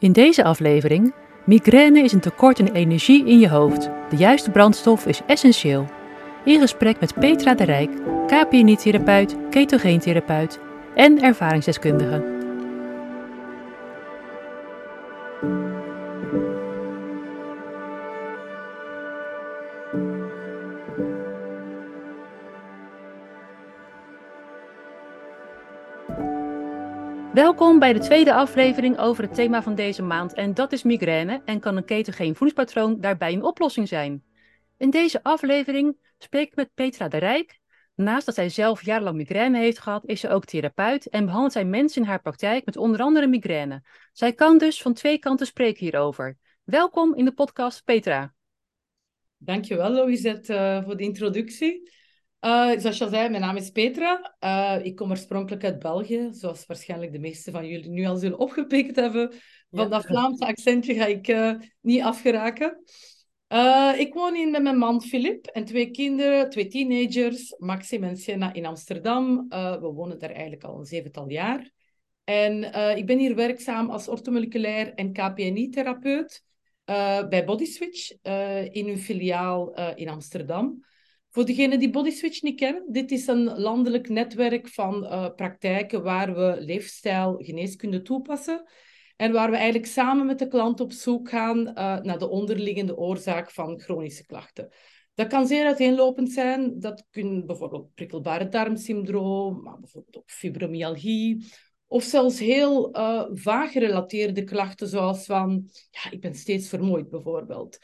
In 0.00 0.12
deze 0.12 0.44
aflevering, 0.44 1.12
migraine 1.44 2.02
is 2.02 2.12
een 2.12 2.20
tekort 2.20 2.60
aan 2.60 2.72
energie 2.72 3.26
in 3.26 3.38
je 3.38 3.48
hoofd. 3.48 3.90
De 4.10 4.16
juiste 4.16 4.50
brandstof 4.50 5.06
is 5.06 5.20
essentieel. 5.26 5.86
In 6.44 6.60
gesprek 6.60 7.00
met 7.00 7.14
Petra 7.14 7.54
de 7.54 7.64
Rijk, 7.64 7.90
KPNI-therapeut, 8.26 9.36
ketogeentherapeut 9.50 10.58
en 10.94 11.22
ervaringsdeskundige. 11.22 12.29
Welkom 27.60 27.78
bij 27.78 27.92
de 27.92 27.98
tweede 27.98 28.34
aflevering 28.34 28.98
over 28.98 29.22
het 29.22 29.34
thema 29.34 29.62
van 29.62 29.74
deze 29.74 30.02
maand 30.02 30.34
en 30.34 30.54
dat 30.54 30.72
is 30.72 30.82
migraine 30.82 31.42
en 31.44 31.60
kan 31.60 31.76
een 31.76 31.84
ketogeen 31.84 32.34
voedingspatroon 32.34 33.00
daarbij 33.00 33.32
een 33.32 33.42
oplossing 33.42 33.88
zijn. 33.88 34.24
In 34.76 34.90
deze 34.90 35.22
aflevering 35.22 35.96
spreek 36.18 36.48
ik 36.48 36.54
met 36.54 36.74
Petra 36.74 37.08
de 37.08 37.16
Rijk. 37.16 37.60
Naast 37.94 38.26
dat 38.26 38.34
zij 38.34 38.48
zelf 38.48 38.84
jarenlang 38.84 39.16
migraine 39.16 39.58
heeft 39.58 39.78
gehad, 39.78 40.04
is 40.06 40.20
ze 40.20 40.28
ook 40.28 40.44
therapeut 40.44 41.06
en 41.06 41.24
behandelt 41.24 41.52
zij 41.52 41.64
mensen 41.64 42.02
in 42.02 42.08
haar 42.08 42.22
praktijk 42.22 42.64
met 42.64 42.76
onder 42.76 43.00
andere 43.00 43.26
migraine. 43.26 43.82
Zij 44.12 44.32
kan 44.32 44.58
dus 44.58 44.82
van 44.82 44.94
twee 44.94 45.18
kanten 45.18 45.46
spreken 45.46 45.80
hierover. 45.80 46.36
Welkom 46.64 47.14
in 47.14 47.24
de 47.24 47.32
podcast 47.32 47.84
Petra. 47.84 48.34
Dankjewel 49.36 49.90
Louisette 49.90 50.54
uh, 50.54 50.84
voor 50.84 50.96
de 50.96 51.04
introductie. 51.04 51.90
Uh, 52.40 52.78
zoals 52.78 52.98
je 52.98 53.04
al 53.04 53.10
zei, 53.10 53.28
mijn 53.28 53.42
naam 53.42 53.56
is 53.56 53.70
Petra. 53.70 54.36
Uh, 54.44 54.84
ik 54.84 54.96
kom 54.96 55.10
oorspronkelijk 55.10 55.64
uit 55.64 55.78
België, 55.78 56.28
zoals 56.32 56.66
waarschijnlijk 56.66 57.12
de 57.12 57.18
meeste 57.18 57.50
van 57.50 57.66
jullie 57.66 57.90
nu 57.90 58.06
al 58.06 58.16
zullen 58.16 58.38
opgepikt 58.38 58.96
hebben. 58.96 59.30
Van 59.70 59.84
ja. 59.84 59.88
dat 59.88 60.06
Vlaamse 60.06 60.46
accentje 60.46 60.94
ga 60.94 61.06
ik 61.06 61.28
uh, 61.28 61.54
niet 61.80 62.02
afgeraken. 62.02 62.82
ik 63.98 64.14
woon 64.14 64.34
hier 64.34 64.50
met 64.50 64.62
mijn 64.62 64.78
man 64.78 65.02
Filip 65.02 65.46
en 65.46 65.64
twee 65.64 65.90
kinderen, 65.90 66.50
twee 66.50 66.66
teenagers, 66.66 67.54
Maxim 67.58 68.04
en 68.04 68.16
Sienna 68.16 68.52
in 68.52 68.66
Amsterdam. 68.66 69.46
we 69.48 69.90
wonen 69.94 70.18
daar 70.18 70.30
eigenlijk 70.30 70.64
al 70.64 70.78
een 70.78 70.84
zevental 70.84 71.28
jaar. 71.28 71.70
En 72.24 72.64
ik 72.96 73.06
ben 73.06 73.18
hier 73.18 73.34
werkzaam 73.34 73.90
als 73.90 74.08
orthomoleculair 74.08 74.94
en 74.94 75.12
KPNI-therapeut 75.12 76.44
bij 77.28 77.44
Bodyswitch 77.44 78.10
in 78.72 78.86
hun 78.86 78.98
filiaal 78.98 79.74
in 79.94 80.08
Amsterdam. 80.08 80.88
Voor 81.30 81.44
degenen 81.44 81.78
die 81.78 81.90
Bodyswitch 81.90 82.42
niet 82.42 82.58
kennen, 82.58 82.84
dit 82.88 83.10
is 83.10 83.26
een 83.26 83.58
landelijk 83.58 84.08
netwerk 84.08 84.68
van 84.68 85.04
uh, 85.04 85.26
praktijken 85.36 86.02
waar 86.02 86.34
we 86.34 86.56
leefstijl 86.60 87.36
geneeskunde 87.38 88.02
toepassen. 88.02 88.64
En 89.16 89.32
waar 89.32 89.50
we 89.50 89.56
eigenlijk 89.56 89.86
samen 89.86 90.26
met 90.26 90.38
de 90.38 90.48
klant 90.48 90.80
op 90.80 90.92
zoek 90.92 91.28
gaan 91.28 91.58
uh, 91.58 91.74
naar 91.74 92.18
de 92.18 92.28
onderliggende 92.28 92.96
oorzaak 92.96 93.50
van 93.50 93.80
chronische 93.80 94.26
klachten. 94.26 94.68
Dat 95.14 95.26
kan 95.26 95.46
zeer 95.46 95.66
uiteenlopend 95.66 96.32
zijn. 96.32 96.78
Dat 96.78 97.06
kunnen 97.10 97.46
bijvoorbeeld 97.46 97.94
prikkelbare 97.94 98.48
darmsyndroom, 98.48 99.62
maar 99.62 99.78
bijvoorbeeld 99.78 100.16
ook 100.16 100.30
fibromyalgie. 100.30 101.46
Of 101.86 102.02
zelfs 102.02 102.38
heel 102.38 102.96
uh, 102.96 103.24
vaag 103.32 103.72
gerelateerde 103.72 104.44
klachten, 104.44 104.88
zoals 104.88 105.24
van, 105.24 105.68
ja, 105.90 106.10
ik 106.10 106.20
ben 106.20 106.34
steeds 106.34 106.68
vermoeid 106.68 107.10
bijvoorbeeld. 107.10 107.78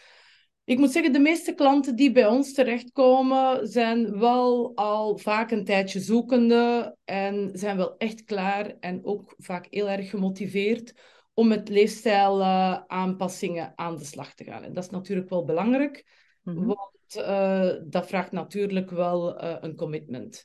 Ik 0.67 0.79
moet 0.79 0.91
zeggen, 0.91 1.13
de 1.13 1.19
meeste 1.19 1.55
klanten 1.55 1.97
die 1.97 2.13
bij 2.13 2.27
ons 2.27 2.53
terechtkomen, 2.53 3.69
zijn 3.69 4.19
wel 4.19 4.73
al 4.75 5.19
vaak 5.19 5.51
een 5.51 5.65
tijdje 5.65 6.01
zoekende 6.01 6.97
en 7.05 7.51
zijn 7.53 7.77
wel 7.77 7.97
echt 7.97 8.25
klaar 8.25 8.75
en 8.81 9.05
ook 9.05 9.35
vaak 9.39 9.67
heel 9.71 9.89
erg 9.89 10.11
gemotiveerd 10.11 10.95
om 11.35 11.49
met 11.49 11.69
leefstijlaanpassingen 11.69 13.73
aan 13.77 13.97
de 13.97 14.05
slag 14.05 14.35
te 14.35 14.45
gaan. 14.45 14.63
En 14.63 14.73
dat 14.73 14.85
is 14.85 14.91
natuurlijk 14.91 15.29
wel 15.29 15.45
belangrijk, 15.45 16.05
mm 16.43 16.57
-hmm. 16.57 16.67
want 16.67 17.17
uh, 17.17 17.73
dat 17.85 18.07
vraagt 18.07 18.33
natuurlijk 18.33 18.91
wel 18.91 19.45
uh, 19.45 19.57
een 19.61 19.77
commitment. 19.77 20.45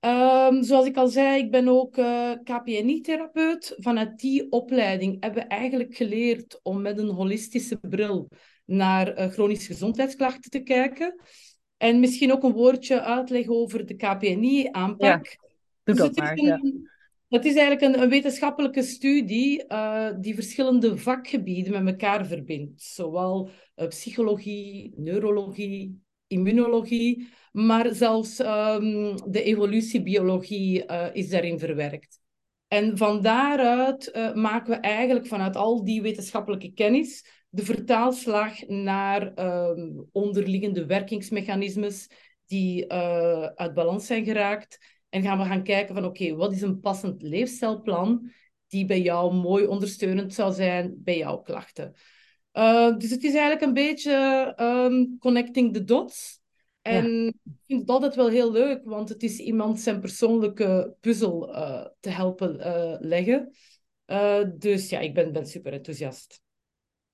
Um, 0.00 0.62
zoals 0.62 0.86
ik 0.86 0.96
al 0.96 1.08
zei, 1.08 1.42
ik 1.42 1.50
ben 1.50 1.68
ook 1.68 1.96
uh, 1.96 2.32
KPNI-therapeut. 2.44 3.74
Vanuit 3.78 4.18
die 4.18 4.50
opleiding 4.50 5.16
hebben 5.20 5.42
we 5.42 5.48
eigenlijk 5.48 5.94
geleerd 5.94 6.60
om 6.62 6.82
met 6.82 6.98
een 6.98 7.10
holistische 7.10 7.76
bril 7.76 8.28
naar 8.68 9.18
uh, 9.18 9.26
chronische 9.26 9.66
gezondheidsklachten 9.66 10.50
te 10.50 10.62
kijken. 10.62 11.20
En 11.76 12.00
misschien 12.00 12.32
ook 12.32 12.42
een 12.42 12.52
woordje 12.52 13.02
uitleggen 13.02 13.54
over 13.54 13.86
de 13.86 13.94
KPNI-aanpak. 13.94 15.26
Ja, 15.26 15.36
doe 15.84 15.94
dus 15.94 15.96
dat 15.96 16.16
maar. 16.16 16.38
Een, 16.38 16.44
ja. 16.44 16.60
Het 17.28 17.44
is 17.44 17.54
eigenlijk 17.54 17.94
een, 17.94 18.02
een 18.02 18.08
wetenschappelijke 18.08 18.82
studie 18.82 19.64
uh, 19.68 20.08
die 20.20 20.34
verschillende 20.34 20.98
vakgebieden 20.98 21.84
met 21.84 21.94
elkaar 21.94 22.26
verbindt. 22.26 22.82
Zowel 22.82 23.50
uh, 23.76 23.86
psychologie, 23.86 24.92
neurologie, 24.96 26.02
immunologie, 26.26 27.28
maar 27.52 27.94
zelfs 27.94 28.38
um, 28.38 29.16
de 29.32 29.42
evolutiebiologie 29.42 30.84
is 31.12 31.28
daarin 31.28 31.58
verwerkt. 31.58 32.20
En 32.68 32.96
van 32.96 33.22
daaruit 33.22 34.32
maken 34.34 34.70
we 34.70 34.76
eigenlijk 34.76 35.26
vanuit 35.26 35.56
al 35.56 35.84
die 35.84 36.02
wetenschappelijke 36.02 36.72
kennis 36.72 37.24
de 37.48 37.64
vertaalslag 37.64 38.66
naar 38.66 39.32
uh, 39.38 40.00
onderliggende 40.12 40.86
werkingsmechanismes 40.86 42.10
die 42.46 42.92
uh, 42.92 43.44
uit 43.44 43.74
balans 43.74 44.06
zijn 44.06 44.24
geraakt. 44.24 44.78
En 45.08 45.22
gaan 45.22 45.38
we 45.38 45.44
gaan 45.44 45.62
kijken 45.62 45.94
van 45.94 46.04
oké, 46.04 46.22
okay, 46.22 46.34
wat 46.34 46.52
is 46.52 46.62
een 46.62 46.80
passend 46.80 47.22
leefstijlplan 47.22 48.30
die 48.66 48.84
bij 48.84 49.00
jou 49.00 49.34
mooi 49.34 49.66
ondersteunend 49.66 50.34
zou 50.34 50.52
zijn 50.52 50.94
bij 50.96 51.16
jouw 51.16 51.38
klachten. 51.38 51.94
Uh, 52.52 52.96
dus 52.96 53.10
het 53.10 53.24
is 53.24 53.32
eigenlijk 53.32 53.62
een 53.62 53.74
beetje 53.74 54.54
um, 54.56 55.18
connecting 55.18 55.72
the 55.72 55.84
dots. 55.84 56.40
En 56.82 57.12
ja. 57.12 57.26
ik 57.26 57.52
vind 57.66 57.80
het 57.80 57.90
altijd 57.90 58.14
wel 58.14 58.28
heel 58.28 58.52
leuk, 58.52 58.80
want 58.84 59.08
het 59.08 59.22
is 59.22 59.38
iemand 59.38 59.80
zijn 59.80 60.00
persoonlijke 60.00 60.94
puzzel 61.00 61.48
uh, 61.54 61.86
te 62.00 62.10
helpen 62.10 62.56
leggen. 63.00 63.52
dus 64.58 64.88
ja, 64.88 64.98
ik 64.98 65.14
ben, 65.14 65.32
ben 65.32 65.46
super 65.46 65.72
enthousiast. 65.72 66.40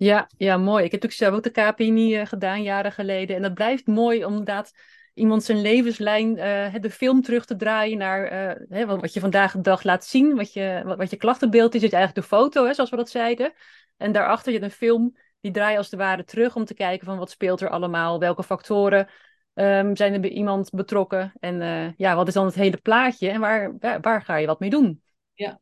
Ja, 0.04 0.28
ja, 0.37 0.56
mooi. 0.56 0.84
Ik 0.84 0.92
heb 0.92 1.03
natuurlijk 1.03 1.12
zelf 1.12 1.34
ook 1.34 1.54
de 1.54 1.72
KPNI 1.72 2.20
uh, 2.20 2.26
gedaan, 2.26 2.62
jaren 2.62 2.92
geleden. 2.92 3.37
En 3.37 3.42
dat 3.42 3.54
blijft 3.54 3.87
mooi 3.87 4.25
om 4.25 4.31
inderdaad 4.31 4.72
iemand 5.15 5.44
zijn 5.44 5.60
levenslijn, 5.60 6.37
uh, 6.37 6.75
de 6.81 6.91
film 6.91 7.22
terug 7.22 7.44
te 7.44 7.56
draaien 7.56 7.98
naar 7.98 8.32
uh, 8.32 8.66
hè, 8.69 8.87
wat 8.87 9.12
je 9.12 9.20
vandaag 9.20 9.53
de 9.53 9.60
dag 9.60 9.82
laat 9.82 10.04
zien. 10.04 10.37
Wat 10.37 10.53
je, 10.53 10.82
wat, 10.84 10.97
wat 10.97 11.10
je 11.10 11.16
klachtenbeeld 11.16 11.75
is, 11.75 11.82
is 11.82 11.92
eigenlijk 11.92 12.28
de 12.28 12.37
foto, 12.37 12.66
hè, 12.66 12.75
zoals 12.75 12.91
we 12.91 12.97
dat 12.97 13.10
zeiden. 13.10 13.53
En 13.97 14.12
daarachter 14.12 14.53
je 14.53 14.62
een 14.62 14.70
film, 14.70 15.16
die 15.41 15.53
draai 15.53 15.72
je 15.72 15.78
als 15.78 15.91
het 15.91 16.00
ware 16.00 16.25
terug 16.25 16.56
om 16.56 16.65
te 16.65 16.75
kijken 16.75 17.06
van 17.06 17.19
wat 17.19 17.31
speelt 17.31 17.60
er 17.60 17.71
allemaal, 17.71 18.19
welke 18.19 18.42
factoren 18.42 19.09
um, 19.54 19.97
zijn 19.97 20.12
er 20.12 20.21
bij 20.21 20.31
iemand 20.31 20.71
betrokken. 20.71 21.32
En 21.41 21.60
uh, 21.60 21.92
ja, 21.97 22.15
wat 22.15 22.28
is 22.28 22.34
dan 22.34 22.47
het 22.47 22.54
hele 22.54 22.78
plaatje 22.82 23.31
en 23.31 23.41
waar, 23.41 23.76
waar, 23.78 24.00
waar 24.00 24.22
ga 24.22 24.36
je 24.36 24.47
wat 24.47 24.60
mee 24.60 24.71
doen? 24.71 25.03
Ja. 25.34 25.60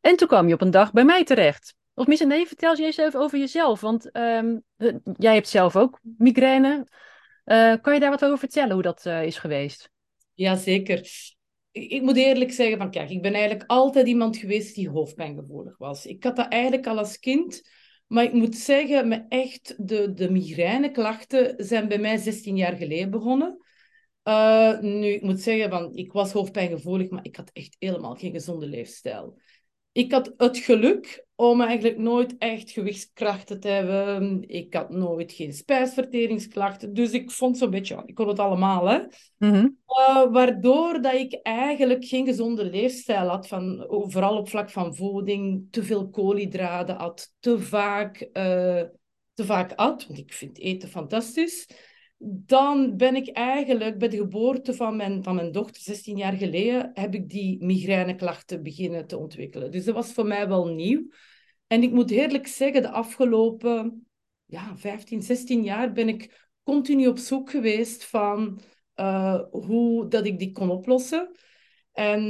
En 0.00 0.16
toen 0.16 0.28
kwam 0.28 0.48
je 0.48 0.54
op 0.54 0.60
een 0.60 0.70
dag 0.70 0.92
bij 0.92 1.04
mij 1.04 1.24
terecht. 1.24 1.80
Of 1.94 2.06
misschien 2.06 2.28
nee, 2.28 2.46
vertel 2.46 2.76
eens 2.76 2.96
even 2.96 3.20
over 3.20 3.38
jezelf. 3.38 3.80
Want 3.80 4.16
um, 4.16 4.62
jij 5.16 5.34
hebt 5.34 5.48
zelf 5.48 5.76
ook 5.76 6.00
migraine. 6.02 6.86
Uh, 7.44 7.74
kan 7.80 7.94
je 7.94 8.00
daar 8.00 8.10
wat 8.10 8.24
over 8.24 8.38
vertellen, 8.38 8.72
hoe 8.72 8.82
dat 8.82 9.04
uh, 9.06 9.24
is 9.24 9.38
geweest? 9.38 9.90
Jazeker. 10.34 11.10
Ik, 11.70 11.90
ik 11.90 12.02
moet 12.02 12.16
eerlijk 12.16 12.52
zeggen, 12.52 12.78
van 12.78 12.90
kijk, 12.90 13.10
ik 13.10 13.22
ben 13.22 13.32
eigenlijk 13.32 13.70
altijd 13.70 14.06
iemand 14.06 14.36
geweest 14.36 14.74
die 14.74 14.88
hoofdpijngevoelig 14.88 15.78
was. 15.78 16.06
Ik 16.06 16.24
had 16.24 16.36
dat 16.36 16.48
eigenlijk 16.48 16.86
al 16.86 16.98
als 16.98 17.18
kind. 17.18 17.70
Maar 18.06 18.24
ik 18.24 18.32
moet 18.32 18.56
zeggen, 18.56 19.08
me 19.08 19.24
echt, 19.28 19.88
de, 19.88 20.12
de 20.12 20.30
migraineklachten 20.30 21.54
zijn 21.64 21.88
bij 21.88 21.98
mij 21.98 22.16
16 22.16 22.56
jaar 22.56 22.76
geleden 22.76 23.10
begonnen. 23.10 23.56
Nu, 24.80 25.06
ik 25.06 25.22
moet 25.22 25.40
zeggen, 25.40 25.70
van, 25.70 25.94
ik 25.94 26.12
was 26.12 26.32
hoofdpijngevoelig, 26.32 27.10
maar 27.10 27.24
ik 27.24 27.36
had 27.36 27.50
echt 27.52 27.76
helemaal 27.78 28.14
geen 28.14 28.32
gezonde 28.32 28.66
leefstijl 28.66 29.38
ik 29.92 30.12
had 30.12 30.34
het 30.36 30.58
geluk 30.58 31.26
om 31.34 31.60
eigenlijk 31.60 31.98
nooit 31.98 32.38
echt 32.38 32.70
gewichtskrachten 32.70 33.60
te 33.60 33.68
hebben. 33.68 34.48
Ik 34.48 34.74
had 34.74 34.90
nooit 34.90 35.32
geen 35.32 35.52
spijsverteringsklachten. 35.52 36.94
Dus 36.94 37.10
ik 37.10 37.30
vond 37.30 37.58
zo'n 37.58 37.70
beetje, 37.70 38.02
ik 38.06 38.14
kon 38.14 38.28
het 38.28 38.38
allemaal. 38.38 38.88
Hè? 38.88 38.98
Mm-hmm. 39.38 39.78
Uh, 39.86 40.32
waardoor 40.32 41.02
dat 41.02 41.14
ik 41.14 41.40
eigenlijk 41.42 42.04
geen 42.04 42.26
gezonde 42.26 42.64
leefstijl 42.64 43.28
had. 43.28 43.48
Van, 43.48 43.86
vooral 43.88 44.36
op 44.36 44.48
vlak 44.48 44.70
van 44.70 44.94
voeding. 44.94 45.66
Te 45.70 45.82
veel 45.82 46.10
koolhydraten 46.10 46.96
had. 46.96 47.34
Te 47.38 47.60
vaak, 47.60 48.20
uh, 48.20 48.82
te 49.34 49.44
vaak 49.44 49.72
at. 49.72 50.06
Want 50.06 50.18
ik 50.18 50.32
vind 50.32 50.58
eten 50.58 50.88
fantastisch 50.88 51.66
dan 52.24 52.96
ben 52.96 53.16
ik 53.16 53.28
eigenlijk 53.28 53.98
bij 53.98 54.08
de 54.08 54.16
geboorte 54.16 54.74
van 54.74 54.96
mijn, 54.96 55.22
van 55.22 55.34
mijn 55.34 55.52
dochter, 55.52 55.82
16 55.82 56.16
jaar 56.16 56.32
geleden, 56.32 56.90
heb 56.94 57.14
ik 57.14 57.28
die 57.28 57.64
migraineklachten 57.64 58.62
beginnen 58.62 59.06
te 59.06 59.18
ontwikkelen. 59.18 59.70
Dus 59.70 59.84
dat 59.84 59.94
was 59.94 60.12
voor 60.12 60.26
mij 60.26 60.48
wel 60.48 60.66
nieuw. 60.66 61.08
En 61.66 61.82
ik 61.82 61.92
moet 61.92 62.10
eerlijk 62.10 62.46
zeggen, 62.46 62.82
de 62.82 62.90
afgelopen 62.90 64.06
ja, 64.44 64.76
15, 64.76 65.22
16 65.22 65.62
jaar 65.62 65.92
ben 65.92 66.08
ik 66.08 66.48
continu 66.62 67.06
op 67.06 67.18
zoek 67.18 67.50
geweest 67.50 68.04
van 68.04 68.60
uh, 68.96 69.40
hoe 69.50 70.08
dat 70.08 70.26
ik 70.26 70.38
die 70.38 70.52
kon 70.52 70.70
oplossen. 70.70 71.30
En 71.92 72.22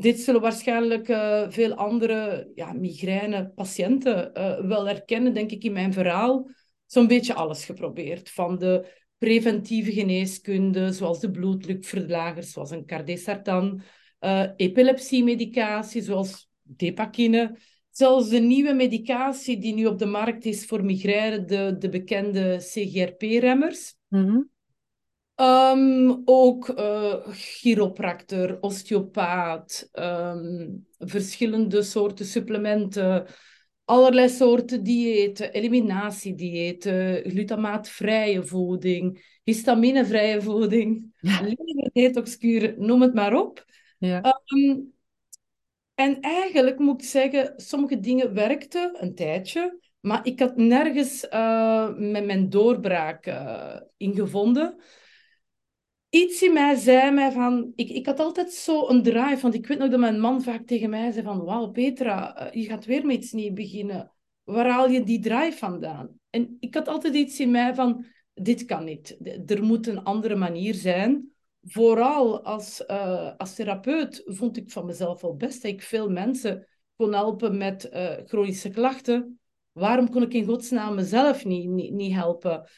dit 0.00 0.20
zullen 0.20 0.40
waarschijnlijk 0.40 1.08
uh, 1.08 1.44
veel 1.48 1.74
andere 1.74 2.50
ja, 2.54 2.72
migraine-patiënten 2.72 4.30
uh, 4.38 4.60
wel 4.60 4.86
herkennen, 4.86 5.34
denk 5.34 5.50
ik, 5.50 5.64
in 5.64 5.72
mijn 5.72 5.92
verhaal. 5.92 6.50
Zo'n 6.86 7.06
beetje 7.06 7.34
alles 7.34 7.64
geprobeerd. 7.64 8.30
Van 8.30 8.58
de 8.58 8.99
preventieve 9.20 9.92
geneeskunde, 9.92 10.92
zoals 10.92 11.20
de 11.20 11.30
bloeddrukverlagers, 11.30 12.52
zoals 12.52 12.70
een 12.70 12.86
cardesartan, 12.86 13.82
uh, 14.20 14.46
epilepsiemedicatie, 14.56 16.02
zoals 16.02 16.48
depakine, 16.62 17.56
zelfs 17.90 18.28
de 18.28 18.38
nieuwe 18.38 18.72
medicatie 18.72 19.58
die 19.58 19.74
nu 19.74 19.86
op 19.86 19.98
de 19.98 20.06
markt 20.06 20.44
is 20.44 20.66
voor 20.66 20.84
migraine, 20.84 21.44
de, 21.44 21.76
de 21.78 21.88
bekende 21.88 22.56
CGRP-remmers. 22.58 23.94
Mm 24.08 24.50
Um, 25.40 26.22
ook 26.24 26.68
uh, 26.68 27.28
chiropractor, 27.32 28.58
osteopaat, 28.60 29.88
um, 29.92 30.86
verschillende 30.98 31.82
soorten 31.82 32.26
supplementen, 32.26 33.26
allerlei 33.90 34.28
soorten 34.28 34.82
diëten, 34.82 35.52
eliminatiediëten, 35.52 37.30
glutamaatvrije 37.30 38.44
voeding, 38.46 39.18
histaminevrije 39.44 40.42
voeding, 40.42 41.12
detoxkuren, 41.92 42.74
noem 42.78 43.02
het 43.02 43.14
maar 43.14 43.34
op. 43.34 43.64
Ja. 43.98 44.42
Um, 44.54 44.92
en 45.94 46.20
eigenlijk 46.20 46.78
moet 46.78 47.02
ik 47.02 47.08
zeggen, 47.08 47.52
sommige 47.56 48.00
dingen 48.00 48.34
werkten 48.34 48.96
een 49.02 49.14
tijdje, 49.14 49.78
maar 50.00 50.26
ik 50.26 50.40
had 50.40 50.56
nergens 50.56 51.26
uh, 51.30 51.88
met 51.96 52.24
mijn 52.24 52.48
doorbraak 52.48 53.26
uh, 53.26 53.76
in 53.96 54.14
gevonden 54.14 54.76
iets 56.10 56.42
in 56.42 56.52
mij 56.52 56.74
zei 56.74 57.10
mij 57.10 57.32
van... 57.32 57.72
Ik, 57.74 57.88
ik 57.88 58.06
had 58.06 58.20
altijd 58.20 58.52
zo 58.52 58.88
een 58.88 59.02
drive, 59.02 59.38
want 59.40 59.54
ik 59.54 59.66
weet 59.66 59.78
nog 59.78 59.90
dat 59.90 60.00
mijn 60.00 60.20
man 60.20 60.42
vaak 60.42 60.66
tegen 60.66 60.90
mij 60.90 61.12
zei 61.12 61.24
van... 61.24 61.44
Wauw, 61.44 61.70
Petra, 61.70 62.36
eh, 62.36 62.62
je 62.62 62.68
gaat 62.68 62.84
weer 62.84 63.06
met 63.06 63.16
iets 63.16 63.32
nieuws 63.32 63.52
beginnen. 63.52 64.12
Waar 64.44 64.68
haal 64.68 64.88
je 64.88 65.04
die 65.04 65.20
drive 65.20 65.58
vandaan? 65.58 66.18
En 66.30 66.56
ik 66.60 66.74
had 66.74 66.88
altijd 66.88 67.14
iets 67.14 67.40
in 67.40 67.50
mij 67.50 67.74
van... 67.74 68.04
Dit 68.34 68.64
kan 68.64 68.84
niet. 68.84 69.18
Er 69.46 69.62
moet 69.62 69.86
een 69.86 70.02
andere 70.02 70.36
manier 70.36 70.74
zijn. 70.74 71.32
Vooral 71.62 72.44
als, 72.44 72.84
uh, 72.90 73.30
als 73.36 73.54
therapeut 73.54 74.22
vond 74.24 74.56
ik 74.56 74.70
van 74.70 74.86
mezelf 74.86 75.20
wel 75.20 75.36
best 75.36 75.62
dat 75.62 75.70
ik 75.70 75.82
veel 75.82 76.10
mensen 76.10 76.66
kon 76.96 77.12
helpen 77.12 77.56
met 77.56 77.90
uh, 77.92 78.12
chronische 78.24 78.68
klachten. 78.68 79.40
Waarom 79.72 80.10
kon 80.10 80.22
ik 80.22 80.34
in 80.34 80.44
godsnaam 80.44 80.94
mezelf 80.94 81.44
niet, 81.44 81.68
niet, 81.68 81.92
niet 81.92 82.14
helpen? 82.14 82.68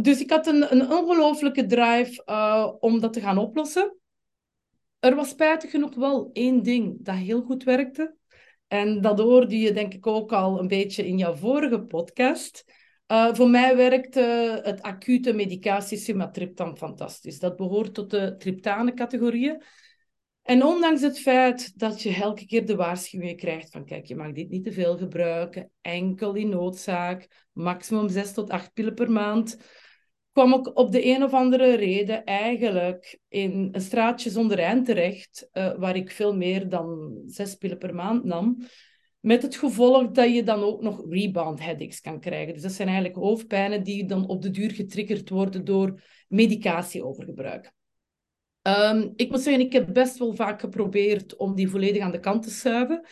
Dus 0.00 0.20
ik 0.20 0.30
had 0.30 0.46
een, 0.46 0.72
een 0.72 0.92
ongelooflijke 0.92 1.66
drive 1.66 2.22
uh, 2.26 2.72
om 2.80 3.00
dat 3.00 3.12
te 3.12 3.20
gaan 3.20 3.38
oplossen. 3.38 3.98
Er 4.98 5.14
was 5.14 5.28
spijtig 5.28 5.70
genoeg 5.70 5.94
wel 5.94 6.30
één 6.32 6.62
ding 6.62 6.96
dat 7.00 7.14
heel 7.14 7.42
goed 7.42 7.64
werkte. 7.64 8.16
En 8.68 9.00
dat 9.00 9.18
hoorde 9.18 9.58
je 9.58 9.72
denk 9.72 9.94
ik 9.94 10.06
ook 10.06 10.32
al 10.32 10.58
een 10.58 10.68
beetje 10.68 11.06
in 11.06 11.18
jouw 11.18 11.34
vorige 11.34 11.80
podcast. 11.80 12.64
Uh, 13.06 13.34
voor 13.34 13.50
mij 13.50 13.76
werkte 13.76 14.60
het 14.62 14.82
acute 14.82 15.32
medicatie 15.32 15.98
sumatriptan 15.98 16.76
fantastisch. 16.76 17.38
Dat 17.38 17.56
behoort 17.56 17.94
tot 17.94 18.10
de 18.10 18.34
triptane-categorieën. 18.38 19.62
En 20.42 20.64
ondanks 20.64 21.00
het 21.00 21.20
feit 21.20 21.78
dat 21.78 22.02
je 22.02 22.14
elke 22.14 22.46
keer 22.46 22.66
de 22.66 22.76
waarschuwing 22.76 23.36
krijgt 23.36 23.70
van 23.70 23.84
kijk, 23.84 24.06
je 24.06 24.16
mag 24.16 24.32
dit 24.32 24.50
niet 24.50 24.64
te 24.64 24.72
veel 24.72 24.96
gebruiken, 24.96 25.70
enkel 25.80 26.34
in 26.34 26.48
noodzaak, 26.48 27.48
maximum 27.52 28.08
6 28.08 28.32
tot 28.32 28.50
8 28.50 28.72
pillen 28.72 28.94
per 28.94 29.10
maand, 29.10 29.58
kwam 30.34 30.52
ik 30.52 30.78
op 30.78 30.92
de 30.92 31.06
een 31.06 31.22
of 31.22 31.32
andere 31.32 31.74
reden 31.74 32.24
eigenlijk 32.24 33.18
in 33.28 33.68
een 33.72 33.80
straatje 33.80 34.30
zonder 34.30 34.58
eind 34.58 34.86
terecht, 34.86 35.48
uh, 35.52 35.74
waar 35.78 35.96
ik 35.96 36.10
veel 36.10 36.36
meer 36.36 36.68
dan 36.68 37.18
6 37.26 37.54
pillen 37.54 37.78
per 37.78 37.94
maand 37.94 38.24
nam. 38.24 38.56
Met 39.20 39.42
het 39.42 39.56
gevolg 39.56 40.10
dat 40.10 40.34
je 40.34 40.42
dan 40.42 40.62
ook 40.62 40.82
nog 40.82 41.04
rebound 41.08 41.60
headaches 41.60 42.00
kan 42.00 42.20
krijgen. 42.20 42.52
Dus 42.52 42.62
dat 42.62 42.72
zijn 42.72 42.88
eigenlijk 42.88 43.18
hoofdpijnen 43.18 43.82
die 43.82 44.06
dan 44.06 44.28
op 44.28 44.42
de 44.42 44.50
duur 44.50 44.70
getriggerd 44.70 45.28
worden 45.28 45.64
door 45.64 46.02
medicatieovergebruik. 46.28 47.72
Um, 48.62 49.12
ik 49.16 49.30
moet 49.30 49.40
zeggen, 49.40 49.64
ik 49.64 49.72
heb 49.72 49.92
best 49.92 50.18
wel 50.18 50.34
vaak 50.34 50.60
geprobeerd 50.60 51.36
om 51.36 51.54
die 51.54 51.68
volledig 51.68 52.02
aan 52.02 52.12
de 52.12 52.20
kant 52.20 52.42
te 52.42 52.50
schuiven. 52.50 53.06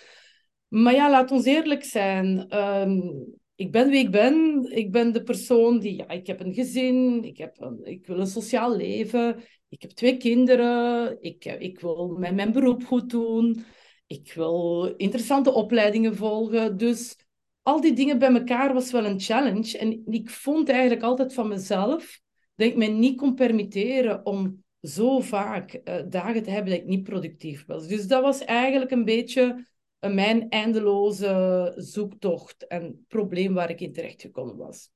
Maar 0.69 0.95
ja, 0.95 1.11
laat 1.11 1.31
ons 1.31 1.45
eerlijk 1.45 1.85
zijn. 1.85 2.57
Um, 2.59 3.41
ik 3.55 3.73
ben 3.73 3.89
wie 3.89 4.05
ik 4.05 4.11
ben. 4.11 4.67
Ik 4.71 4.93
ben 4.93 5.13
de 5.13 5.23
persoon 5.23 5.79
die, 5.79 5.97
ja, 5.97 6.09
ik 6.09 6.27
heb 6.27 6.41
een 6.41 6.55
gezin, 6.55 7.25
ik, 7.25 7.37
heb 7.39 7.61
een, 7.61 7.85
ik 7.85 8.07
wil 8.07 8.19
een 8.19 8.27
sociaal 8.27 8.77
leven, 8.77 9.43
ik 9.69 9.83
heb 9.83 9.91
twee 9.91 10.17
kinderen, 10.17 11.17
ik, 11.21 11.45
ik 11.45 11.81
wil 11.81 12.09
mijn, 12.09 12.53
beroep 12.53 12.85
goed 12.85 13.11
doen, 13.11 13.65
ik 14.07 14.33
wil 14.35 14.95
interessante 14.97 15.53
opleidingen 15.53 16.17
volgen. 16.17 16.77
Dus 16.77 17.17
al 17.63 17.81
die 17.81 17.93
dingen 17.93 18.19
bij 18.19 18.33
elkaar 18.33 18.75
was 18.75 18.91
wel 18.91 19.05
een 19.05 19.21
challenge. 19.21 19.79
En 19.79 20.03
ik 20.07 20.31
vond 20.31 20.69
eigenlijk 20.69 21.03
altijd 21.03 21.35
van 21.35 21.49
mezelf 21.49 22.21
dat 22.55 22.69
ik 22.69 22.77
me 22.77 22.87
niet 22.87 23.17
kon 23.17 23.35
permitteren 23.35 24.27
om 24.27 24.65
zo 24.81 25.21
vaak 25.21 25.81
uh, 25.85 25.95
dagen 26.09 26.43
te 26.43 26.51
hebben 26.51 26.73
dat 26.73 26.81
ik 26.81 26.89
niet 26.89 27.03
productief 27.03 27.67
was. 27.67 27.89
Dus 27.89 28.07
dat 28.07 28.23
was 28.23 28.45
eigenlijk 28.45 28.91
een 28.91 29.05
beetje 29.05 29.67
mijn 30.11 30.49
eindeloze 30.49 31.73
zoektocht 31.77 32.67
en 32.67 33.05
probleem 33.09 33.55
waar 33.55 33.71
ik 33.71 33.81
in 33.81 33.93
terecht 33.93 34.21
gekomen 34.21 34.57
was. 34.57 34.91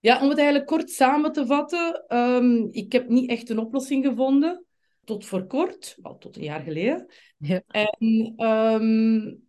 Ja, 0.00 0.22
om 0.22 0.28
het 0.28 0.38
eigenlijk 0.38 0.68
kort 0.68 0.90
samen 0.90 1.32
te 1.32 1.46
vatten, 1.46 2.04
um, 2.16 2.68
ik 2.70 2.92
heb 2.92 3.08
niet 3.08 3.30
echt 3.30 3.50
een 3.50 3.58
oplossing 3.58 4.04
gevonden. 4.04 4.64
Tot 5.04 5.26
voor 5.26 5.46
kort, 5.46 5.96
al 6.02 6.18
tot 6.18 6.36
een 6.36 6.42
jaar 6.42 6.60
geleden. 6.60 7.06
Ja. 7.38 7.62
En, 7.66 8.34
um, 8.36 9.48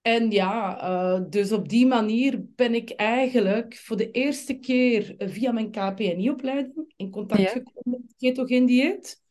en 0.00 0.30
ja, 0.30 0.82
uh, 0.82 1.24
dus 1.28 1.52
op 1.52 1.68
die 1.68 1.86
manier 1.86 2.44
ben 2.54 2.74
ik 2.74 2.90
eigenlijk 2.90 3.76
voor 3.76 3.96
de 3.96 4.10
eerste 4.10 4.58
keer 4.58 5.14
via 5.18 5.52
mijn 5.52 5.70
KPNI-opleiding 5.70 6.92
in 6.96 7.10
contact 7.10 7.40
ja. 7.40 7.48
gekomen 7.48 8.00
met 8.00 8.14
ketogeen 8.16 8.66
dieet. 8.66 9.23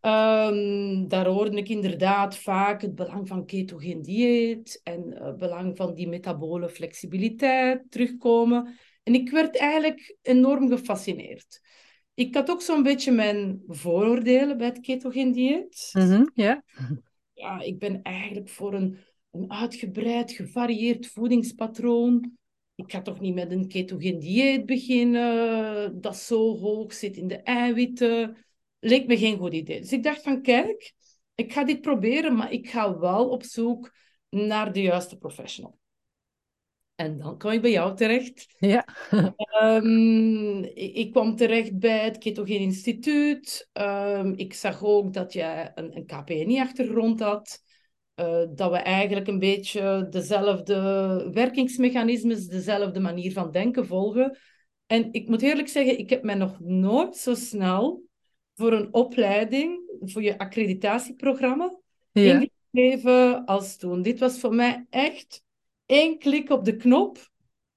Um, 0.00 1.08
daar 1.08 1.26
hoorde 1.26 1.56
ik 1.56 1.68
inderdaad 1.68 2.36
vaak 2.36 2.82
het 2.82 2.94
belang 2.94 3.28
van 3.28 3.46
ketogeen 3.46 4.02
dieet 4.02 4.80
en 4.82 5.10
het 5.10 5.22
uh, 5.22 5.34
belang 5.34 5.76
van 5.76 5.94
die 5.94 6.08
metabole 6.08 6.68
flexibiliteit 6.68 7.90
terugkomen. 7.90 8.78
En 9.02 9.14
ik 9.14 9.30
werd 9.30 9.56
eigenlijk 9.56 10.16
enorm 10.22 10.68
gefascineerd. 10.68 11.60
Ik 12.14 12.34
had 12.34 12.50
ook 12.50 12.62
zo'n 12.62 12.82
beetje 12.82 13.12
mijn 13.12 13.62
vooroordelen 13.66 14.56
bij 14.56 14.66
het 14.66 14.80
ketogeen 14.80 15.32
dieet. 15.32 15.90
Mm 15.92 16.02
-hmm, 16.02 16.30
yeah. 16.34 16.58
Ja, 17.32 17.60
ik 17.60 17.78
ben 17.78 18.02
eigenlijk 18.02 18.48
voor 18.48 18.74
een, 18.74 18.98
een 19.30 19.52
uitgebreid, 19.52 20.32
gevarieerd 20.32 21.06
voedingspatroon. 21.06 22.32
Ik 22.74 22.92
ga 22.92 23.02
toch 23.02 23.20
niet 23.20 23.34
met 23.34 23.50
een 23.50 23.68
ketogeen 23.68 24.18
dieet 24.18 24.66
beginnen 24.66 26.00
dat 26.00 26.16
zo 26.16 26.58
hoog 26.58 26.92
zit 26.92 27.16
in 27.16 27.28
de 27.28 27.42
eiwitten 27.42 28.36
leek 28.78 29.06
me 29.06 29.18
geen 29.18 29.38
goed 29.38 29.52
idee. 29.52 29.80
Dus 29.80 29.92
ik 29.92 30.02
dacht 30.02 30.22
van, 30.22 30.42
kijk, 30.42 30.94
ik 31.34 31.52
ga 31.52 31.64
dit 31.64 31.80
proberen, 31.80 32.36
maar 32.36 32.52
ik 32.52 32.70
ga 32.70 32.98
wel 32.98 33.28
op 33.28 33.42
zoek 33.42 33.94
naar 34.28 34.72
de 34.72 34.82
juiste 34.82 35.18
professional. 35.18 35.78
En 36.94 37.18
dan 37.18 37.38
kwam 37.38 37.52
ik 37.52 37.62
bij 37.62 37.70
jou 37.70 37.96
terecht. 37.96 38.54
Ja. 38.58 38.86
um, 39.62 40.64
ik, 40.64 40.94
ik, 40.94 41.12
kwam 41.12 41.36
terecht 41.36 41.78
bij 41.78 42.04
het 42.04 42.18
Ketogeen 42.18 42.60
Instituut. 42.60 43.68
Um, 43.72 44.32
ik 44.36 44.54
zag 44.54 44.84
ook 44.84 45.12
dat 45.12 45.32
jij 45.32 45.72
een, 45.74 45.96
een 45.96 46.06
KPNI-achtergrond 46.06 47.20
had. 47.20 47.64
Uh, 48.20 48.44
dat 48.54 48.70
we 48.70 48.76
eigenlijk 48.76 49.26
een 49.26 49.38
beetje 49.38 50.06
dezelfde 50.10 51.30
werkingsmechanismes, 51.32 52.46
dezelfde 52.46 53.00
manier 53.00 53.32
van 53.32 53.50
denken 53.50 53.86
volgen. 53.86 54.38
En 54.86 55.12
ik 55.12 55.28
moet 55.28 55.42
eerlijk 55.42 55.68
zeggen, 55.68 55.98
ik 55.98 56.10
heb 56.10 56.22
mij 56.22 56.34
nog 56.34 56.60
nooit 56.60 57.16
zo 57.16 57.34
snel 57.34 58.05
voor 58.56 58.72
een 58.72 58.94
opleiding, 58.94 59.80
voor 60.00 60.22
je 60.22 60.38
accreditatieprogramma, 60.38 61.78
ja. 62.12 62.48
ingegeven 62.72 63.44
als 63.44 63.76
toen. 63.76 64.02
Dit 64.02 64.18
was 64.18 64.40
voor 64.40 64.54
mij 64.54 64.86
echt 64.90 65.42
één 65.86 66.18
klik 66.18 66.50
op 66.50 66.64
de 66.64 66.76
knop. 66.76 67.30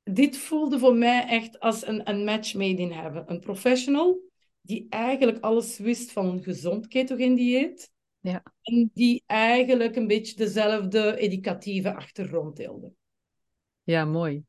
Dit 0.03 0.37
voelde 0.37 0.79
voor 0.79 0.95
mij 0.95 1.27
echt 1.27 1.59
als 1.59 1.87
een, 1.87 2.09
een 2.09 2.23
match 2.23 2.53
made 2.53 2.81
in 2.81 2.91
heaven. 2.91 3.23
Een 3.27 3.39
professional 3.39 4.19
die 4.61 4.85
eigenlijk 4.89 5.43
alles 5.43 5.77
wist 5.77 6.11
van 6.11 6.25
een 6.25 6.43
gezond 6.43 6.87
ketogeen 6.87 7.35
dieet. 7.35 7.91
Ja. 8.19 8.43
En 8.61 8.91
die 8.93 9.23
eigenlijk 9.25 9.95
een 9.95 10.07
beetje 10.07 10.35
dezelfde 10.35 11.17
educatieve 11.17 11.95
achtergrond 11.95 12.55
deelde. 12.55 12.91
Ja, 13.83 14.05
mooi. 14.05 14.43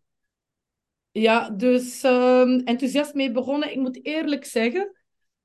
Ja, 1.11 1.51
dus 1.51 2.03
um, 2.03 2.61
enthousiast 2.61 3.15
mee 3.15 3.31
begonnen. 3.33 3.71
Ik 3.71 3.79
moet 3.79 4.05
eerlijk 4.05 4.45
zeggen, 4.45 5.00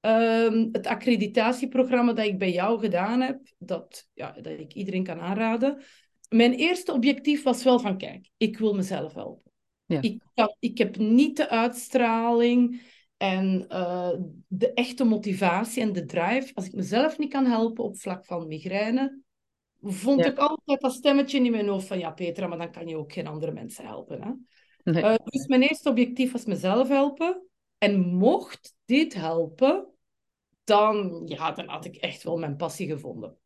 Um, 0.06 0.70
het 0.72 0.88
accreditatieprogramma 0.88 2.14
dat 2.14 2.26
ik 2.26 2.38
bij 2.38 2.52
jou 2.52 2.80
gedaan 2.80 3.22
heb, 3.22 3.40
dat, 3.58 4.10
ja, 4.14 4.32
dat 4.32 4.60
ik 4.60 4.74
iedereen 4.74 5.04
kan 5.04 5.20
aanraden. 5.20 5.82
Mijn 6.30 6.54
eerste 6.54 6.94
objectief 6.94 7.44
was 7.44 7.64
wel 7.64 7.80
van, 7.80 7.98
kijk, 7.98 8.30
ik 8.38 8.58
wil 8.58 8.74
mezelf 8.74 9.14
helpen. 9.14 9.52
Ja. 9.86 10.02
Ik, 10.02 10.22
kan, 10.34 10.56
ik 10.60 10.78
heb 10.78 10.98
niet 10.98 11.38
de 11.38 11.50
uitstraling, 11.50 12.82
En 13.18 13.66
uh, 13.70 14.12
de 14.48 14.74
echte 14.74 15.04
motivatie 15.04 15.82
en 15.82 15.94
de 15.94 16.06
drive, 16.06 16.52
als 16.54 16.66
ik 16.66 16.74
mezelf 16.74 17.18
niet 17.18 17.32
kan 17.32 17.46
helpen 17.46 17.84
op 17.84 18.00
vlak 18.00 18.26
van 18.26 18.48
migraine, 18.48 19.22
vond 19.82 20.20
Ja. 20.20 20.32
ik 20.32 20.38
altijd 20.38 20.82
dat 20.82 20.94
stemmetje 20.94 21.40
in 21.40 21.52
mijn 21.52 21.68
hoofd 21.68 21.88
van 21.88 22.00
ja, 22.00 22.12
Petra, 22.12 22.48
maar 22.48 22.58
dan 22.58 22.72
kan 22.72 22.88
je 22.88 22.98
ook 22.98 23.14
geen 23.14 23.28
andere 23.28 23.52
mensen 23.52 23.86
helpen. 23.86 24.22
Hè? 24.22 24.32
Nee. 24.92 25.04
Uh, 25.04 25.16
dus 25.24 25.48
mijn 25.48 25.62
eerste 25.62 25.90
objectief 25.90 26.32
was 26.32 26.46
mezelf 26.46 26.88
helpen. 26.88 27.48
En 27.78 28.00
mocht 28.00 28.76
dit 28.86 29.14
helpen, 29.14 29.88
dan, 30.66 31.24
ja, 31.26 31.52
dan 31.52 31.68
had 31.68 31.86
ik 31.86 31.96
echt 31.96 32.24
wel 32.24 32.38
mijn 32.38 32.56
passie 32.56 32.88
gevonden. 32.88 33.38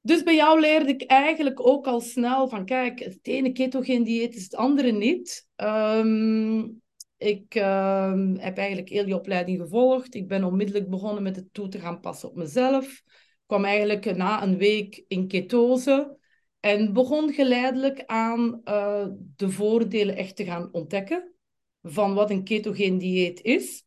Dus 0.00 0.22
bij 0.22 0.34
jou 0.34 0.60
leerde 0.60 0.88
ik 0.88 1.02
eigenlijk 1.02 1.66
ook 1.66 1.86
al 1.86 2.00
snel 2.00 2.48
van, 2.48 2.64
kijk, 2.64 2.98
het 2.98 3.18
ene 3.22 3.52
ketogeen 3.52 4.04
dieet 4.04 4.34
is 4.34 4.42
het 4.42 4.54
andere 4.54 4.92
niet. 4.92 5.48
Ehm, 5.56 6.68
ik 7.16 7.54
ehm, 7.54 8.34
heb 8.36 8.56
eigenlijk 8.56 8.88
heel 8.88 9.04
die 9.04 9.14
opleiding 9.14 9.60
gevolgd. 9.60 10.14
Ik 10.14 10.28
ben 10.28 10.44
onmiddellijk 10.44 10.90
begonnen 10.90 11.22
met 11.22 11.36
het 11.36 11.52
toe 11.52 11.68
te 11.68 11.78
gaan 11.78 12.00
passen 12.00 12.28
op 12.28 12.36
mezelf. 12.36 13.02
kwam 13.46 13.64
eigenlijk 13.64 14.16
na 14.16 14.42
een 14.42 14.56
week 14.56 15.04
in 15.08 15.28
ketose. 15.28 16.18
En 16.60 16.92
begon 16.92 17.32
geleidelijk 17.32 18.04
aan 18.06 18.60
uh, 18.64 19.06
de 19.36 19.50
voordelen 19.50 20.16
echt 20.16 20.36
te 20.36 20.44
gaan 20.44 20.68
ontdekken 20.72 21.32
van 21.82 22.14
wat 22.14 22.30
een 22.30 22.44
ketogeen 22.44 22.98
dieet 22.98 23.42
is. 23.42 23.84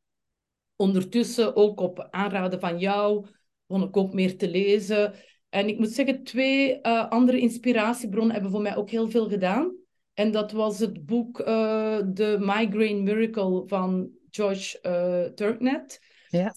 Ondertussen 0.76 1.56
ook 1.56 1.80
op 1.80 2.08
aanraden 2.10 2.60
van 2.60 2.80
jou 2.80 3.28
begon 3.66 3.88
ik 3.88 3.98
ook 3.98 4.14
meer 4.14 4.38
te 4.38 4.50
lezen. 4.50 5.14
En 5.50 5.68
ik 5.68 5.78
moet 5.78 5.92
zeggen, 5.92 6.24
twee 6.24 6.80
uh, 6.82 7.10
andere 7.10 7.40
inspiratiebronnen 7.40 8.34
hebben 8.34 8.52
voor 8.52 8.62
mij 8.62 8.76
ook 8.76 8.90
heel 8.90 9.10
veel 9.10 9.30
gedaan. 9.30 9.76
En 10.14 10.32
dat 10.32 10.52
was 10.52 10.80
het 10.80 11.06
boek 11.06 11.40
uh, 11.40 11.98
The 11.98 12.38
Migraine 12.40 13.02
Miracle 13.02 13.64
van 13.68 14.10
George 14.30 14.80
uh, 14.82 15.34
Turknet. 15.34 16.00
Ja. 16.30 16.56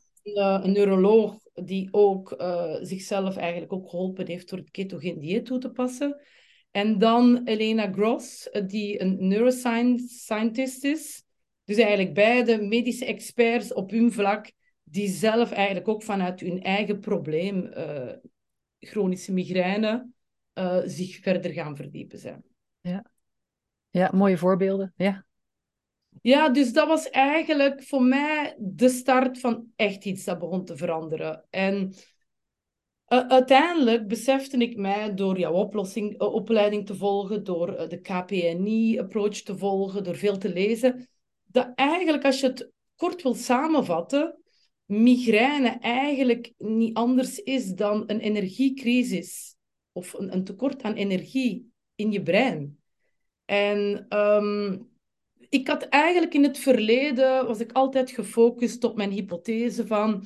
een 0.62 0.72
neuroloog 0.72 1.36
die 1.54 1.88
ook 1.90 2.34
zichzelf 2.80 3.36
eigenlijk 3.36 3.72
ook 3.72 3.90
geholpen 3.90 4.26
heeft 4.26 4.48
door 4.48 4.58
het 4.58 4.70
ketogeen 4.70 5.18
dieet 5.18 5.46
toe 5.46 5.58
te 5.58 5.70
passen. 5.70 6.20
En 6.70 6.98
dan 6.98 7.40
Elena 7.44 7.92
Gross, 7.92 8.50
die 8.66 9.00
een 9.00 9.16
neuroscientist 9.28 10.84
is. 10.84 11.22
Dus 11.68 11.76
eigenlijk 11.76 12.14
beide 12.14 12.62
medische 12.62 13.04
experts 13.04 13.72
op 13.72 13.90
hun 13.90 14.12
vlak, 14.12 14.52
die 14.82 15.08
zelf 15.08 15.52
eigenlijk 15.52 15.88
ook 15.88 16.02
vanuit 16.02 16.40
hun 16.40 16.62
eigen 16.62 17.00
probleem 17.00 17.70
chronische 18.78 19.32
migraine 19.32 20.08
uh, 20.54 20.80
zich 20.84 21.16
verder 21.16 21.52
gaan 21.52 21.76
verdiepen 21.76 22.18
zijn. 22.18 22.44
Ja. 22.80 23.10
ja, 23.90 24.10
mooie 24.14 24.38
voorbeelden. 24.38 24.92
Ja. 24.96 25.26
ja, 26.22 26.48
dus 26.48 26.72
dat 26.72 26.88
was 26.88 27.10
eigenlijk 27.10 27.82
voor 27.82 28.02
mij 28.02 28.56
de 28.58 28.88
start 28.88 29.40
van 29.40 29.72
echt 29.76 30.04
iets 30.04 30.24
dat 30.24 30.38
begon 30.38 30.64
te 30.64 30.76
veranderen. 30.76 31.44
En 31.50 31.94
uh, 33.08 33.26
uiteindelijk 33.26 34.08
besefte 34.08 34.56
ik 34.56 34.76
mij 34.76 35.14
door 35.14 35.38
jouw 35.38 35.52
oplossing, 35.52 36.22
uh, 36.22 36.34
opleiding 36.34 36.86
te 36.86 36.94
volgen, 36.94 37.44
door 37.44 37.88
de 37.88 38.00
KPNI-approach 38.00 39.42
te 39.42 39.58
volgen, 39.58 40.04
door 40.04 40.16
veel 40.16 40.38
te 40.38 40.52
lezen, 40.52 41.08
dat 41.50 41.72
eigenlijk 41.74 42.24
als 42.24 42.40
je 42.40 42.46
het 42.46 42.70
kort 42.96 43.22
wil 43.22 43.34
samenvatten, 43.34 44.38
migraine 44.84 45.68
eigenlijk 45.68 46.52
niet 46.58 46.96
anders 46.96 47.38
is 47.38 47.74
dan 47.74 48.04
een 48.06 48.20
energiecrisis 48.20 49.56
of 49.92 50.12
een, 50.12 50.32
een 50.32 50.44
tekort 50.44 50.82
aan 50.82 50.94
energie 50.94 51.72
in 51.94 52.12
je 52.12 52.22
brein. 52.22 52.78
En 53.44 54.06
um, 54.18 54.88
ik 55.48 55.68
had 55.68 55.82
eigenlijk 55.82 56.34
in 56.34 56.42
het 56.42 56.58
verleden, 56.58 57.46
was 57.46 57.60
ik 57.60 57.72
altijd 57.72 58.10
gefocust 58.10 58.84
op 58.84 58.96
mijn 58.96 59.10
hypothese 59.10 59.86
van, 59.86 60.24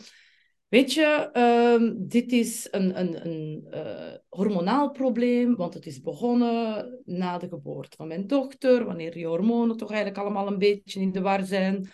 weet 0.73 0.93
je, 0.93 1.31
um, 1.79 2.09
dit 2.09 2.33
is 2.33 2.69
een, 2.71 2.99
een, 3.01 3.27
een 3.27 3.67
uh, 3.75 4.15
hormonaal 4.29 4.91
probleem, 4.91 5.57
want 5.57 5.75
het 5.75 5.87
is 5.87 6.01
begonnen 6.01 7.01
na 7.05 7.39
de 7.39 7.49
geboorte 7.49 7.97
van 7.97 8.09
mijn 8.09 8.27
dochter, 8.27 8.85
wanneer 8.85 9.13
die 9.13 9.27
hormonen 9.27 9.77
toch 9.77 9.91
eigenlijk 9.91 10.21
allemaal 10.21 10.47
een 10.47 10.59
beetje 10.59 11.01
in 11.01 11.13
de 11.13 11.21
war 11.21 11.45
zijn 11.45 11.91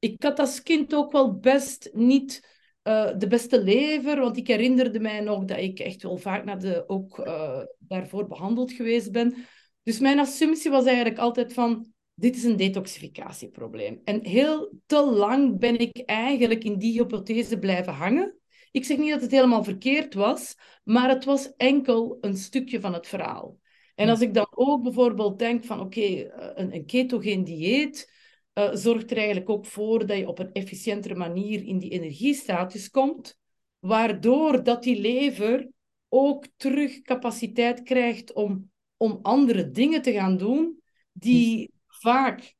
ik 0.00 0.22
had 0.22 0.38
als 0.38 0.62
kind 0.62 0.94
ook 0.94 1.12
wel 1.12 1.38
best 1.38 1.90
niet 1.92 2.48
uh, 2.82 3.10
de 3.18 3.26
beste 3.26 3.62
lever, 3.62 4.20
want 4.20 4.36
ik 4.36 4.46
herinnerde 4.46 5.00
mij 5.00 5.20
nog 5.20 5.44
dat 5.44 5.58
ik 5.58 5.78
echt 5.78 6.02
wel 6.02 6.16
vaak 6.16 6.44
naar 6.44 6.58
de, 6.58 6.84
ook 6.88 7.18
uh, 7.18 7.62
daarvoor 7.78 8.26
behandeld 8.26 8.72
geweest 8.72 9.12
ben. 9.12 9.34
Dus 9.82 9.98
mijn 9.98 10.18
assumptie 10.18 10.70
was 10.70 10.84
eigenlijk 10.84 11.18
altijd 11.18 11.52
van, 11.52 11.92
dit 12.20 12.36
is 12.36 12.44
een 12.44 12.56
detoxificatieprobleem. 12.56 14.00
En 14.04 14.26
heel 14.26 14.72
te 14.86 15.02
lang 15.02 15.58
ben 15.58 15.78
ik 15.78 16.02
eigenlijk 16.06 16.64
in 16.64 16.78
die 16.78 16.92
hypothese 16.92 17.58
blijven 17.58 17.92
hangen. 17.92 18.38
Ik 18.70 18.84
zeg 18.84 18.98
niet 18.98 19.10
dat 19.10 19.20
het 19.20 19.30
helemaal 19.30 19.64
verkeerd 19.64 20.14
was, 20.14 20.56
maar 20.84 21.08
het 21.08 21.24
was 21.24 21.54
enkel 21.56 22.18
een 22.20 22.36
stukje 22.36 22.80
van 22.80 22.94
het 22.94 23.06
verhaal. 23.06 23.58
En 23.94 24.08
als 24.08 24.20
ik 24.20 24.34
dan 24.34 24.46
ook 24.50 24.82
bijvoorbeeld 24.82 25.38
denk 25.38 25.64
van, 25.64 25.80
oké, 25.80 25.98
okay, 25.98 26.30
een, 26.54 26.74
een 26.74 26.86
ketogeen 26.86 27.44
dieet 27.44 28.12
uh, 28.54 28.74
zorgt 28.74 29.10
er 29.10 29.16
eigenlijk 29.16 29.50
ook 29.50 29.66
voor 29.66 30.06
dat 30.06 30.18
je 30.18 30.28
op 30.28 30.38
een 30.38 30.52
efficiëntere 30.52 31.14
manier 31.14 31.64
in 31.64 31.78
die 31.78 31.90
energiestatus 31.90 32.90
komt, 32.90 33.38
waardoor 33.78 34.62
dat 34.62 34.82
die 34.82 35.00
lever 35.00 35.68
ook 36.08 36.46
terug 36.56 37.02
capaciteit 37.02 37.82
krijgt 37.82 38.32
om, 38.32 38.70
om 38.96 39.18
andere 39.22 39.70
dingen 39.70 40.02
te 40.02 40.12
gaan 40.12 40.36
doen 40.36 40.80
die 41.12 41.70
vaak 42.00 42.54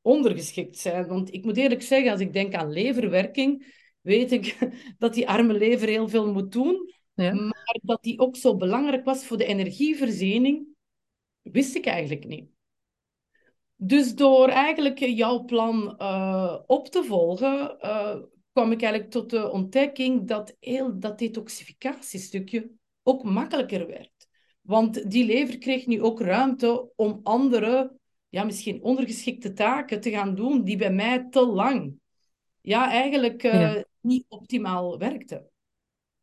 ondergeschikt 0.00 0.78
zijn. 0.78 1.06
Want 1.06 1.32
ik 1.32 1.44
moet 1.44 1.56
eerlijk 1.56 1.82
zeggen, 1.82 2.10
als 2.10 2.20
ik 2.20 2.32
denk 2.32 2.54
aan 2.54 2.72
leverwerking, 2.72 3.74
weet 4.00 4.32
ik 4.32 4.58
dat 4.98 5.14
die 5.14 5.28
arme 5.28 5.52
lever 5.52 5.88
heel 5.88 6.08
veel 6.08 6.32
moet 6.32 6.52
doen, 6.52 6.92
ja. 7.14 7.32
maar 7.34 7.78
dat 7.82 8.02
die 8.02 8.18
ook 8.18 8.36
zo 8.36 8.56
belangrijk 8.56 9.04
was 9.04 9.26
voor 9.26 9.36
de 9.36 9.44
energievoorziening, 9.44 10.66
wist 11.42 11.74
ik 11.74 11.86
eigenlijk 11.86 12.26
niet. 12.26 12.52
Dus 13.76 14.14
door 14.14 14.48
eigenlijk 14.48 14.98
jouw 14.98 15.44
plan 15.44 15.94
uh, 15.98 16.58
op 16.66 16.88
te 16.88 17.04
volgen, 17.04 17.76
uh, 17.80 18.16
kwam 18.52 18.72
ik 18.72 18.82
eigenlijk 18.82 19.10
tot 19.10 19.30
de 19.30 19.50
ontdekking 19.50 20.28
dat 20.28 20.56
heel 20.60 20.98
dat 20.98 21.18
detoxificatiestukje 21.18 22.70
ook 23.02 23.22
makkelijker 23.22 23.86
werd. 23.86 24.28
Want 24.60 25.10
die 25.10 25.24
lever 25.24 25.58
kreeg 25.58 25.86
nu 25.86 26.02
ook 26.02 26.20
ruimte 26.20 26.92
om 26.96 27.20
andere, 27.22 27.98
ja, 28.34 28.44
misschien 28.44 28.82
ondergeschikte 28.82 29.52
taken 29.52 30.00
te 30.00 30.10
gaan 30.10 30.34
doen 30.34 30.64
die 30.64 30.76
bij 30.76 30.92
mij 30.92 31.26
te 31.30 31.46
lang, 31.46 31.94
ja, 32.60 32.90
eigenlijk 32.90 33.42
uh, 33.42 33.60
ja. 33.60 33.84
niet 34.00 34.24
optimaal 34.28 34.98
werkten. 34.98 35.48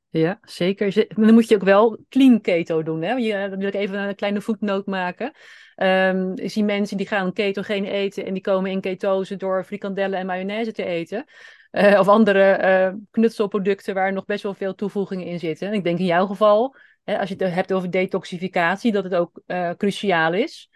Ja, 0.10 0.40
zeker. 0.42 1.08
Dan 1.16 1.34
moet 1.34 1.48
je 1.48 1.56
ook 1.56 1.64
wel 1.64 1.98
clean 2.10 2.42
keto 2.42 2.84
doen. 2.84 3.02
Hè? 3.02 3.14
Je, 3.14 3.50
dan 3.50 3.60
wil 3.60 3.68
ik 3.68 3.74
even 3.74 4.00
een 4.00 4.16
kleine 4.16 4.42
voetnoot 4.42 4.86
maken. 4.86 5.34
Um, 5.76 6.38
ik 6.38 6.52
zie 6.52 6.64
mensen 6.64 6.98
die 6.98 7.08
gaan 7.08 7.34
ketogeen 7.34 7.86
eten 7.86 8.26
en 8.26 8.34
die 8.34 8.42
komen 8.42 8.72
in 8.72 8.82
ketose 8.82 9.36
door 9.36 9.64
frikandellen 9.64 10.20
en 10.20 10.26
mayonaise 10.26 10.72
te 10.72 10.84
eten. 10.84 11.26
Uh, 11.72 12.00
of 12.00 12.08
andere 12.08 12.60
uh, 12.64 13.00
knutselproducten 13.12 13.94
waar 13.94 14.14
nog 14.14 14.26
best 14.26 14.44
wel 14.44 14.54
veel 14.54 14.76
toevoegingen 14.76 15.26
in 15.26 15.40
zitten. 15.40 15.68
En 15.68 15.74
ik 15.74 15.84
denk 15.84 16.00
in 16.00 16.06
jouw 16.06 16.26
geval, 16.26 16.76
hè, 17.04 17.20
als 17.20 17.30
je 17.30 17.36
het 17.38 17.54
hebt 17.54 17.74
over 17.74 17.92
detoxificatie, 17.92 18.92
dat 18.92 19.04
het 19.04 19.16
ook 19.16 19.42
uh, 19.48 19.70
cruciaal 19.78 20.34
is. 20.34 20.71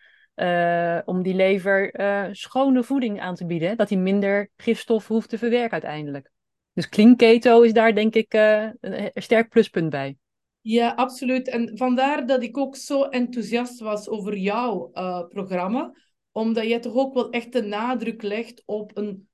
Om 1.05 1.23
die 1.23 1.33
lever 1.33 1.89
schone 2.31 2.83
voeding 2.83 3.21
aan 3.21 3.35
te 3.35 3.45
bieden. 3.45 3.77
Dat 3.77 3.89
hij 3.89 3.97
minder 3.97 4.49
gifstof 4.57 5.07
hoeft 5.07 5.29
te 5.29 5.37
verwerken 5.37 5.71
uiteindelijk. 5.71 6.31
Dus 6.73 6.89
clean 6.89 7.15
keto 7.15 7.61
is 7.61 7.73
daar 7.73 7.95
denk 7.95 8.15
ik 8.15 8.33
uh, 8.33 8.69
een 8.79 9.11
sterk 9.13 9.49
pluspunt 9.49 9.89
bij. 9.89 10.17
Ja, 10.61 10.93
absoluut. 10.93 11.47
En 11.47 11.77
vandaar 11.77 12.25
dat 12.25 12.43
ik 12.43 12.57
ook 12.57 12.75
zo 12.75 13.03
enthousiast 13.03 13.79
was 13.79 14.09
over 14.09 14.37
jouw 14.37 14.89
programma. 15.29 15.91
Omdat 16.31 16.67
je 16.67 16.79
toch 16.79 16.95
ook 16.95 17.13
wel 17.13 17.29
echt 17.29 17.53
de 17.53 17.61
nadruk 17.61 18.21
legt 18.21 18.63
op 18.65 18.97
een 18.97 19.27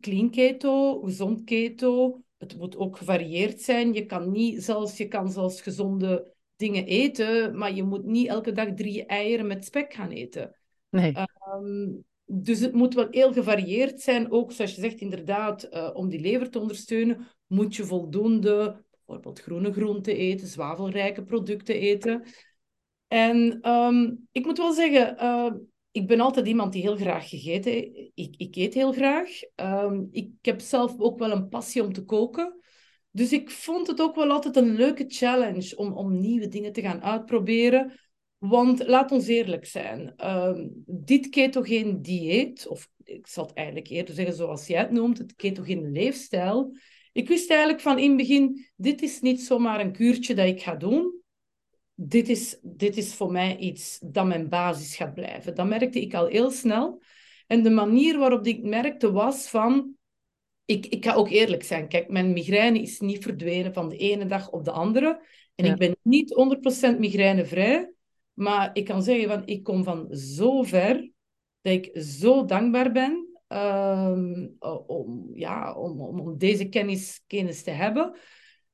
clean 0.00 0.30
keto, 0.30 1.00
gezond 1.00 1.44
keto. 1.44 2.20
Het 2.38 2.58
moet 2.58 2.76
ook 2.76 2.96
gevarieerd 2.96 3.60
zijn. 3.60 3.92
Je 3.92 4.06
kan 4.06 4.30
niet 4.30 4.64
zelfs, 4.64 4.96
je 4.96 5.08
kan 5.08 5.30
zelfs 5.30 5.60
gezonde 5.60 6.34
dingen 6.56 6.86
eten, 6.86 7.58
maar 7.58 7.74
je 7.74 7.82
moet 7.82 8.04
niet 8.04 8.28
elke 8.28 8.52
dag 8.52 8.74
drie 8.74 9.06
eieren 9.06 9.46
met 9.46 9.64
spek 9.64 9.94
gaan 9.94 10.10
eten. 10.10 10.56
Nee. 10.88 11.14
Um, 11.54 12.04
dus 12.24 12.60
het 12.60 12.72
moet 12.72 12.94
wel 12.94 13.06
heel 13.10 13.32
gevarieerd 13.32 14.00
zijn. 14.00 14.30
Ook 14.30 14.52
zoals 14.52 14.74
je 14.74 14.80
zegt, 14.80 15.00
inderdaad, 15.00 15.68
uh, 15.70 15.90
om 15.92 16.08
die 16.08 16.20
lever 16.20 16.50
te 16.50 16.58
ondersteunen, 16.58 17.28
moet 17.46 17.76
je 17.76 17.84
voldoende 17.84 18.84
bijvoorbeeld 19.06 19.40
groene 19.40 19.72
groenten 19.72 20.16
eten, 20.16 20.46
zwavelrijke 20.46 21.24
producten 21.24 21.74
eten. 21.74 22.22
En 23.08 23.68
um, 23.70 24.28
ik 24.32 24.44
moet 24.44 24.58
wel 24.58 24.72
zeggen, 24.72 25.16
uh, 25.20 25.52
ik 25.90 26.06
ben 26.06 26.20
altijd 26.20 26.46
iemand 26.46 26.72
die 26.72 26.82
heel 26.82 26.96
graag 26.96 27.28
gegeten 27.28 27.72
ik, 28.14 28.34
ik 28.36 28.56
eet 28.56 28.74
heel 28.74 28.92
graag. 28.92 29.28
Um, 29.56 30.08
ik 30.10 30.30
heb 30.42 30.60
zelf 30.60 30.94
ook 30.98 31.18
wel 31.18 31.30
een 31.30 31.48
passie 31.48 31.82
om 31.82 31.92
te 31.92 32.04
koken. 32.04 32.60
Dus 33.16 33.32
ik 33.32 33.50
vond 33.50 33.86
het 33.86 34.00
ook 34.00 34.14
wel 34.14 34.30
altijd 34.30 34.56
een 34.56 34.74
leuke 34.74 35.04
challenge 35.08 35.76
om, 35.76 35.92
om 35.92 36.20
nieuwe 36.20 36.48
dingen 36.48 36.72
te 36.72 36.80
gaan 36.80 37.02
uitproberen. 37.02 37.92
Want 38.38 38.86
laat 38.86 39.12
ons 39.12 39.26
eerlijk 39.26 39.66
zijn, 39.66 40.14
um, 40.30 40.84
dit 40.86 41.28
ketogeen 41.28 42.02
dieet, 42.02 42.66
of 42.66 42.88
ik 43.04 43.26
zal 43.26 43.46
het 43.46 43.56
eigenlijk 43.56 43.88
eerder 43.88 44.14
zeggen 44.14 44.34
zoals 44.34 44.66
jij 44.66 44.80
het 44.80 44.90
noemt, 44.90 45.18
het 45.18 45.34
ketogene 45.34 45.88
leefstijl. 45.88 46.76
Ik 47.12 47.28
wist 47.28 47.50
eigenlijk 47.50 47.80
van 47.80 47.98
in 47.98 48.08
het 48.08 48.16
begin, 48.16 48.66
dit 48.76 49.02
is 49.02 49.20
niet 49.20 49.42
zomaar 49.42 49.80
een 49.80 49.92
kuurtje 49.92 50.34
dat 50.34 50.46
ik 50.46 50.62
ga 50.62 50.74
doen. 50.74 51.20
Dit 51.94 52.28
is, 52.28 52.58
dit 52.62 52.96
is 52.96 53.14
voor 53.14 53.32
mij 53.32 53.56
iets 53.56 53.98
dat 54.02 54.26
mijn 54.26 54.48
basis 54.48 54.96
gaat 54.96 55.14
blijven. 55.14 55.54
Dat 55.54 55.66
merkte 55.66 56.00
ik 56.00 56.14
al 56.14 56.26
heel 56.26 56.50
snel. 56.50 57.02
En 57.46 57.62
de 57.62 57.70
manier 57.70 58.18
waarop 58.18 58.46
ik 58.46 58.62
merkte 58.62 59.12
was 59.12 59.48
van... 59.48 59.95
Ik, 60.66 60.86
ik 60.86 61.04
ga 61.04 61.14
ook 61.14 61.30
eerlijk 61.30 61.62
zijn. 61.62 61.88
Kijk, 61.88 62.08
mijn 62.08 62.32
migraine 62.32 62.80
is 62.80 63.00
niet 63.00 63.22
verdwenen 63.22 63.72
van 63.72 63.88
de 63.88 63.96
ene 63.96 64.26
dag 64.26 64.50
op 64.50 64.64
de 64.64 64.70
andere. 64.70 65.20
En 65.54 65.64
ik 65.64 65.76
ben 65.76 65.96
niet 66.02 66.34
100% 66.94 66.98
migrainevrij. 66.98 67.92
Maar 68.32 68.70
ik 68.72 68.84
kan 68.84 69.02
zeggen, 69.02 69.28
van, 69.28 69.42
ik 69.46 69.62
kom 69.62 69.84
van 69.84 70.14
zo 70.14 70.62
ver 70.62 71.10
dat 71.60 71.72
ik 71.72 71.90
zo 72.02 72.44
dankbaar 72.44 72.92
ben 72.92 73.26
um, 73.48 74.56
om, 74.86 75.30
ja, 75.34 75.74
om, 75.74 76.00
om, 76.00 76.20
om, 76.20 76.38
deze 76.38 76.68
kennis, 76.68 77.22
kennis 77.26 77.62
te 77.62 77.70
hebben. 77.70 78.16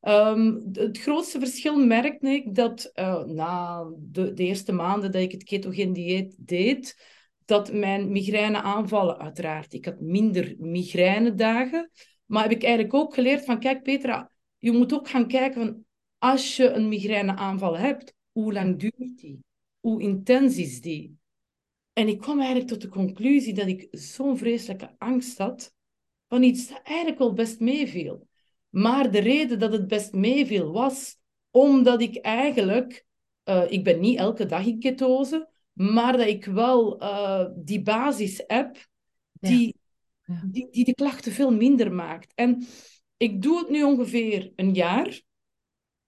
Um, 0.01 0.69
het 0.73 0.99
grootste 0.99 1.39
verschil 1.39 1.87
merkte 1.87 2.29
ik 2.29 2.55
dat 2.55 2.91
uh, 2.95 3.25
na 3.25 3.85
de, 3.99 4.33
de, 4.33 4.45
eerste 4.45 4.73
maanden 4.73 5.13
dat 5.13 5.23
ik 5.23 5.33
het 5.33 5.45
ketogeen 5.45 5.93
dieet 5.93 6.35
deed, 6.39 7.03
dat 7.45 7.73
mijn 7.73 8.13
migraine 8.13 8.63
aanvallen 8.63 9.19
uiteraard. 9.19 9.73
Ik 9.73 9.85
had 9.85 10.01
minder 10.01 10.55
migrainedagen. 10.59 11.91
Maar 12.27 12.43
heb 12.43 12.53
ik 12.53 12.63
eigenlijk 12.63 12.95
ook 12.95 13.15
geleerd 13.15 13.45
van, 13.45 13.59
kijk 13.59 13.83
Petra, 13.83 14.31
je 14.59 14.73
moet 14.73 14.95
ook 14.95 15.09
gaan 15.09 15.27
kijken 15.27 15.63
van, 15.63 15.85
als 16.19 16.57
je 16.57 16.71
een 16.71 16.89
migraineaanval 16.89 17.77
hebt, 17.77 18.15
hoe 18.33 18.53
lang 18.53 18.79
duurt 18.79 19.19
die? 19.21 19.45
Hoe 19.81 20.03
intens 20.03 20.57
is 20.57 20.81
die? 20.81 21.17
En 21.93 22.09
ik 22.09 22.21
kwam 22.21 22.39
eigenlijk 22.39 22.69
tot 22.69 22.81
de 22.81 22.89
conclusie 22.89 23.55
dat 23.55 23.67
ik 23.67 23.89
zo'n 23.91 24.39
vreselijke 24.39 24.95
angst 24.99 25.39
had 25.39 25.75
van 26.29 26.43
iets 26.43 26.69
dat 26.69 26.81
eigenlijk 26.83 27.19
wel 27.19 27.33
best 27.33 27.61
meeviel. 27.61 28.29
Maar 28.69 29.11
de 29.11 29.19
reden 29.19 29.59
dat 29.59 29.73
het 29.73 29.89
best 29.89 30.13
meeviel 30.13 30.73
was 30.73 31.17
omdat 31.51 32.01
ik 32.01 32.17
eigenlijk, 32.17 33.07
uh, 33.45 33.71
ik 33.71 33.85
ben 33.85 34.01
niet 34.01 34.19
elke 34.19 34.47
dag 34.47 34.67
in 34.67 34.79
ketose, 34.79 35.49
maar 35.73 36.17
dat 36.17 36.27
ik 36.27 36.45
wel 36.45 37.03
uh, 37.03 37.47
die 37.55 37.83
basis 37.83 38.43
heb 38.47 38.87
die, 39.33 39.77
ja. 40.25 40.43
Die, 40.45 40.69
die 40.71 40.85
de 40.85 40.95
klachten 40.95 41.33
veel 41.33 41.53
minder 41.53 41.93
maakt. 41.93 42.33
En 42.35 42.67
ik 43.17 43.43
doe 43.43 43.59
het 43.59 43.71
nu 43.71 43.83
ongeveer 43.83 44.53
een 44.57 44.75
jaar. 44.75 45.23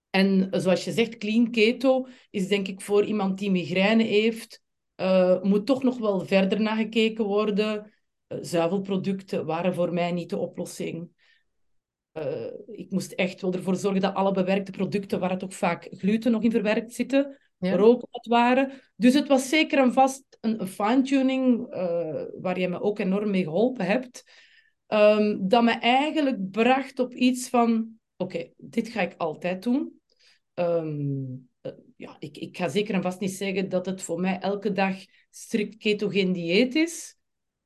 En 0.09 0.47
zoals 0.51 0.83
je 0.83 0.91
zegt, 0.91 1.17
clean 1.17 1.51
keto 1.51 2.07
is 2.29 2.47
denk 2.47 2.67
ik 2.67 2.81
voor 2.81 3.05
iemand 3.05 3.37
die 3.39 3.51
migraine 3.51 4.03
heeft, 4.03 4.61
uh, 4.95 5.41
moet 5.41 5.65
toch 5.65 5.83
nog 5.83 5.97
wel 5.97 6.25
verder 6.25 6.61
naar 6.61 6.75
gekeken 6.77 7.25
worden. 7.25 7.93
Uh, 8.27 8.37
zuivelproducten 8.41 9.45
waren 9.45 9.73
voor 9.73 9.93
mij 9.93 10.11
niet 10.11 10.29
de 10.29 10.37
oplossing. 10.37 11.09
Uh, 12.13 12.51
ik 12.65 12.91
moest 12.91 13.11
echt 13.11 13.41
wel 13.41 13.53
ervoor 13.53 13.75
zorgen 13.75 14.01
dat 14.01 14.13
alle 14.13 14.31
bewerkte 14.31 14.71
producten, 14.71 15.19
waar 15.19 15.29
het 15.29 15.43
ook 15.43 15.53
vaak 15.53 15.87
gluten 15.91 16.31
nog 16.31 16.43
in 16.43 16.51
verwerkt 16.51 16.93
zitten, 16.93 17.37
ja. 17.57 17.71
er 17.71 17.79
ook 17.79 18.07
wat 18.11 18.25
waren. 18.25 18.71
Dus 18.95 19.13
het 19.13 19.27
was 19.27 19.49
zeker 19.49 19.79
een 19.79 19.93
vast 19.93 20.23
een, 20.41 20.67
fine-tuning 20.67 21.69
waar 22.41 22.59
je 22.59 22.67
me 22.67 22.81
ook 22.81 22.99
enorm 22.99 23.29
mee 23.29 23.43
geholpen 23.43 23.85
hebt. 23.85 24.23
Um, 24.87 25.47
dat 25.47 25.63
me 25.63 25.71
eigenlijk 25.71 26.51
bracht 26.51 26.99
op 26.99 27.13
iets 27.13 27.49
van: 27.49 27.89
oké, 28.17 28.49
dit 28.57 28.87
ga 28.87 29.01
ik 29.01 29.13
altijd 29.17 29.63
doen. 29.63 30.01
Um, 30.53 31.49
ja, 31.95 32.15
ik, 32.19 32.37
ik 32.37 32.57
ga 32.57 32.67
zeker 32.67 32.93
en 32.95 33.01
vast 33.01 33.19
niet 33.19 33.31
zeggen 33.31 33.69
dat 33.69 33.85
het 33.85 34.01
voor 34.01 34.19
mij 34.19 34.39
elke 34.39 34.71
dag 34.71 34.95
strikt 35.29 35.77
ketogeen 35.77 36.33
dieet 36.33 36.75
is. 36.75 37.17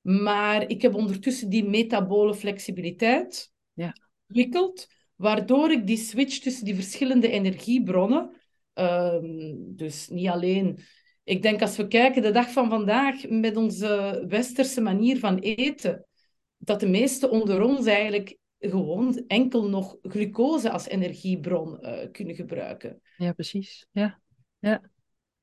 Maar 0.02 0.70
ik 0.70 0.82
heb 0.82 0.96
ondertussen 0.96 1.50
die 1.50 1.70
metabole 1.70 2.36
flexibiliteit 2.36 3.52
ja. 3.74 3.94
ontwikkeld, 4.28 4.88
waardoor 5.16 5.72
ik 5.72 5.88
die 5.88 5.98
switch 5.98 6.40
tussen 6.40 6.66
die 6.66 6.76
verschillende 6.76 7.30
energiebronnen, 7.30 8.39
um, 8.80 9.76
dus 9.76 10.08
niet 10.08 10.28
alleen... 10.28 10.80
Ik 11.24 11.42
denk 11.42 11.62
als 11.62 11.78
we 11.78 11.88
kijken, 11.88 12.22
de 12.22 12.32
dag 12.32 12.52
van 12.52 12.70
vandaag, 12.70 13.30
met 13.30 13.58
onze 13.58 14.24
westerse 14.28 14.82
manier 14.82 15.20
van 15.20 15.38
eten, 15.38 16.06
dat 16.58 16.80
de 16.80 16.88
meesten 16.88 17.32
onder 17.32 17.62
ons 17.62 17.86
eigenlijk 17.86 18.38
gewoon 18.60 19.24
enkel 19.28 19.70
nog 19.70 19.98
glucose 20.02 20.72
als 20.72 20.88
energiebron 20.88 21.78
uh, 21.82 21.98
kunnen 22.12 22.36
gebruiken. 22.36 23.02
Ja, 23.18 23.32
precies. 23.34 23.88
Ja, 23.92 24.22
ja. 24.60 24.82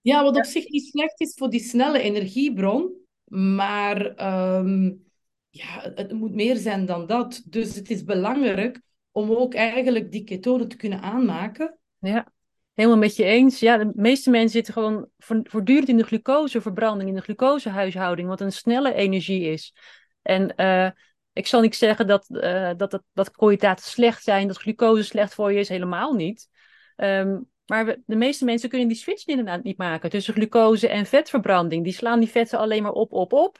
ja 0.00 0.22
wat 0.22 0.36
op 0.36 0.44
zich 0.44 0.68
niet 0.68 0.86
slecht 0.86 1.20
is 1.20 1.34
voor 1.34 1.50
die 1.50 1.60
snelle 1.60 2.00
energiebron, 2.00 2.92
maar 3.24 4.06
um, 4.58 5.04
ja, 5.50 5.92
het 5.94 6.12
moet 6.12 6.34
meer 6.34 6.56
zijn 6.56 6.86
dan 6.86 7.06
dat. 7.06 7.42
Dus 7.46 7.74
het 7.74 7.90
is 7.90 8.04
belangrijk 8.04 8.80
om 9.10 9.30
ook 9.30 9.54
eigenlijk 9.54 10.12
die 10.12 10.24
ketonen 10.24 10.68
te 10.68 10.76
kunnen 10.76 11.00
aanmaken. 11.00 11.78
Ja, 11.98 12.32
helemaal 12.76 12.98
met 12.98 13.16
je 13.16 13.24
eens. 13.24 13.60
Ja, 13.60 13.76
de 13.76 13.90
meeste 13.94 14.30
mensen 14.30 14.50
zitten 14.50 14.72
gewoon 14.72 15.08
voortdurend 15.18 15.88
in 15.88 15.96
de 15.96 16.04
glucoseverbranding, 16.04 17.08
in 17.08 17.14
de 17.14 17.22
glucosehuishouding, 17.22 18.28
wat 18.28 18.40
een 18.40 18.52
snelle 18.52 18.94
energie 18.94 19.50
is. 19.50 19.74
En 20.22 20.52
uh, 20.56 20.90
ik 21.32 21.46
zal 21.46 21.60
niet 21.60 21.76
zeggen 21.76 22.06
dat, 22.06 22.26
uh, 22.30 22.70
dat, 22.76 22.90
dat, 22.90 23.02
dat 23.12 23.30
koolhydraten 23.30 23.84
slecht 23.84 24.22
zijn, 24.22 24.46
dat 24.46 24.58
glucose 24.58 25.02
slecht 25.02 25.34
voor 25.34 25.52
je 25.52 25.58
is, 25.58 25.68
helemaal 25.68 26.14
niet. 26.14 26.48
Um, 26.96 27.48
maar 27.66 27.96
de 28.06 28.16
meeste 28.16 28.44
mensen 28.44 28.68
kunnen 28.68 28.88
die 28.88 28.96
switch 28.96 29.26
inderdaad 29.26 29.62
niet 29.62 29.78
maken 29.78 30.10
tussen 30.10 30.34
glucose 30.34 30.88
en 30.88 31.06
vetverbranding. 31.06 31.84
Die 31.84 31.92
slaan 31.92 32.20
die 32.20 32.28
vetten 32.28 32.58
alleen 32.58 32.82
maar 32.82 32.92
op, 32.92 33.12
op, 33.12 33.32
op. 33.32 33.58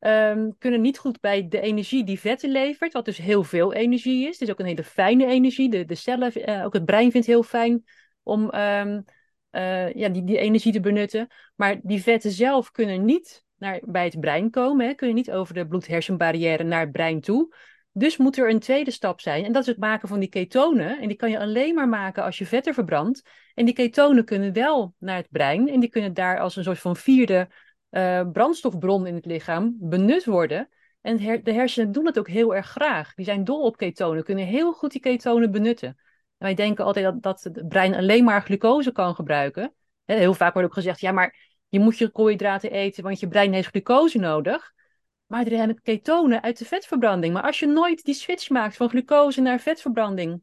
Um, 0.00 0.58
kunnen 0.58 0.80
niet 0.80 0.98
goed 0.98 1.20
bij 1.20 1.48
de 1.48 1.60
energie 1.60 2.04
die 2.04 2.20
vetten 2.20 2.50
levert, 2.50 2.92
wat 2.92 3.04
dus 3.04 3.16
heel 3.16 3.44
veel 3.44 3.72
energie 3.72 4.28
is. 4.28 4.32
Het 4.32 4.40
is 4.40 4.50
ook 4.50 4.58
een 4.58 4.66
hele 4.66 4.84
fijne 4.84 5.26
energie. 5.26 5.70
De, 5.70 5.84
de 5.84 5.94
cellen, 5.94 6.50
uh, 6.50 6.64
ook 6.64 6.72
het 6.72 6.84
brein 6.84 7.10
vindt 7.10 7.26
heel 7.26 7.42
fijn 7.42 7.84
om 8.22 8.54
um, 8.54 9.04
uh, 9.52 9.92
ja, 9.92 10.08
die, 10.08 10.24
die 10.24 10.38
energie 10.38 10.72
te 10.72 10.80
benutten. 10.80 11.28
Maar 11.56 11.80
die 11.82 12.02
vetten 12.02 12.30
zelf 12.30 12.70
kunnen 12.70 13.04
niet 13.04 13.44
naar, 13.56 13.80
bij 13.84 14.04
het 14.04 14.20
brein 14.20 14.50
komen. 14.50 14.86
Hè, 14.86 14.94
kun 14.94 15.08
je 15.08 15.14
niet 15.14 15.30
over 15.30 15.54
de 15.54 15.66
bloed-hersenbarrière 15.66 16.62
naar 16.62 16.80
het 16.80 16.92
brein 16.92 17.20
toe. 17.20 17.54
Dus 17.92 18.16
moet 18.16 18.38
er 18.38 18.50
een 18.50 18.60
tweede 18.60 18.90
stap 18.90 19.20
zijn. 19.20 19.44
En 19.44 19.52
dat 19.52 19.62
is 19.62 19.68
het 19.68 19.78
maken 19.78 20.08
van 20.08 20.20
die 20.20 20.28
ketonen. 20.28 21.00
En 21.00 21.08
die 21.08 21.16
kan 21.16 21.30
je 21.30 21.38
alleen 21.38 21.74
maar 21.74 21.88
maken 21.88 22.22
als 22.22 22.38
je 22.38 22.46
vetten 22.46 22.74
verbrandt. 22.74 23.28
En 23.54 23.64
die 23.64 23.74
ketonen 23.74 24.24
kunnen 24.24 24.52
wel 24.52 24.94
naar 24.98 25.16
het 25.16 25.28
brein. 25.30 25.68
En 25.68 25.80
die 25.80 25.88
kunnen 25.88 26.14
daar 26.14 26.38
als 26.40 26.56
een 26.56 26.64
soort 26.64 26.78
van 26.78 26.96
vierde 26.96 27.48
uh, 27.90 28.30
brandstofbron 28.32 29.06
in 29.06 29.14
het 29.14 29.26
lichaam 29.26 29.76
benut 29.80 30.24
worden. 30.24 30.68
En 31.00 31.16
de 31.42 31.52
hersenen 31.52 31.92
doen 31.92 32.06
het 32.06 32.18
ook 32.18 32.28
heel 32.28 32.54
erg 32.54 32.66
graag. 32.66 33.14
Die 33.14 33.24
zijn 33.24 33.44
dol 33.44 33.62
op 33.62 33.76
ketonen, 33.76 34.24
kunnen 34.24 34.44
heel 34.44 34.72
goed 34.72 34.92
die 34.92 35.00
ketonen 35.00 35.50
benutten. 35.50 35.96
Wij 36.42 36.54
denken 36.54 36.84
altijd 36.84 37.04
dat, 37.04 37.22
dat 37.22 37.42
het 37.42 37.68
brein 37.68 37.94
alleen 37.94 38.24
maar 38.24 38.42
glucose 38.42 38.92
kan 38.92 39.14
gebruiken. 39.14 39.74
Heel 40.04 40.34
vaak 40.34 40.52
wordt 40.52 40.68
ook 40.68 40.74
gezegd, 40.74 41.00
ja, 41.00 41.12
maar 41.12 41.36
je 41.68 41.80
moet 41.80 41.98
je 41.98 42.10
koolhydraten 42.10 42.70
eten, 42.70 43.02
want 43.02 43.20
je 43.20 43.28
brein 43.28 43.52
heeft 43.52 43.68
glucose 43.68 44.18
nodig. 44.18 44.72
Maar 45.26 45.44
er 45.44 45.56
zijn 45.56 45.82
ketonen 45.82 46.42
uit 46.42 46.58
de 46.58 46.64
vetverbranding. 46.64 47.34
Maar 47.34 47.42
als 47.42 47.58
je 47.58 47.66
nooit 47.66 48.04
die 48.04 48.14
switch 48.14 48.48
maakt 48.50 48.76
van 48.76 48.88
glucose 48.88 49.40
naar 49.40 49.60
vetverbranding, 49.60 50.42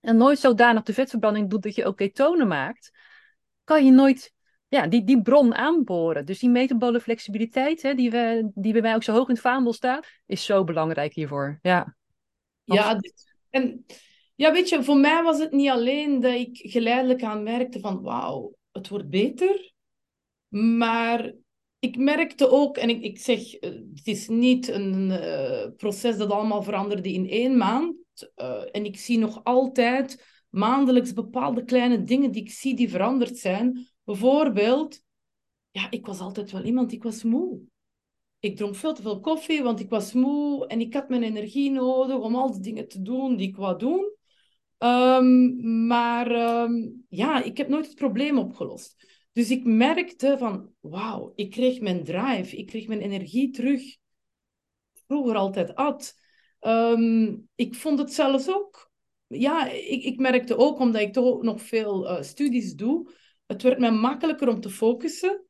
en 0.00 0.16
nooit 0.16 0.38
zodanig 0.38 0.82
de 0.82 0.94
vetverbranding 0.94 1.50
doet 1.50 1.62
dat 1.62 1.74
je 1.74 1.84
ook 1.84 1.96
ketonen 1.96 2.48
maakt, 2.48 2.90
kan 3.64 3.84
je 3.84 3.90
nooit 3.90 4.32
ja, 4.68 4.86
die, 4.86 5.04
die 5.04 5.22
bron 5.22 5.54
aanboren. 5.54 6.26
Dus 6.26 6.38
die 6.38 6.50
metabole 6.50 7.00
flexibiliteit, 7.00 7.82
hè, 7.82 7.94
die, 7.94 8.10
we, 8.10 8.50
die 8.54 8.72
bij 8.72 8.82
mij 8.82 8.94
ook 8.94 9.02
zo 9.02 9.12
hoog 9.12 9.28
in 9.28 9.34
het 9.34 9.42
vaandel 9.42 9.72
staat, 9.72 10.06
is 10.26 10.44
zo 10.44 10.64
belangrijk 10.64 11.14
hiervoor. 11.14 11.58
Ja, 11.62 11.96
ja 12.64 13.00
en 13.50 13.84
ja, 14.42 14.52
weet 14.52 14.68
je, 14.68 14.84
voor 14.84 14.96
mij 14.96 15.22
was 15.22 15.38
het 15.38 15.52
niet 15.52 15.68
alleen 15.68 16.20
dat 16.20 16.34
ik 16.34 16.58
geleidelijk 16.62 17.22
aan 17.22 17.42
merkte 17.42 17.80
van 17.80 18.02
wauw, 18.02 18.54
het 18.72 18.88
wordt 18.88 19.08
beter. 19.08 19.72
Maar 20.48 21.34
ik 21.78 21.96
merkte 21.96 22.50
ook, 22.50 22.76
en 22.76 22.88
ik, 22.88 23.02
ik 23.02 23.18
zeg, 23.18 23.54
eh, 23.54 23.70
het 23.70 24.06
is 24.06 24.28
niet 24.28 24.68
een 24.68 25.10
uh, 25.10 25.66
proces 25.76 26.16
dat 26.16 26.30
allemaal 26.30 26.62
veranderde 26.62 27.12
in 27.12 27.28
één 27.28 27.56
maand. 27.56 27.94
Uh, 28.36 28.62
en 28.72 28.84
ik 28.84 28.98
zie 28.98 29.18
nog 29.18 29.44
altijd 29.44 30.24
maandelijks 30.50 31.12
bepaalde 31.12 31.64
kleine 31.64 32.02
dingen 32.02 32.30
die 32.30 32.42
ik 32.42 32.50
zie 32.50 32.76
die 32.76 32.90
veranderd 32.90 33.38
zijn. 33.38 33.88
Bijvoorbeeld, 34.04 35.02
ja, 35.70 35.90
ik 35.90 36.06
was 36.06 36.20
altijd 36.20 36.50
wel 36.50 36.64
iemand, 36.64 36.92
ik 36.92 37.02
was 37.02 37.22
moe. 37.22 37.60
Ik 38.38 38.56
dronk 38.56 38.74
veel 38.74 38.94
te 38.94 39.02
veel 39.02 39.20
koffie, 39.20 39.62
want 39.62 39.80
ik 39.80 39.90
was 39.90 40.12
moe 40.12 40.66
en 40.66 40.80
ik 40.80 40.94
had 40.94 41.08
mijn 41.08 41.22
energie 41.22 41.70
nodig 41.70 42.16
om 42.16 42.34
al 42.34 42.52
die 42.52 42.60
dingen 42.60 42.88
te 42.88 43.02
doen 43.02 43.36
die 43.36 43.48
ik 43.48 43.56
wou 43.56 43.78
doen. 43.78 44.20
Um, 44.82 45.86
maar 45.86 46.30
um, 46.62 47.04
ja, 47.08 47.42
ik 47.42 47.56
heb 47.56 47.68
nooit 47.68 47.86
het 47.86 47.94
probleem 47.94 48.38
opgelost. 48.38 49.20
Dus 49.32 49.50
ik 49.50 49.64
merkte 49.64 50.36
van, 50.38 50.70
wauw, 50.80 51.32
ik 51.34 51.50
kreeg 51.50 51.80
mijn 51.80 52.04
drive, 52.04 52.56
ik 52.56 52.66
kreeg 52.66 52.86
mijn 52.86 53.00
energie 53.00 53.50
terug. 53.50 53.82
Vroeger 55.06 55.36
altijd 55.36 55.74
at. 55.74 56.14
Um, 56.60 57.48
ik 57.54 57.74
vond 57.74 57.98
het 57.98 58.12
zelfs 58.12 58.50
ook, 58.50 58.90
ja, 59.26 59.68
ik, 59.70 60.02
ik 60.04 60.18
merkte 60.18 60.56
ook, 60.56 60.78
omdat 60.78 61.02
ik 61.02 61.12
toch 61.12 61.42
nog 61.42 61.62
veel 61.62 62.10
uh, 62.10 62.22
studies 62.22 62.74
doe, 62.74 63.10
het 63.46 63.62
werd 63.62 63.78
mij 63.78 63.92
makkelijker 63.92 64.48
om 64.48 64.60
te 64.60 64.70
focussen. 64.70 65.44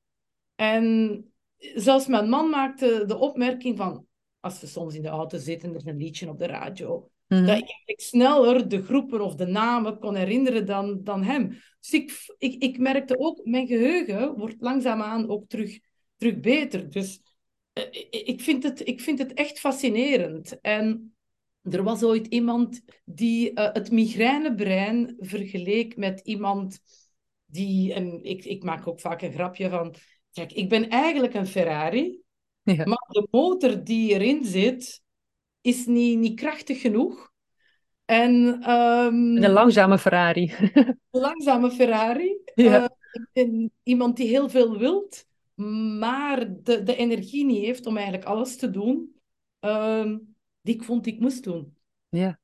En 0.55 1.27
zelfs 1.75 2.07
mijn 2.07 2.29
man 2.29 2.51
maakte 2.51 3.05
de 3.07 3.17
opmerking 3.17 3.77
van, 3.77 4.07
als 4.41 4.61
we 4.61 4.67
soms 4.67 4.95
in 4.95 5.03
de 5.03 5.09
auto 5.09 5.39
zitten, 5.39 5.71
er 5.71 5.77
is 5.77 5.85
een 5.85 5.97
liedje 5.97 6.29
op 6.29 6.39
de 6.39 6.47
radio. 6.47 7.11
Mhm. 7.33 7.47
Dat 7.47 7.57
ik 7.59 7.69
eigenlijk 7.71 8.01
sneller 8.01 8.69
de 8.69 8.83
groepen 8.83 9.21
of 9.21 9.35
de 9.35 9.47
namen 9.47 9.99
kon 9.99 10.15
herinneren 10.15 10.67
dan, 10.67 11.01
dan 11.05 11.23
hem. 11.23 11.49
Dus 11.81 11.93
ik, 11.93 12.35
ik, 12.39 12.63
ik 12.63 12.79
merkte 12.79 13.19
ook, 13.19 13.45
mijn 13.45 13.67
geheugen 13.67 14.39
wordt 14.39 14.61
langzaamaan 14.61 15.29
ook 15.29 15.49
terug, 15.49 15.79
terug 16.17 16.41
beter. 16.41 16.91
Dus 16.91 17.21
eh, 17.73 17.83
ik, 18.11 18.41
vind 18.41 18.63
het, 18.63 18.89
ik 18.89 19.01
vind 19.01 19.19
het 19.19 19.33
echt 19.33 19.59
fascinerend. 19.59 20.61
En 20.61 21.15
er 21.63 21.83
was 21.83 22.03
ooit 22.03 22.27
iemand 22.27 22.81
die 23.05 23.53
eh, 23.53 23.73
het 23.73 23.91
migrainebrein 23.91 25.17
vergeleek 25.19 25.97
met 25.97 26.21
iemand 26.21 26.79
die, 27.45 27.95
en 27.95 28.25
ik, 28.25 28.45
ik 28.45 28.63
maak 28.63 28.87
ook 28.87 29.01
vaak 29.01 29.23
een 29.23 29.33
grapje 29.33 29.69
van, 29.69 29.95
kijk, 30.33 30.53
ik 30.53 30.69
ben 30.69 30.89
eigenlijk 30.89 31.35
een 31.35 31.47
Ferrari, 31.47 32.21
Ja. 32.63 32.85
maar 32.85 33.07
de 33.09 33.29
motor 33.31 33.85
die 33.85 34.13
erin 34.13 34.45
zit, 34.45 35.03
is 35.63 35.87
niet, 35.87 36.19
niet 36.19 36.41
krachtig 36.41 36.81
genoeg. 36.81 37.33
En 38.05 38.59
ehm, 38.63 39.37
Een 39.37 39.53
langzame 39.53 39.99
Ferrari. 39.99 40.55
een 41.11 41.21
langzame 41.21 41.71
Ferrari. 41.71 42.37
Ja. 42.55 42.85
Eh, 42.85 42.89
ik 43.13 43.29
ben 43.33 43.73
iemand 43.83 44.17
die 44.17 44.29
heel 44.29 44.49
veel 44.49 44.79
wilt, 44.79 45.27
maar 45.99 46.63
de, 46.63 46.83
de 46.83 46.97
energie 46.97 47.45
niet 47.45 47.65
heeft 47.65 47.87
om 47.87 47.97
eigenlijk 47.97 48.27
alles 48.27 48.57
te 48.57 48.71
doen 48.71 49.17
ehm, 49.61 50.19
die 50.61 50.75
ik 50.75 50.83
vond 50.83 51.07
ik 51.07 51.19
moest 51.21 51.45
doen. 51.45 51.77
Ja. 52.09 52.41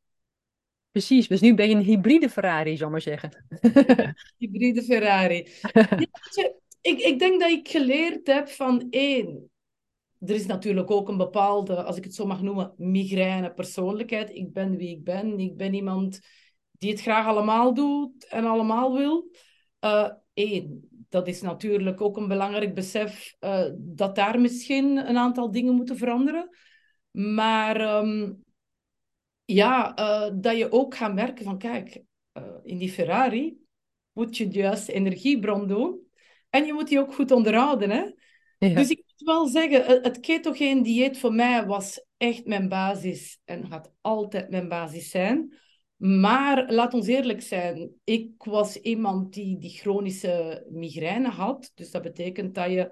Precies, 0.90 1.28
dus 1.28 1.40
nu 1.40 1.54
ben 1.54 1.68
je 1.68 1.74
een 1.74 1.82
hybride 1.82 2.30
Ferrari, 2.30 2.76
zal 2.76 2.86
ik 2.86 2.92
maar 2.92 3.00
zeggen. 3.00 3.46
Hybride 4.38 4.82
Ferrari. 4.82 5.46
Ja, 5.72 5.86
weet 5.98 6.34
je, 6.34 6.54
ik, 6.80 6.98
ik 6.98 7.18
denk 7.18 7.40
dat 7.40 7.50
ik 7.50 7.68
geleerd 7.68 8.26
heb 8.26 8.48
van 8.48 8.86
één. 8.90 9.50
Er 10.20 10.34
is 10.34 10.46
natuurlijk 10.46 10.90
ook 10.90 11.08
een 11.08 11.16
bepaalde, 11.16 11.82
als 11.82 11.96
ik 11.96 12.04
het 12.04 12.14
zo 12.14 12.26
mag 12.26 12.42
noemen, 12.42 12.72
migraine 12.76 13.52
persoonlijkheid. 13.52 14.30
Ik 14.30 14.52
ben 14.52 14.76
wie 14.76 14.96
ik 14.96 15.04
ben. 15.04 15.38
Ik 15.38 15.56
ben 15.56 15.74
iemand 15.74 16.20
die 16.70 16.90
het 16.90 17.00
graag 17.00 17.26
allemaal 17.26 17.74
doet 17.74 18.26
en 18.28 18.44
allemaal 18.44 18.96
wil. 18.96 19.30
Eén, 20.34 20.88
dat 21.08 21.28
is 21.28 21.40
natuurlijk 21.40 22.00
ook 22.00 22.16
een 22.16 22.28
belangrijk 22.28 22.74
besef 22.74 23.36
eh, 23.38 23.64
dat 23.76 24.14
daar 24.14 24.40
misschien 24.40 25.08
een 25.08 25.16
aantal 25.16 25.50
dingen 25.50 25.74
moeten 25.74 25.96
veranderen. 25.96 26.48
Maar 27.10 27.80
ehm, 27.80 28.32
ja, 29.44 29.94
eh, 29.94 30.30
dat 30.34 30.56
je 30.56 30.72
ook 30.72 30.94
gaat 30.94 31.14
merken 31.14 31.44
van, 31.44 31.58
kijk, 31.58 32.02
eh, 32.32 32.42
in 32.62 32.78
die 32.78 32.90
Ferrari 32.90 33.58
moet 34.12 34.36
je 34.36 34.48
de 34.48 34.58
juiste 34.58 34.92
energiebron 34.92 35.66
doen. 35.66 36.06
En 36.50 36.64
je 36.64 36.72
moet 36.72 36.88
die 36.88 36.98
ook 36.98 37.14
goed 37.14 37.30
onderhouden, 37.30 37.90
hè. 37.90 38.02
Ja. 38.58 38.74
Dus 38.74 38.90
ik 38.90 39.02
wel 39.24 39.46
zeggen, 39.46 40.02
het- 40.02 40.20
ketogeen 40.20 40.82
dieet 40.82 41.18
voor 41.18 41.32
mij 41.32 41.66
was 41.66 42.04
echt 42.16 42.46
mijn 42.46 42.68
basis 42.68 43.40
en 43.44 43.66
gaat 43.66 43.92
altijd 44.00 44.50
mijn 44.50 44.68
basis 44.68 45.10
zijn. 45.10 45.54
Maar 45.96 46.72
laat 46.72 46.94
ons 46.94 47.06
eerlijk 47.06 47.42
zijn, 47.42 47.90
ik 48.04 48.30
was 48.38 48.76
iemand 48.76 49.32
die, 49.32 49.58
die 49.58 49.70
chronische 49.70 50.66
migraine 50.70 51.28
had. 51.28 51.72
Dus 51.74 51.90
dat 51.90 52.02
betekent 52.02 52.54
dat 52.54 52.70
je 52.70 52.90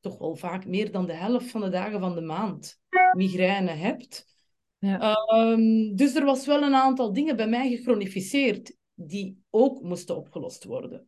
toch 0.00 0.18
wel 0.18 0.36
vaak 0.36 0.66
meer 0.66 0.90
dan 0.90 1.06
de 1.06 1.12
helft 1.12 1.50
van 1.50 1.60
de 1.60 1.68
dagen 1.68 2.00
van 2.00 2.14
de 2.14 2.20
maand 2.20 2.80
migraine 3.12 3.70
hebt. 3.70 4.26
Ja. 4.78 5.14
Ehm, 5.26 5.94
dus 5.94 6.14
er 6.14 6.24
was 6.24 6.46
wel 6.46 6.62
een 6.62 6.74
aantal 6.74 7.12
dingen 7.12 7.36
bij 7.36 7.48
mij 7.48 7.70
gechronificeerd 7.70 8.76
die 8.94 9.42
ook 9.50 9.82
moesten 9.82 10.16
opgelost 10.16 10.64
worden. 10.64 11.06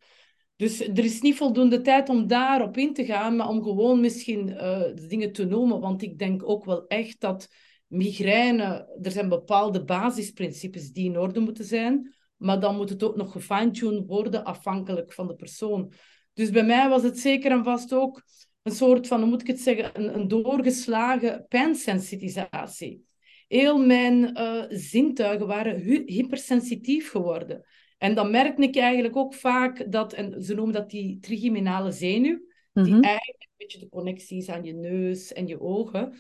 Dus 0.57 0.81
er 0.81 1.05
is 1.05 1.21
niet 1.21 1.37
voldoende 1.37 1.81
tijd 1.81 2.09
om 2.09 2.27
daarop 2.27 2.77
in 2.77 2.95
te 2.95 3.05
gaan, 3.05 3.37
maar 3.37 3.49
om 3.49 3.63
gewoon 3.63 4.01
misschien 4.01 4.57
eh, 4.57 4.81
de 4.81 5.07
dingen 5.07 5.33
te 5.33 5.45
noemen. 5.45 5.81
Want 5.81 6.03
ik 6.03 6.19
denk 6.19 6.49
ook 6.49 6.65
wel 6.65 6.87
echt 6.87 7.21
dat 7.21 7.49
migraine, 7.87 8.99
er 9.03 9.11
zijn 9.11 9.29
bepaalde 9.29 9.85
basisprincipes 9.85 10.93
die 10.93 11.05
in 11.05 11.19
orde 11.19 11.41
moeten 11.41 11.65
zijn, 11.65 12.15
maar 12.37 12.61
dan 12.61 12.77
moet 12.77 12.89
het 12.89 13.03
ook 13.03 13.17
nog 13.17 13.33
gefine-tuned 13.33 14.07
worden 14.07 14.45
afhankelijk 14.45 15.13
van 15.13 15.27
de 15.27 15.35
persoon. 15.35 15.93
Dus 16.33 16.51
bij 16.51 16.65
mij 16.65 16.89
was 16.89 17.03
het 17.03 17.19
zeker 17.19 17.51
en 17.51 17.65
vast 17.65 17.95
ook 17.95 18.23
een 18.63 18.73
soort 18.73 19.07
van, 19.07 19.21
hoe 19.21 19.29
moet 19.29 19.41
ik 19.41 19.47
het 19.47 19.61
zeggen, 19.61 19.91
een, 19.93 20.15
een 20.15 20.29
doorgeslagen 20.29 21.47
pijnsensitisatie. 21.49 23.05
Heel 23.49 23.79
mijn 23.79 24.35
eh, 24.35 24.65
zintuigen 24.69 25.47
waren 25.47 25.81
hypersensitief 26.07 27.11
geworden. 27.11 27.65
En 27.99 28.15
dan 28.15 28.31
merkte 28.31 28.63
ik 28.63 28.77
eigenlijk 28.77 29.17
ook 29.17 29.35
vaak 29.35 29.93
dat, 29.93 30.13
en 30.13 30.43
ze 30.43 30.55
noemen 30.55 30.75
dat 30.75 30.91
die 30.91 31.19
trigeminale 31.19 31.91
zenuw, 31.93 32.39
die 32.73 32.93
Mhm. 32.93 33.03
eigenlijk 33.03 33.43
een 33.43 33.55
beetje 33.57 33.79
de 33.79 33.89
connectie 33.89 34.39
is 34.39 34.49
aan 34.49 34.65
je 34.65 34.75
neus 34.75 35.33
en 35.33 35.47
je 35.47 35.61
ogen. 35.61 36.15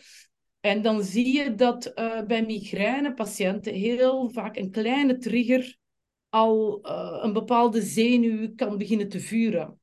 En 0.60 0.82
dan 0.82 1.02
zie 1.02 1.36
je 1.36 1.54
dat 1.54 1.84
eh, 1.86 2.22
bij 2.22 2.44
migrainepatiënten 2.46 3.74
heel 3.74 4.30
vaak 4.30 4.56
een 4.56 4.70
kleine 4.70 5.18
trigger 5.18 5.76
al 6.28 6.80
eh, 6.82 7.18
een 7.22 7.32
bepaalde 7.32 7.82
zenuw 7.82 8.54
kan 8.54 8.78
beginnen 8.78 9.08
te 9.08 9.20
vuren. 9.20 9.80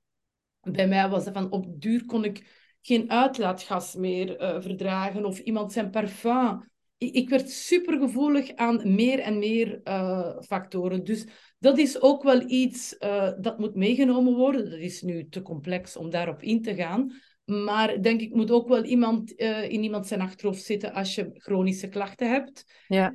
Bij 0.62 0.88
mij 0.88 1.10
was 1.10 1.26
het 1.26 1.34
van 1.34 1.52
op 1.52 1.82
duur 1.82 2.06
kon 2.06 2.24
ik 2.26 2.62
geen 2.82 3.12
uitlaatgas 3.12 3.96
meer 3.96 4.38
eh, 4.38 4.62
verdragen 4.62 5.26
of 5.26 5.40
iemand 5.40 5.72
zijn 5.72 5.90
parfum. 5.90 6.72
Ik, 6.98 7.30
werd 7.30 7.50
supergevoelig 7.50 8.56
aan 8.56 8.96
meer 8.96 9.20
en 9.20 9.40
meer 9.40 9.82
eh, 9.84 10.40
factoren. 10.40 11.04
Dus 11.04 11.26
dat 11.60 11.78
is 11.78 12.02
ook 12.02 12.24
wel 12.24 12.50
iets 12.50 12.98
eh, 12.98 13.32
dat 13.40 13.60
moet 13.60 13.76
meegenomen 13.76 14.34
worden. 14.36 14.70
Dat 14.70 14.80
is 14.80 15.02
nu 15.02 15.30
te 15.30 15.42
complex 15.42 15.96
om 15.96 16.10
daarop 16.10 16.42
in 16.42 16.62
te 16.62 16.76
gaan. 16.76 17.14
Maar 17.46 18.02
denk 18.02 18.22
ik 18.22 18.34
moet 18.34 18.52
ook 18.52 18.68
wel 18.68 18.84
iemand 18.84 19.36
eh, 19.36 19.72
in 19.72 19.84
iemand 19.84 20.08
zijn 20.08 20.22
achterhoofd 20.22 20.64
zitten 20.64 20.94
als 20.94 21.16
je 21.16 21.32
chronische 21.34 21.88
klachten 21.88 22.30
hebt. 22.30 22.66
Ja. 22.88 23.14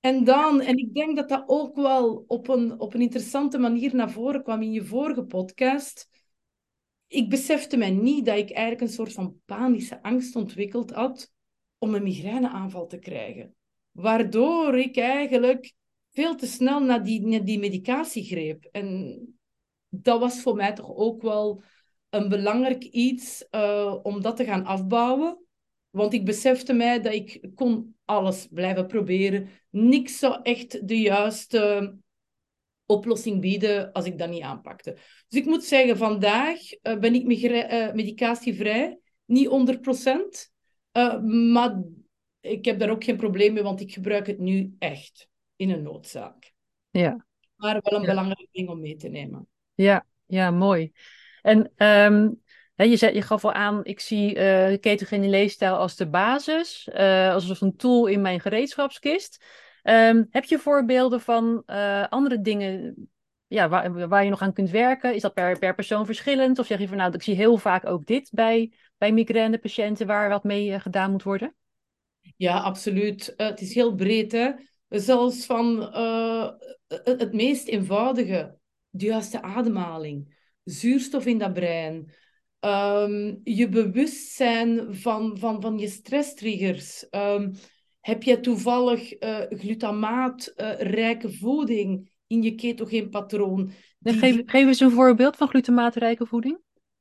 En 0.00 0.24
dan, 0.24 0.60
en 0.60 0.76
ik 0.76 0.94
denk 0.94 1.16
dat 1.16 1.28
dat 1.28 1.44
ook 1.46 1.76
wel 1.76 2.24
op 2.26 2.48
een, 2.48 2.80
op 2.80 2.94
een 2.94 3.00
interessante 3.00 3.58
manier 3.58 3.94
naar 3.94 4.10
voren 4.10 4.42
kwam 4.42 4.62
in 4.62 4.72
je 4.72 4.84
vorige 4.84 5.24
podcast. 5.24 6.08
Ik 7.06 7.28
besefte 7.28 7.76
mij 7.76 7.90
niet 7.90 8.26
dat 8.26 8.36
ik 8.36 8.50
eigenlijk 8.50 8.80
een 8.80 8.94
soort 8.94 9.12
van 9.12 9.40
panische 9.44 10.02
angst 10.02 10.36
ontwikkeld 10.36 10.90
had 10.90 11.32
om 11.84 11.94
een 11.94 12.02
migraineaanval 12.02 12.86
te 12.86 12.98
krijgen. 12.98 13.54
Waardoor 13.90 14.78
ik 14.78 14.96
eigenlijk 14.96 15.72
veel 16.10 16.34
te 16.34 16.46
snel 16.46 16.80
naar 16.80 17.04
die, 17.04 17.26
naar 17.26 17.44
die 17.44 17.58
medicatie 17.58 18.24
greep. 18.24 18.68
En 18.72 19.18
dat 19.88 20.20
was 20.20 20.40
voor 20.40 20.54
mij 20.54 20.72
toch 20.72 20.96
ook 20.96 21.22
wel 21.22 21.62
een 22.10 22.28
belangrijk 22.28 22.84
iets 22.84 23.46
uh, 23.50 23.98
om 24.02 24.22
dat 24.22 24.36
te 24.36 24.44
gaan 24.44 24.64
afbouwen. 24.64 25.38
Want 25.90 26.12
ik 26.12 26.24
besefte 26.24 26.72
mij 26.72 27.00
dat 27.00 27.12
ik 27.12 27.48
kon 27.54 27.96
alles 28.04 28.48
blijven 28.50 28.86
proberen. 28.86 29.48
Niks 29.70 30.18
zou 30.18 30.40
echt 30.42 30.88
de 30.88 31.00
juiste 31.00 31.94
oplossing 32.86 33.40
bieden 33.40 33.92
als 33.92 34.04
ik 34.04 34.18
dat 34.18 34.30
niet 34.30 34.42
aanpakte. 34.42 34.92
Dus 35.28 35.40
ik 35.40 35.46
moet 35.46 35.64
zeggen, 35.64 35.96
vandaag 35.96 36.58
uh, 36.72 36.98
ben 36.98 37.14
ik 37.14 37.42
uh, 37.42 37.92
medicatievrij. 37.92 38.98
Niet 39.24 39.48
100%. 40.48 40.53
Uh, 40.96 41.20
maar 41.52 41.82
ik 42.40 42.64
heb 42.64 42.78
daar 42.78 42.90
ook 42.90 43.04
geen 43.04 43.16
probleem 43.16 43.52
mee, 43.52 43.62
want 43.62 43.80
ik 43.80 43.92
gebruik 43.92 44.26
het 44.26 44.38
nu 44.38 44.74
echt 44.78 45.28
in 45.56 45.70
een 45.70 45.82
noodzaak. 45.82 46.52
Ja. 46.90 47.26
Maar 47.56 47.80
wel 47.82 47.98
een 47.98 48.04
Ja. 48.04 48.08
belangrijk 48.08 48.48
ding 48.52 48.68
om 48.68 48.80
mee 48.80 48.96
te 48.96 49.08
nemen. 49.08 49.48
Ja, 49.74 50.06
ja, 50.26 50.50
mooi. 50.50 50.92
En 51.42 51.72
ehm, 51.76 52.30
hè, 52.74 52.84
je, 52.84 52.96
zei, 52.96 53.14
je 53.14 53.22
gaf 53.22 53.44
al 53.44 53.52
aan, 53.52 53.84
ik 53.84 54.00
zie 54.00 54.34
eh 54.34 54.68
de 54.68 54.78
ketogene 54.78 55.28
leefstijl 55.28 55.76
als 55.76 55.96
de 55.96 56.08
basis, 56.08 56.88
eh, 56.88 57.32
als 57.32 57.60
een 57.60 57.76
tool 57.76 58.06
in 58.06 58.20
mijn 58.20 58.40
gereedschapskist. 58.40 59.44
Ehm, 59.82 60.24
heb 60.30 60.44
je 60.44 60.58
voorbeelden 60.58 61.20
van 61.20 61.62
eh, 61.66 62.08
andere 62.08 62.40
dingen 62.40 62.94
ja, 63.46 63.68
waar, 63.68 64.08
waar 64.08 64.24
je 64.24 64.30
nog 64.30 64.42
aan 64.42 64.52
kunt 64.52 64.70
werken? 64.70 65.14
Is 65.14 65.22
dat 65.22 65.34
per, 65.34 65.58
per 65.58 65.74
persoon 65.74 66.06
verschillend? 66.06 66.58
Of 66.58 66.66
zeg 66.66 66.78
je 66.78 66.88
van 66.88 66.96
nou, 66.96 67.12
ik 67.14 67.22
zie 67.22 67.34
heel 67.34 67.56
vaak 67.56 67.86
ook 67.86 68.06
dit 68.06 68.30
bij, 68.32 68.72
bij 69.04 69.12
migrainepatiënten 69.12 70.06
waar 70.06 70.28
wat 70.28 70.44
mee 70.44 70.72
eh, 70.72 70.80
gedaan 70.80 71.10
moet 71.10 71.22
worden? 71.22 71.54
Ja, 72.36 72.58
absoluut. 72.58 73.34
Uh, 73.36 73.46
het 73.46 73.60
is 73.60 73.74
heel 73.74 73.94
breed, 73.94 74.32
hè. 74.32 74.50
Zelfs 74.88 75.46
van 75.46 75.80
uh, 75.80 76.50
het, 76.88 77.32
meest 77.32 77.68
eenvoudige, 77.68 78.58
de 78.90 79.04
juiste 79.04 79.42
ademhaling, 79.42 80.36
zuurstof 80.64 81.26
in 81.26 81.38
dat 81.38 81.52
brein, 81.52 82.12
um, 82.60 83.40
je 83.42 83.68
bewustzijn 83.68 84.94
van, 84.94 85.38
van, 85.38 85.60
van 85.60 85.78
je 85.78 85.88
stresstriggers. 85.88 87.06
Um, 87.10 87.52
heb 88.00 88.22
je 88.22 88.40
toevallig 88.40 89.22
uh, 89.22 89.38
glutamaatrijke 89.48 91.32
voeding 91.32 92.10
in 92.26 92.42
je 92.42 92.54
ketogeenpatroon? 92.54 93.70
Die... 93.98 94.12
Geef, 94.12 94.42
geef 94.46 94.66
eens 94.66 94.80
een 94.80 94.90
voorbeeld 94.90 95.36
van 95.36 95.48
glutamaatrijke 95.48 96.26
voeding. 96.26 96.58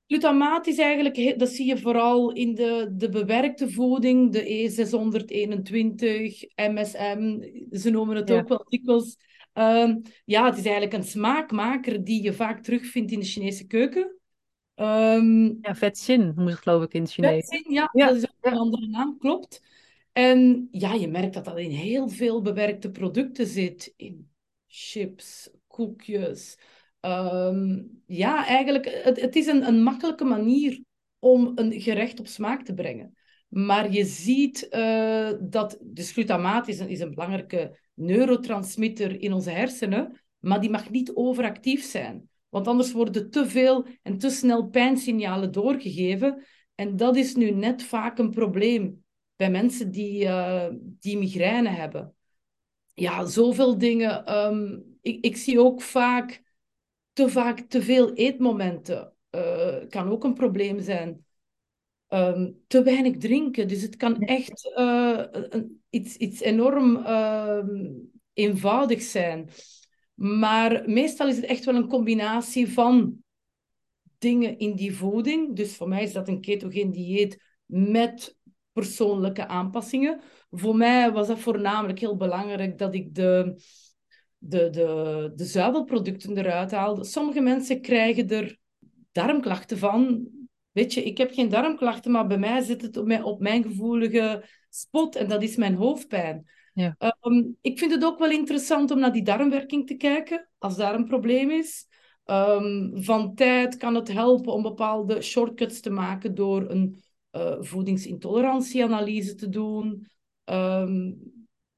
Glutamaat 0.08 0.68
is 0.68 0.78
eigenlijk, 0.78 1.40
dat 1.40 1.50
zie 1.50 1.68
je 1.68 1.78
vooral 1.78 2.32
in 2.32 2.56
de, 2.56 2.90
de 2.94 3.10
bewerkte 3.10 3.70
voeding, 3.70 4.32
de 4.32 4.42
E621, 4.42 4.46
MSM, 6.56 7.40
ze 7.72 7.90
noemen 7.90 8.16
het 8.16 8.30
ja. 8.30 8.38
ook 8.38 8.48
wel 8.48 8.66
dikwijls. 8.70 9.18
Um, 9.54 10.02
ja, 10.26 10.46
het 10.46 10.58
is 10.58 10.66
eigenlijk 10.66 10.94
een 10.94 11.04
smaakmaker 11.04 12.04
die 12.04 12.24
je 12.24 12.34
vaak 12.34 12.64
terugvindt 12.64 13.12
in 13.12 13.20
de 13.20 13.26
Chinese 13.26 13.68
keuken. 13.68 14.18
Um, 14.76 15.58
ja, 15.62 15.76
vetzin 15.76 16.34
moet 16.36 16.50
het 16.50 16.60
geloof 16.60 16.84
ik 16.84 16.94
in 16.94 17.02
het 17.02 17.12
Chinees. 17.12 17.48
Vetzin, 17.48 17.74
ja, 17.74 17.90
ja, 17.94 18.08
dat 18.08 18.16
is 18.16 18.24
ook 18.24 18.52
een 18.52 18.58
andere 18.58 18.88
naam, 18.88 19.18
klopt. 19.18 19.62
En 20.12 20.68
ja, 20.72 20.94
je 20.94 21.08
merkt 21.08 21.34
dat 21.34 21.46
dat 21.46 21.58
in 21.58 21.70
heel 21.70 22.10
veel 22.10 22.42
bewerkte 22.42 22.92
producten 22.92 23.48
zit. 23.48 23.94
In 23.98 24.30
chips, 24.68 25.50
koekjes. 25.68 26.58
Ehm, 27.04 27.82
ja, 28.06 28.48
eigenlijk, 28.48 29.02
het, 29.04 29.22
het 29.22 29.36
is 29.36 29.48
een, 29.48 29.68
een 29.68 29.84
makkelijke 29.84 30.24
manier 30.24 30.84
om 31.20 31.52
een 31.56 31.82
gerecht 31.82 32.20
op 32.20 32.28
smaak 32.28 32.66
te 32.66 32.74
brengen. 32.74 33.18
Maar 33.48 33.92
je 33.92 34.06
ziet 34.06 34.68
uh, 34.72 35.32
dat 35.40 35.78
dus 35.82 36.12
glutamaat 36.12 36.68
is 36.68 36.80
een, 36.80 36.90
is 36.90 37.00
een 37.00 37.14
belangrijke 37.14 37.80
neurotransmitter 37.94 39.22
in 39.22 39.34
onze 39.34 39.50
hersenen, 39.50 40.22
maar 40.40 40.62
die 40.62 40.70
mag 40.70 40.90
niet 40.90 41.12
overactief 41.14 41.84
zijn. 41.84 42.30
Want 42.50 42.68
anders 42.68 42.92
worden 42.92 43.30
te 43.30 43.48
veel 43.48 43.86
en 44.02 44.18
te 44.18 44.30
snel 44.30 44.68
pijnsignalen 44.68 45.52
doorgegeven. 45.52 46.46
En 46.76 46.96
dat 46.96 47.16
is 47.16 47.36
nu 47.36 47.52
net 47.52 47.84
vaak 47.84 48.18
een 48.18 48.32
probleem 48.32 49.04
bij 49.36 49.52
mensen 49.52 49.92
die, 49.92 50.24
uh, 50.24 50.68
die 50.80 51.18
migraine 51.18 51.70
hebben. 51.70 52.16
Ja, 52.94 53.26
zoveel 53.26 53.78
dingen. 53.78 54.38
Um, 54.38 54.84
ik, 55.02 55.26
ik 55.26 55.38
zie 55.38 55.60
ook 55.60 55.82
vaak 55.82 56.44
te 57.14 57.30
vaak 57.30 57.60
te 57.60 57.82
veel 57.82 58.14
eetmomenten. 58.14 59.14
Uh, 59.32 59.76
kan 59.90 60.10
ook 60.10 60.24
een 60.24 60.34
probleem 60.34 60.80
zijn. 60.80 61.26
Um, 62.10 62.62
te 62.68 62.84
weinig 62.84 63.18
drinken. 63.18 63.68
Dus 63.68 63.82
het 63.82 63.96
kan 63.96 64.22
echt 64.22 64.74
uh, 64.78 65.24
een, 65.32 65.82
iets, 65.90 66.16
iets 66.18 66.42
enorm 66.42 66.96
uh, 66.96 67.64
eenvoudigs 68.34 69.12
zijn. 69.12 69.50
Maar 70.14 70.90
meestal 70.90 71.28
is 71.28 71.36
het 71.36 71.46
echt 71.46 71.66
wel 71.66 71.76
een 71.76 71.88
combinatie 71.88 72.74
van 72.74 73.24
dingen 74.18 74.58
in 74.58 74.76
die 74.76 74.96
voeding. 74.96 75.56
Dus 75.56 75.76
voor 75.76 75.88
mij 75.88 76.04
is 76.04 76.14
dat 76.14 76.28
een 76.28 76.42
ketogeen 76.42 76.92
dieet 76.92 77.44
met 77.66 78.38
persoonlijke 78.72 79.48
aanpassingen. 79.48 80.22
Voor 80.50 80.76
mij 80.76 81.12
was 81.12 81.28
dat 81.28 81.40
voornamelijk 81.40 82.00
heel 82.00 82.18
belangrijk 82.18 82.78
dat 82.78 82.96
ik 82.96 83.16
de, 83.16 83.62
de, 84.46 84.70
de, 84.70 85.32
de 85.36 85.46
zuivelproducten 85.46 86.38
eruit 86.38 86.72
haalde. 86.72 87.04
Sommige 87.04 87.42
mensen 87.42 87.82
krijgen 87.82 88.30
er 88.30 88.58
darmklachten 89.12 89.78
van. 89.78 90.28
Weet 90.72 90.94
je, 90.94 91.04
ik 91.04 91.18
heb 91.18 91.34
geen 91.34 91.50
darmklachten, 91.50 92.12
maar 92.12 92.28
bij 92.28 92.38
mij 92.38 92.62
zit 92.62 92.82
het 92.82 92.98
op 92.98 93.06
mijn, 93.06 93.24
op 93.24 93.40
mijn 93.40 93.64
gevoelige 93.64 94.46
spot 94.70 95.16
en 95.16 95.28
dat 95.28 95.44
is 95.44 95.56
mijn 95.56 95.76
hoofdpijn. 95.76 96.50
Ja. 96.74 96.96
Um, 97.22 97.58
ik 97.62 97.80
vind 97.80 97.92
het 97.92 98.06
ook 98.06 98.20
wel 98.20 98.32
interessant 98.32 98.92
om 98.92 99.00
naar 99.00 99.14
die 99.14 99.24
darmwerking 99.24 99.88
te 99.88 99.96
kijken, 99.96 100.50
als 100.58 100.76
daar 100.76 100.96
een 100.96 101.08
probleem 101.08 101.52
is. 101.52 101.88
Um, 102.26 102.92
van 103.04 103.36
tijd 103.36 103.78
kan 103.78 103.96
het 103.96 104.12
helpen 104.12 104.54
om 104.54 104.62
bepaalde 104.62 105.22
shortcuts 105.22 105.80
te 105.80 105.90
maken 105.90 106.36
door 106.36 106.70
een 106.70 107.04
uh, 107.32 107.56
voedingsintolerantieanalyse 107.60 109.36
te 109.36 109.50
doen. 109.50 110.08
Um, 110.46 111.33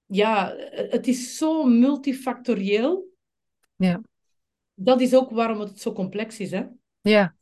ja, 0.06 0.56
het 0.72 1.08
is 1.08 1.38
zo 1.38 1.64
multifactorieel. 1.64 3.14
Ja. 3.76 4.02
Dat 4.74 5.02
is 5.02 5.16
ook 5.16 5.30
waarom 5.30 5.60
het 5.60 5.80
zo 5.80 5.94
complex 5.94 6.40
is, 6.40 6.52
hè? 6.52 6.66
Ja, 7.02 7.36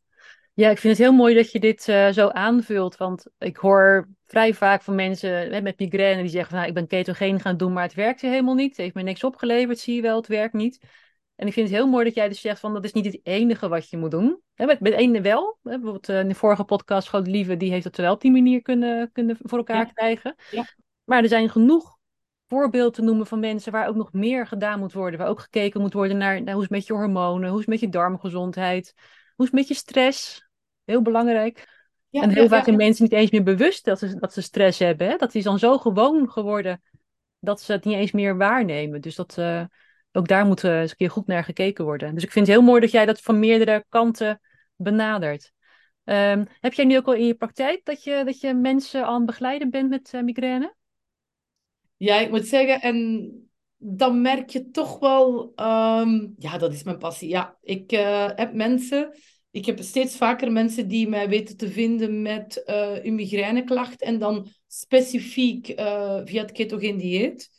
ja, 0.55 0.69
ik 0.69 0.77
vind 0.77 0.97
het 0.97 1.07
heel 1.07 1.15
mooi 1.15 1.35
dat 1.35 1.51
je 1.51 1.59
dit 1.59 1.87
uh, 1.87 2.09
zo 2.09 2.27
aanvult. 2.27 2.97
Want 2.97 3.25
ik 3.37 3.57
hoor 3.57 4.09
vrij 4.25 4.53
vaak 4.53 4.81
van 4.81 4.95
mensen 4.95 5.63
met 5.63 5.79
migraine 5.79 6.21
die 6.21 6.31
zeggen 6.31 6.49
van 6.49 6.57
nou, 6.57 6.69
ik 6.69 6.75
ben 6.75 6.87
ketogeen 6.87 7.39
gaan 7.39 7.57
doen, 7.57 7.73
maar 7.73 7.83
het 7.83 7.93
werkt 7.93 8.21
helemaal 8.21 8.53
niet. 8.53 8.69
Het 8.69 8.77
heeft 8.77 8.95
me 8.95 9.01
niks 9.01 9.23
opgeleverd, 9.23 9.79
zie 9.79 9.95
je 9.95 10.01
wel, 10.01 10.17
het 10.17 10.27
werkt 10.27 10.53
niet. 10.53 10.85
En 11.35 11.47
ik 11.47 11.53
vind 11.53 11.67
het 11.67 11.77
heel 11.77 11.87
mooi 11.87 12.05
dat 12.05 12.13
jij 12.13 12.27
dus 12.27 12.41
zegt 12.41 12.59
van 12.59 12.73
dat 12.73 12.83
is 12.83 12.93
niet 12.93 13.05
het 13.05 13.19
enige 13.23 13.67
wat 13.67 13.89
je 13.89 13.97
moet 13.97 14.11
doen. 14.11 14.41
Met, 14.55 14.79
met 14.79 14.93
ene 14.93 15.21
wel. 15.21 15.57
Hè, 15.63 15.71
bijvoorbeeld 15.71 16.09
uh, 16.09 16.19
in 16.19 16.27
de 16.27 16.35
vorige 16.35 16.63
podcast, 16.63 17.07
Groot 17.07 17.27
Lieve, 17.27 17.57
die 17.57 17.71
heeft 17.71 17.83
het 17.83 17.97
wel 17.97 18.13
op 18.13 18.21
die 18.21 18.31
manier 18.31 18.61
kunnen, 18.61 19.11
kunnen 19.11 19.37
voor 19.39 19.57
elkaar 19.57 19.93
krijgen. 19.93 20.35
Ja. 20.51 20.65
Maar 21.03 21.23
er 21.23 21.29
zijn 21.29 21.49
genoeg 21.49 21.92
voorbeelden 22.47 22.93
te 22.93 23.01
noemen 23.01 23.27
van 23.27 23.39
mensen 23.39 23.71
waar 23.71 23.87
ook 23.87 23.95
nog 23.95 24.13
meer 24.13 24.47
gedaan 24.47 24.79
moet 24.79 24.93
worden. 24.93 25.19
Waar 25.19 25.27
ook 25.27 25.39
gekeken 25.39 25.81
moet 25.81 25.93
worden 25.93 26.17
naar, 26.17 26.37
hoe 26.37 26.47
is 26.47 26.61
het 26.61 26.69
met 26.69 26.87
je 26.87 26.93
hormonen, 26.93 27.49
hoe 27.49 27.59
is 27.59 27.65
het 27.65 27.73
met 27.73 27.79
je 27.79 27.89
darmgezondheid, 27.89 28.93
hoe 29.35 29.45
is 29.45 29.51
het 29.51 29.59
met 29.59 29.67
je 29.67 29.73
stress? 29.73 30.47
Heel 30.83 31.01
belangrijk. 31.01 31.67
Ja, 32.09 32.21
en 32.21 32.29
heel 32.29 32.47
vaak 32.47 32.63
zijn 32.63 32.75
mensen 32.75 33.03
niet 33.03 33.13
eens 33.13 33.31
meer 33.31 33.43
bewust 33.43 33.85
dat 33.85 33.99
ze, 33.99 34.19
dat 34.19 34.33
ze 34.33 34.41
stress 34.41 34.79
hebben. 34.79 35.07
Hè? 35.07 35.15
Dat 35.15 35.35
is 35.35 35.43
dan 35.43 35.59
zo 35.59 35.77
gewoon 35.77 36.29
geworden 36.31 36.81
dat 37.39 37.61
ze 37.61 37.71
het 37.71 37.85
niet 37.85 37.95
eens 37.95 38.11
meer 38.11 38.37
waarnemen. 38.37 39.01
Dus 39.01 39.15
dat, 39.15 39.35
uh, 39.39 39.63
ook 40.11 40.27
daar 40.27 40.45
moet 40.45 40.63
eens 40.63 40.91
een 40.91 40.97
keer 40.97 41.09
goed 41.09 41.27
naar 41.27 41.43
gekeken 41.43 41.85
worden. 41.85 42.13
Dus 42.13 42.23
ik 42.23 42.31
vind 42.31 42.47
het 42.47 42.55
heel 42.55 42.65
mooi 42.65 42.81
dat 42.81 42.91
jij 42.91 43.05
dat 43.05 43.21
van 43.21 43.39
meerdere 43.39 43.85
kanten 43.89 44.41
benadert. 44.75 45.51
Um, 46.03 46.45
heb 46.59 46.73
jij 46.73 46.85
nu 46.85 46.97
ook 46.97 47.07
al 47.07 47.13
in 47.13 47.25
je 47.25 47.35
praktijk 47.35 47.85
dat 47.85 48.03
je, 48.03 48.21
dat 48.25 48.39
je 48.39 48.53
mensen 48.53 49.05
aan 49.05 49.15
het 49.15 49.25
begeleiden 49.25 49.69
bent 49.69 49.89
met 49.89 50.11
uh, 50.15 50.21
migraine? 50.21 50.75
Ja, 52.03 52.19
ik 52.19 52.29
moet 52.29 52.47
zeggen, 52.47 52.81
en 52.81 53.31
dan 53.77 54.21
merk 54.21 54.49
je 54.49 54.69
toch 54.69 54.99
wel, 54.99 55.53
um, 55.55 56.35
ja, 56.37 56.57
dat 56.57 56.73
is 56.73 56.83
mijn 56.83 56.97
passie. 56.97 57.29
Ja, 57.29 57.57
ik 57.61 57.91
uh, 57.91 58.29
heb 58.35 58.53
mensen, 58.53 59.17
ik 59.51 59.65
heb 59.65 59.81
steeds 59.81 60.15
vaker 60.15 60.51
mensen 60.51 60.87
die 60.87 61.07
mij 61.07 61.29
weten 61.29 61.57
te 61.57 61.69
vinden 61.69 62.21
met 62.21 62.63
uh, 62.65 63.03
een 63.03 63.15
migraineklacht 63.15 64.01
en 64.01 64.19
dan 64.19 64.47
specifiek 64.67 65.79
uh, 65.79 66.21
via 66.23 66.41
het 66.41 66.51
ketogeen 66.51 66.97
dieet, 66.97 67.49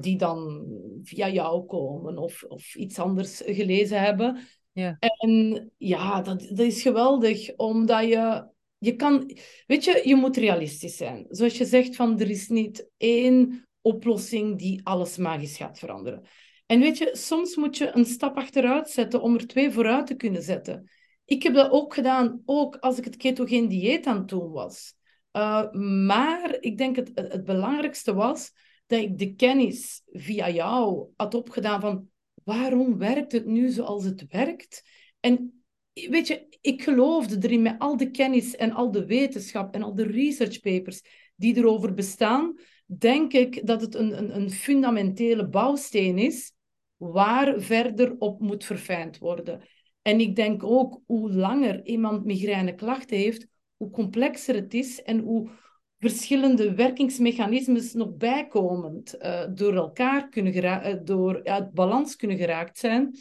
die 0.00 0.16
dan 0.16 0.66
via 1.02 1.28
jou 1.28 1.66
komen 1.66 2.18
of, 2.18 2.44
of 2.48 2.74
iets 2.74 2.98
anders 2.98 3.42
gelezen 3.46 4.00
hebben. 4.00 4.38
Ja. 4.72 4.96
En 4.98 5.70
ja, 5.76 6.22
dat, 6.22 6.40
dat 6.40 6.58
is 6.58 6.82
geweldig, 6.82 7.56
omdat 7.56 8.04
je 8.04 8.54
je 8.78 8.96
kan, 8.96 9.36
weet 9.66 9.84
je, 9.84 10.02
je 10.04 10.14
moet 10.14 10.36
realistisch 10.36 10.96
zijn. 10.96 11.26
Zoals 11.28 11.58
je 11.58 11.64
zegt, 11.64 11.96
van 11.96 12.20
er 12.20 12.30
is 12.30 12.48
niet 12.48 12.88
één 12.96 13.65
oplossing 13.86 14.58
die 14.58 14.80
alles 14.84 15.16
magisch 15.16 15.56
gaat 15.56 15.78
veranderen. 15.78 16.22
En 16.66 16.80
weet 16.80 16.98
je, 16.98 17.10
soms 17.12 17.56
moet 17.56 17.76
je 17.76 17.90
een 17.94 18.04
stap 18.04 18.36
achteruit 18.36 18.90
zetten 18.90 19.22
om 19.22 19.34
er 19.34 19.46
twee 19.46 19.70
vooruit 19.70 20.06
te 20.06 20.14
kunnen 20.14 20.42
zetten. 20.42 20.90
Ik 21.24 21.42
heb 21.42 21.54
dat 21.54 21.70
ook 21.70 21.94
gedaan, 21.94 22.42
ook 22.44 22.76
als 22.76 22.98
ik 22.98 23.04
het 23.04 23.16
ketogeen 23.16 23.68
dieet 23.68 24.06
aan 24.06 24.20
het 24.20 24.30
was. 24.30 24.94
Uh, 25.32 25.72
maar 26.06 26.56
ik 26.60 26.78
denk 26.78 26.96
het, 26.96 27.10
het 27.14 27.44
belangrijkste 27.44 28.14
was 28.14 28.52
dat 28.86 29.00
ik 29.00 29.18
de 29.18 29.34
kennis 29.34 30.02
via 30.06 30.50
jou 30.50 31.08
had 31.16 31.34
opgedaan 31.34 31.80
van 31.80 32.08
waarom 32.44 32.98
werkt 32.98 33.32
het 33.32 33.46
nu 33.46 33.68
zoals 33.68 34.04
het 34.04 34.26
werkt? 34.28 34.82
En 35.20 35.62
weet 35.92 36.26
je, 36.26 36.58
ik 36.60 36.82
geloofde 36.82 37.36
erin 37.40 37.62
met 37.62 37.78
al 37.78 37.96
de 37.96 38.10
kennis 38.10 38.56
en 38.56 38.72
al 38.72 38.90
de 38.90 39.06
wetenschap 39.06 39.74
en 39.74 39.82
al 39.82 39.94
de 39.94 40.06
research 40.06 40.60
papers 40.60 41.02
die 41.36 41.56
erover 41.56 41.94
bestaan, 41.94 42.58
denk 42.86 43.32
ik 43.32 43.66
dat 43.66 43.80
het 43.80 43.94
een, 43.94 44.18
een, 44.18 44.36
een 44.36 44.50
fundamentele 44.50 45.48
bouwsteen 45.48 46.18
is 46.18 46.52
waar 46.96 47.60
verder 47.60 48.14
op 48.18 48.40
moet 48.40 48.64
verfijnd 48.64 49.18
worden. 49.18 49.62
En 50.02 50.20
ik 50.20 50.36
denk 50.36 50.62
ook 50.62 51.00
hoe 51.06 51.32
langer 51.32 51.84
iemand 51.84 52.24
migraineklachten 52.24 53.16
heeft, 53.16 53.46
hoe 53.76 53.90
complexer 53.90 54.54
het 54.54 54.74
is 54.74 55.02
en 55.02 55.18
hoe 55.18 55.50
verschillende 55.98 56.74
werkingsmechanismes 56.74 57.92
nog 57.92 58.16
bijkomend 58.16 59.14
uh, 59.18 59.44
door 59.54 59.74
elkaar 59.74 60.28
kunnen 60.28 60.54
uh, 60.54 60.94
door 61.04 61.44
uit 61.44 61.72
balans 61.72 62.16
kunnen 62.16 62.36
geraakt 62.36 62.78
zijn. 62.78 63.16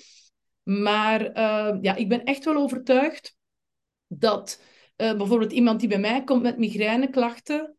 Maar 0.63 1.21
uh, 1.21 1.77
ja, 1.81 1.95
ik 1.95 2.09
ben 2.09 2.23
echt 2.23 2.45
wel 2.45 2.55
overtuigd 2.55 3.37
dat 4.07 4.61
bijvoorbeeld 4.95 5.51
iemand 5.51 5.79
die 5.79 5.89
bij 5.89 5.99
mij 5.99 6.23
komt 6.23 6.41
met 6.41 6.57
migraineklachten, 6.57 7.74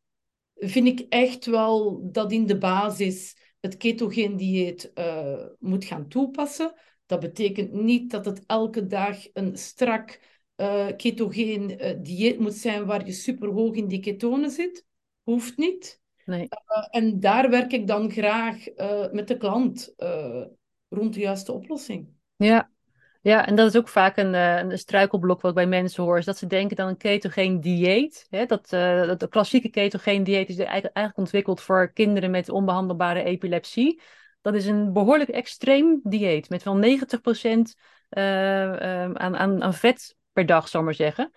vind 0.56 0.86
ik 0.86 1.06
echt 1.08 1.46
wel 1.46 2.00
dat 2.12 2.32
in 2.32 2.46
de 2.46 2.58
basis 2.58 3.36
het 3.60 3.76
ketogeen 3.76 4.36
dieet 4.36 4.90
uh, 4.94 5.44
moet 5.58 5.84
gaan 5.84 6.08
toepassen. 6.08 6.74
Dat 7.06 7.20
betekent 7.20 7.72
niet 7.72 8.10
dat 8.10 8.24
het 8.24 8.42
elke 8.46 8.86
dag 8.86 9.18
een 9.32 9.58
strak 9.58 10.20
uh, 10.56 10.86
ketogeen 10.96 11.70
uh, 11.70 11.94
dieet 12.02 12.38
moet 12.38 12.54
zijn 12.54 12.86
waar 12.86 13.06
je 13.06 13.12
superhoog 13.12 13.74
in 13.74 13.88
die 13.88 14.00
ketonen 14.00 14.50
zit. 14.50 14.84
Hoeft 15.22 15.56
niet. 15.56 16.00
Nee. 16.24 16.48
en 16.90 17.20
daar 17.20 17.50
werk 17.50 17.72
ik 17.72 17.86
dan 17.86 18.10
graag 18.10 18.64
met 19.12 19.28
de 19.28 19.36
klant 19.36 19.94
rond 20.88 21.14
de 21.14 21.20
juiste 21.20 21.52
oplossing. 21.52 22.08
Ja, 22.36 22.70
ja, 23.26 23.46
en 23.46 23.54
dat 23.54 23.68
is 23.68 23.76
ook 23.76 23.88
vaak 23.88 24.16
een, 24.16 24.34
eh, 24.34 24.56
een 24.56 24.78
struikelblok 24.78 25.40
wat 25.40 25.54
bij 25.54 25.66
mensen 25.66 26.02
hoor, 26.02 26.18
is 26.18 26.24
dat 26.24 26.38
ze 26.38 26.46
denken 26.46 26.76
dan 26.76 26.88
een 26.88 26.96
ketogeen 26.96 27.60
dieet. 27.60 28.26
Hè, 28.30 28.46
dat, 28.46 28.72
uh, 28.72 29.06
dat 29.06 29.20
de 29.20 29.28
klassieke 29.28 29.68
ketogeen 29.68 30.24
dieet 30.24 30.48
is 30.48 30.58
eigenlijk 30.58 31.16
ontwikkeld 31.16 31.60
voor 31.60 31.92
kinderen 31.92 32.30
met 32.30 32.48
onbehandelbare 32.48 33.22
epilepsie. 33.22 34.00
Dat 34.42 34.54
is 34.54 34.66
een 34.66 34.92
behoorlijk 34.92 35.30
extreem 35.30 36.00
dieet 36.02 36.48
met 36.48 36.62
wel 36.62 36.76
90% 36.76 37.74
uh, 38.10 38.62
um, 38.62 39.16
aan, 39.16 39.36
aan, 39.36 39.62
aan 39.62 39.74
vet 39.74 40.16
per 40.32 40.46
dag, 40.46 40.68
zal 40.68 40.80
ik 40.80 40.86
maar 40.86 40.94
zeggen. 40.94 41.30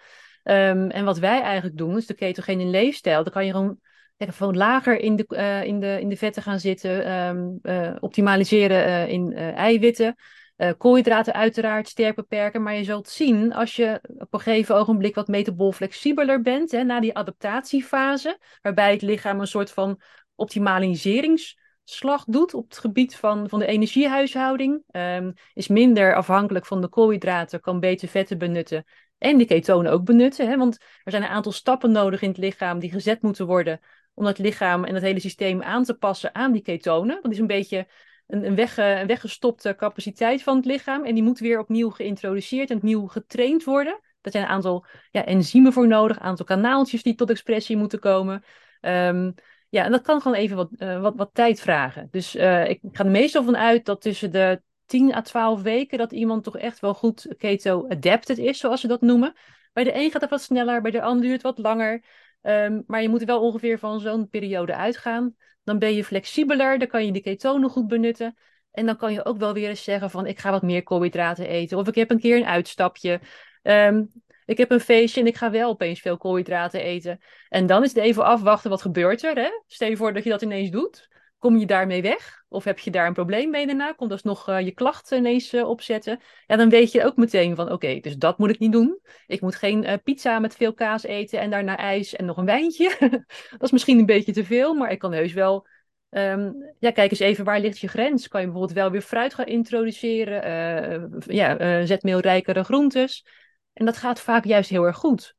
Um, 0.44 0.90
en 0.90 1.06
wat 1.06 1.18
wij 1.20 1.42
eigenlijk 1.42 1.78
doen, 1.78 1.98
is 1.98 2.06
de 2.06 2.14
ketogene 2.14 2.66
leefstijl. 2.66 3.24
Dan 3.24 3.34
kan 3.34 3.46
je 3.46 3.52
gewoon, 3.52 3.80
gewoon 4.18 4.58
lager 4.58 5.00
in 5.00 5.16
de, 5.16 5.26
in, 5.66 5.80
de, 5.80 5.98
in 6.02 6.10
de 6.10 6.18
vetten 6.18 6.44
gaan 6.44 6.60
zitten, 6.60 7.60
uh, 7.64 7.96
optimaliseren 8.00 9.08
in 9.08 9.34
eiwitten. 9.36 10.16
Uh, 10.60 10.72
koolhydraten 10.78 11.34
uiteraard 11.34 11.88
sterk 11.88 12.16
beperken, 12.16 12.64
maar 12.64 12.76
je 12.76 12.84
zult 12.84 13.10
zien 13.10 13.54
als 13.54 13.76
je 13.76 14.00
op 14.18 14.34
een 14.34 14.40
gegeven 14.40 14.76
ogenblik 14.76 15.16
wat 15.16 15.28
metabool 15.28 15.72
flexibeler 15.72 16.42
bent, 16.42 16.72
hè, 16.72 16.84
na 16.84 17.00
die 17.00 17.16
adaptatiefase, 17.16 18.40
waarbij 18.62 18.92
het 18.92 19.02
lichaam 19.02 19.40
een 19.40 19.48
soort 19.48 19.72
van 19.72 20.02
optimaliseringsslag 20.36 22.24
doet 22.26 22.54
op 22.54 22.70
het 22.70 22.78
gebied 22.78 23.16
van, 23.16 23.50
van 23.50 23.60
de 23.60 23.66
energiehuishouding, 23.66 24.84
um, 24.92 25.34
is 25.54 25.68
minder 25.68 26.16
afhankelijk 26.16 26.66
van 26.66 26.82
de 26.82 26.90
koolhydraten, 26.90 27.62
kan 27.62 27.80
beter 27.80 28.08
vetten 28.08 28.38
benutten 28.38 28.86
en 29.18 29.38
die 29.38 29.48
ketonen 29.48 29.92
ook 29.92 30.04
benutten. 30.04 30.50
Hè, 30.50 30.58
want 30.58 30.78
er 31.04 31.12
zijn 31.12 31.24
een 31.24 31.30
aantal 31.30 31.52
stappen 31.52 31.92
nodig 31.92 32.22
in 32.22 32.30
het 32.30 32.38
lichaam 32.38 32.80
die 32.80 32.92
gezet 32.92 33.22
moeten 33.22 33.46
worden 33.46 33.80
om 34.14 34.26
het 34.26 34.38
lichaam 34.38 34.84
en 34.84 34.94
het 34.94 35.04
hele 35.04 35.20
systeem 35.20 35.62
aan 35.62 35.84
te 35.84 35.94
passen 35.94 36.36
aan 36.36 36.52
die 36.52 36.62
ketonen. 36.62 37.20
Dat 37.22 37.32
is 37.32 37.40
een 37.40 37.48
beetje 37.48 37.88
een, 38.30 38.46
een, 38.46 39.00
een 39.00 39.08
weggestopte 39.08 39.76
capaciteit 39.76 40.44
van 40.44 40.56
het 40.56 40.66
lichaam. 40.66 41.04
En 41.04 41.14
die 41.14 41.24
moet 41.24 41.40
weer 41.40 41.60
opnieuw 41.60 41.90
geïntroduceerd 41.90 42.70
en 42.70 42.78
opnieuw 42.78 43.08
getraind 43.08 43.64
worden. 43.64 44.00
Er 44.22 44.32
zijn 44.32 44.44
een 44.44 44.50
aantal 44.50 44.86
ja, 45.12 45.26
enzymen 45.26 45.74
voor 45.74 45.88
nodig, 45.88 46.18
een 46.18 46.24
aantal 46.24 46.46
kanaaltjes 46.46 47.04
die 47.04 47.16
tot 47.16 47.30
expressie 47.30 47.78
moeten 47.78 48.00
komen. 48.00 48.44
Um, 48.82 49.34
ja, 49.70 49.84
en 49.84 49.92
dat 49.92 50.02
kan 50.02 50.22
gewoon 50.22 50.38
even 50.38 50.56
wat, 50.56 50.70
uh, 50.78 51.02
wat, 51.02 51.16
wat 51.16 51.30
tijd 51.34 51.62
vragen. 51.62 52.08
Dus 52.12 52.36
uh, 52.36 52.70
ik 52.70 52.80
ga 52.92 53.04
er 53.04 53.12
meestal 53.12 53.44
van 53.44 53.58
uit 53.58 53.86
dat 53.86 54.02
tussen 54.02 54.32
de 54.32 54.62
10 54.86 55.16
à 55.16 55.22
12 55.22 55.62
weken 55.62 55.98
dat 55.98 56.12
iemand 56.12 56.44
toch 56.44 56.58
echt 56.58 56.80
wel 56.80 56.94
goed 56.94 57.36
keto-adapted 57.38 58.38
is, 58.38 58.60
zoals 58.60 58.82
ze 58.82 58.88
dat 58.88 59.02
noemen. 59.02 59.34
Bij 59.74 59.84
de 59.84 59.96
een 59.96 60.12
gaat 60.12 60.22
het 60.22 60.30
wat 60.30 60.42
sneller, 60.42 60.82
bij 60.82 60.92
de 60.92 61.02
ander 61.02 61.22
duurt 61.22 61.34
het 61.34 61.42
wat 61.42 61.58
langer. 61.58 62.04
Um, 62.42 62.84
maar 62.88 63.02
je 63.02 63.10
moet 63.10 63.24
wel 63.24 63.42
ongeveer 63.42 63.80
van 63.80 64.00
zo'n 64.00 64.30
periode 64.30 64.76
uitgaan. 64.76 65.36
Dan 65.70 65.80
ben 65.80 65.96
je 65.96 66.04
flexibeler, 66.04 66.80
dan 66.80 66.88
kan 66.88 67.06
je 67.06 67.12
de 67.12 67.22
ketonen 67.22 67.70
goed 67.70 67.88
benutten. 67.88 68.38
En 68.72 68.86
dan 68.86 68.98
kan 68.98 69.14
je 69.14 69.26
ook 69.26 69.38
wel 69.38 69.54
weer 69.54 69.70
eens 69.70 69.84
zeggen 69.84 70.10
van 70.10 70.26
ik 70.26 70.40
ga 70.40 70.52
wat 70.52 70.62
meer 70.62 70.84
koolhydraten 70.84 71.48
eten. 71.48 71.78
Of 71.78 71.88
ik 71.88 71.96
heb 71.96 72.12
een 72.12 72.20
keer 72.20 72.38
een 72.38 72.46
uitstapje. 72.46 73.20
Um, 73.64 74.12
ik 74.46 74.58
heb 74.58 74.72
een 74.72 74.80
feestje 74.80 75.22
en 75.22 75.28
ik 75.28 75.36
ga 75.36 75.52
wel 75.52 75.70
opeens 75.70 76.00
veel 76.00 76.18
koolhydraten 76.18 76.82
eten. 76.82 77.20
En 77.50 77.66
dan 77.66 77.84
is 77.84 77.94
het 77.94 78.04
even 78.04 78.24
afwachten 78.24 78.70
wat 78.70 78.82
gebeurt 78.82 79.24
er. 79.24 79.36
Hè? 79.36 79.50
Stel 79.68 79.90
je 79.90 79.98
voor 79.98 80.14
dat 80.14 80.24
je 80.24 80.30
dat 80.30 80.42
ineens 80.42 80.70
doet. 80.70 81.08
Kom 81.40 81.58
je 81.58 81.66
daarmee 81.66 82.02
weg? 82.02 82.44
Of 82.48 82.64
heb 82.64 82.80
je 82.80 82.92
daar 82.92 83.08
een 83.08 83.14
probleem 83.14 83.50
mee 83.50 83.66
daarna? 83.66 83.92
Komt 83.92 84.12
alsnog 84.12 84.50
uh, 84.50 84.60
je 84.62 84.72
klachten 84.72 85.18
ineens 85.18 85.54
uh, 85.54 85.70
opzetten? 85.70 86.20
Ja, 86.48 86.56
dan 86.56 86.70
weet 86.70 86.92
je 86.92 87.06
ook 87.06 87.16
meteen 87.16 87.56
van, 87.56 87.72
oké, 87.72 88.00
dus 88.00 88.18
dat 88.18 88.38
moet 88.38 88.50
ik 88.50 88.60
niet 88.60 88.72
doen. 88.72 89.00
Ik 89.28 89.42
moet 89.42 89.56
geen 89.56 89.84
uh, 89.84 89.94
pizza 90.04 90.40
met 90.40 90.56
veel 90.56 90.74
kaas 90.74 91.04
eten 91.04 91.40
en 91.40 91.50
daarna 91.50 91.78
ijs 91.78 92.16
en 92.16 92.26
nog 92.26 92.38
een 92.38 92.46
wijntje. 92.46 92.96
dat 93.50 93.64
is 93.64 93.72
misschien 93.72 94.00
een 94.00 94.06
beetje 94.06 94.32
te 94.32 94.46
veel, 94.46 94.74
maar 94.74 94.92
ik 94.92 95.00
kan 95.00 95.14
heus 95.14 95.34
wel... 95.34 95.68
Um, 96.10 96.74
ja, 96.80 96.92
kijk 96.92 97.12
eens 97.12 97.20
even, 97.20 97.46
waar 97.46 97.60
ligt 97.60 97.80
je 97.80 97.88
grens? 97.88 98.28
Kan 98.28 98.40
je 98.40 98.46
bijvoorbeeld 98.46 98.78
wel 98.78 98.92
weer 98.92 99.02
fruit 99.02 99.34
gaan 99.34 99.46
introduceren? 99.46 101.22
ja, 101.26 101.86
zetmeelrijkere 101.86 102.64
groentes. 102.64 103.26
En 103.74 103.86
dat 103.86 103.98
gaat 103.98 104.22
vaak 104.22 104.46
juist 104.46 104.70
heel 104.70 104.84
erg 104.84 104.98
goed. 104.98 105.38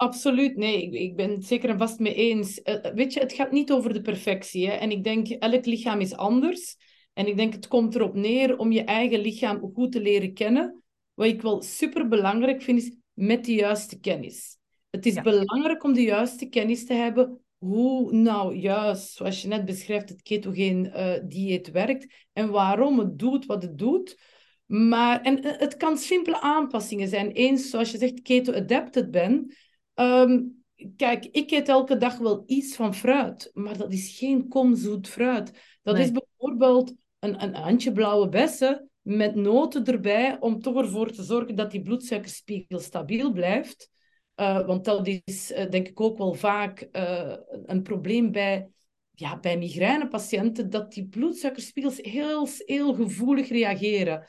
Absoluut, 0.00 0.56
nee, 0.56 0.82
ik, 0.82 0.92
ik 0.92 1.16
ben 1.16 1.30
het 1.30 1.44
zeker 1.44 1.68
en 1.68 1.78
vast 1.78 1.98
mee 1.98 2.14
eens. 2.14 2.60
Uh, 2.64 2.74
weet 2.94 3.12
je, 3.12 3.20
het 3.20 3.32
gaat 3.32 3.50
niet 3.50 3.72
over 3.72 3.92
de 3.92 4.00
perfectie. 4.00 4.68
Hè? 4.68 4.72
En 4.72 4.90
ik 4.90 5.04
denk, 5.04 5.28
elk 5.28 5.66
lichaam 5.66 6.00
is 6.00 6.14
anders. 6.14 6.76
En 7.12 7.26
ik 7.26 7.36
denk, 7.36 7.52
het 7.52 7.68
komt 7.68 7.94
erop 7.94 8.14
neer 8.14 8.58
om 8.58 8.72
je 8.72 8.84
eigen 8.84 9.20
lichaam 9.20 9.70
goed 9.74 9.92
te 9.92 10.00
leren 10.00 10.34
kennen. 10.34 10.82
Wat 11.14 11.26
ik 11.26 11.42
wel 11.42 11.62
super 11.62 12.08
belangrijk 12.08 12.62
vind, 12.62 12.78
is 12.78 12.96
met 13.12 13.44
de 13.44 13.54
juiste 13.54 14.00
kennis. 14.00 14.56
Het 14.90 15.06
is 15.06 15.20
belangrijk 15.20 15.84
om 15.84 15.92
de 15.92 16.02
juiste 16.02 16.48
kennis 16.48 16.86
te 16.86 16.94
hebben 16.94 17.40
hoe 17.58 18.12
nou 18.12 18.56
juist, 18.56 19.12
zoals 19.12 19.42
je 19.42 19.48
net 19.48 19.64
beschrijft, 19.64 20.08
het 20.08 20.22
ketogeen 20.22 20.92
uh, 20.96 21.12
dieet 21.24 21.70
werkt 21.70 22.14
en 22.32 22.50
waarom 22.50 22.98
het 22.98 23.18
doet 23.18 23.46
wat 23.46 23.62
het 23.62 23.78
doet. 23.78 24.18
Maar, 24.66 25.20
en 25.20 25.44
het 25.58 25.76
kan 25.76 25.98
simpele 25.98 26.40
aanpassingen 26.40 27.08
zijn. 27.08 27.30
Eens, 27.30 27.70
zoals 27.70 27.90
je 27.90 27.98
zegt, 27.98 28.22
keto-adapted 28.22 29.10
ben, 29.10 29.54
Um, 30.00 30.64
kijk, 30.96 31.24
ik 31.24 31.50
eet 31.50 31.68
elke 31.68 31.96
dag 31.96 32.18
wel 32.18 32.42
iets 32.46 32.76
van 32.76 32.94
fruit, 32.94 33.50
maar 33.54 33.76
dat 33.76 33.92
is 33.92 34.16
geen 34.18 34.48
komzoet 34.48 35.08
fruit. 35.08 35.78
Dat 35.82 35.98
is 35.98 36.10
bijvoorbeeld 36.10 36.94
een, 37.18 37.42
een 37.42 37.54
handje 37.54 37.92
blauwe 37.92 38.28
bessen 38.28 38.90
met 39.00 39.34
noten 39.34 39.84
erbij, 39.84 40.36
om 40.40 40.60
toch 40.60 40.76
ervoor 40.76 41.10
te 41.10 41.22
zorgen 41.22 41.54
dat 41.54 41.70
die 41.70 41.82
bloedsuikerspiegel 41.82 42.78
stabiel 42.78 43.32
blijft. 43.32 43.90
Uh, 44.36 44.66
want 44.66 44.84
dat 44.84 45.06
is 45.24 45.50
uh, 45.50 45.70
denk 45.70 45.88
ik 45.88 46.00
ook 46.00 46.18
wel 46.18 46.34
vaak 46.34 46.88
uh, 46.92 47.36
een 47.66 47.82
probleem 47.82 48.32
bij, 48.32 48.68
ja, 49.10 49.38
bij 49.38 49.58
migrainepatiënten, 49.58 50.70
dat 50.70 50.92
die 50.92 51.08
bloedsuikerspiegels 51.08 51.96
heel, 51.96 52.48
heel 52.64 52.94
gevoelig 52.94 53.48
reageren. 53.48 54.26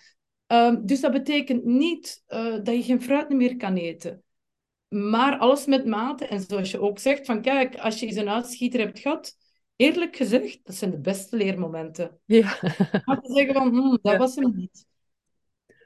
Um, 0.48 0.86
dus 0.86 1.00
dat 1.00 1.12
betekent 1.12 1.64
niet 1.64 2.24
dat 2.64 2.68
je 2.76 2.84
geen 2.84 3.02
fruit 3.02 3.30
meer 3.30 3.56
kan 3.56 3.76
eten. 3.76 4.24
Maar 4.92 5.38
alles 5.38 5.66
met 5.66 5.86
mate. 5.86 6.26
En 6.26 6.42
zoals 6.42 6.72
je 6.72 6.82
ook 6.82 7.00
zegt, 7.00 7.26
van 7.26 7.42
kijk, 7.42 7.76
als 7.76 8.00
je 8.00 8.06
eens 8.06 8.16
een 8.16 8.30
uitschieter 8.30 8.80
hebt 8.80 9.00
gehad, 9.00 9.38
eerlijk 9.76 10.16
gezegd, 10.16 10.60
dat 10.64 10.76
zijn 10.76 10.92
de 10.92 11.00
beste 11.00 11.36
leermomenten. 11.36 12.20
Ja. 12.26 12.58
Maar 13.06 13.22
te 13.22 13.34
zeggen 13.34 13.54
van, 13.54 13.70
hm, 13.70 13.98
dat 14.02 14.18
was 14.18 14.36
hem 14.36 14.56
niet. 14.56 14.86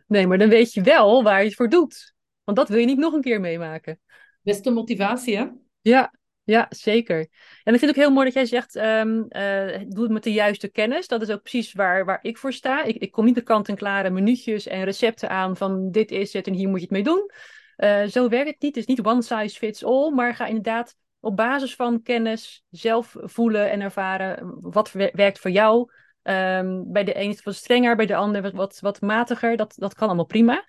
Nee, 0.07 0.27
maar 0.27 0.37
dan 0.37 0.49
weet 0.49 0.73
je 0.73 0.81
wel 0.81 1.23
waar 1.23 1.39
je 1.39 1.45
het 1.45 1.55
voor 1.55 1.69
doet. 1.69 2.13
Want 2.43 2.57
dat 2.57 2.69
wil 2.69 2.77
je 2.79 2.85
niet 2.85 2.97
nog 2.97 3.13
een 3.13 3.21
keer 3.21 3.39
meemaken. 3.39 3.99
Beste 4.41 4.69
motivatie, 4.71 5.37
hè? 5.37 5.47
Ja, 5.81 6.13
ja, 6.43 6.65
zeker. 6.69 7.17
En 7.63 7.73
ik 7.73 7.79
vind 7.79 7.81
het 7.81 7.89
ook 7.89 8.03
heel 8.05 8.11
mooi 8.11 8.25
dat 8.25 8.33
jij 8.33 8.45
zegt, 8.45 8.75
um, 8.75 9.25
uh, 9.29 9.79
doe 9.87 10.03
het 10.03 10.11
met 10.11 10.23
de 10.23 10.33
juiste 10.33 10.67
kennis. 10.67 11.07
Dat 11.07 11.21
is 11.21 11.29
ook 11.29 11.41
precies 11.41 11.73
waar, 11.73 12.05
waar 12.05 12.19
ik 12.21 12.37
voor 12.37 12.53
sta. 12.53 12.83
Ik, 12.83 12.95
ik 12.95 13.11
kom 13.11 13.25
niet 13.25 13.35
de 13.35 13.41
kant-en-klare 13.41 14.09
minuutjes 14.09 14.67
en 14.67 14.83
recepten 14.83 15.29
aan 15.29 15.57
van 15.57 15.91
dit 15.91 16.11
is 16.11 16.33
het 16.33 16.47
en 16.47 16.53
hier 16.53 16.67
moet 16.67 16.79
je 16.79 16.85
het 16.85 16.93
mee 16.93 17.03
doen. 17.03 17.31
Uh, 17.77 18.03
zo 18.03 18.29
werkt 18.29 18.49
het 18.49 18.61
niet. 18.61 18.75
Het 18.75 18.87
is 18.87 18.95
niet 18.95 19.05
one 19.05 19.21
size 19.21 19.57
fits 19.57 19.83
all, 19.83 20.11
maar 20.11 20.35
ga 20.35 20.45
inderdaad 20.45 20.95
op 21.19 21.35
basis 21.35 21.75
van 21.75 22.01
kennis 22.01 22.63
zelf 22.69 23.15
voelen 23.19 23.71
en 23.71 23.81
ervaren 23.81 24.57
wat 24.61 24.91
werkt 24.91 25.39
voor 25.39 25.51
jou. 25.51 25.91
Um, 26.23 26.91
bij 26.91 27.03
de 27.03 27.15
een 27.19 27.29
is 27.29 27.35
het 27.35 27.45
wat 27.45 27.55
strenger, 27.55 27.95
bij 27.95 28.05
de 28.05 28.15
ander 28.15 28.51
wat, 28.51 28.79
wat 28.79 29.01
matiger. 29.01 29.57
Dat, 29.57 29.73
dat 29.77 29.93
kan 29.93 30.07
allemaal 30.07 30.25
prima. 30.25 30.65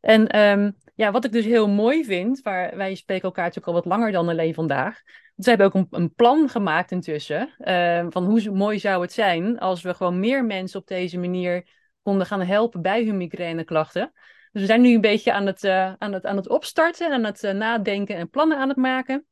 En 0.00 0.40
um, 0.40 0.76
ja, 0.94 1.10
wat 1.10 1.24
ik 1.24 1.32
dus 1.32 1.44
heel 1.44 1.68
mooi 1.68 2.04
vind, 2.04 2.40
waar 2.40 2.76
wij 2.76 2.94
spreken 2.94 3.24
elkaar 3.24 3.44
natuurlijk 3.44 3.76
al 3.76 3.82
wat 3.82 3.92
langer 3.92 4.12
dan 4.12 4.28
alleen 4.28 4.54
vandaag. 4.54 5.02
We 5.34 5.48
hebben 5.48 5.66
ook 5.66 5.86
een, 5.90 6.14
plan 6.14 6.48
gemaakt 6.48 6.90
intussen. 6.90 7.54
Uh, 7.58 8.06
van 8.08 8.24
hoe 8.24 8.50
mooi 8.50 8.78
zou 8.78 9.02
het 9.02 9.12
zijn 9.12 9.58
als 9.58 9.82
we 9.82 9.94
gewoon 9.94 10.20
meer 10.20 10.44
mensen 10.44 10.80
op 10.80 10.86
deze 10.86 11.18
manier 11.18 11.68
konden 12.02 12.26
gaan 12.26 12.40
helpen 12.40 12.82
bij 12.82 13.04
hun 13.04 13.16
migraineklachten. 13.16 14.12
Dus 14.52 14.60
we 14.60 14.66
zijn 14.66 14.80
nu 14.80 14.94
een 14.94 15.00
beetje 15.00 15.32
aan 15.32 15.46
het, 15.46 15.64
uh, 15.64 15.92
aan 15.98 16.12
het, 16.12 16.26
aan 16.26 16.36
het 16.36 16.48
opstarten, 16.48 17.12
aan 17.12 17.24
het 17.24 17.42
uh, 17.42 17.52
nadenken 17.52 18.16
en 18.16 18.30
plannen 18.30 18.58
aan 18.58 18.68
het 18.68 18.76
maken. 18.76 19.26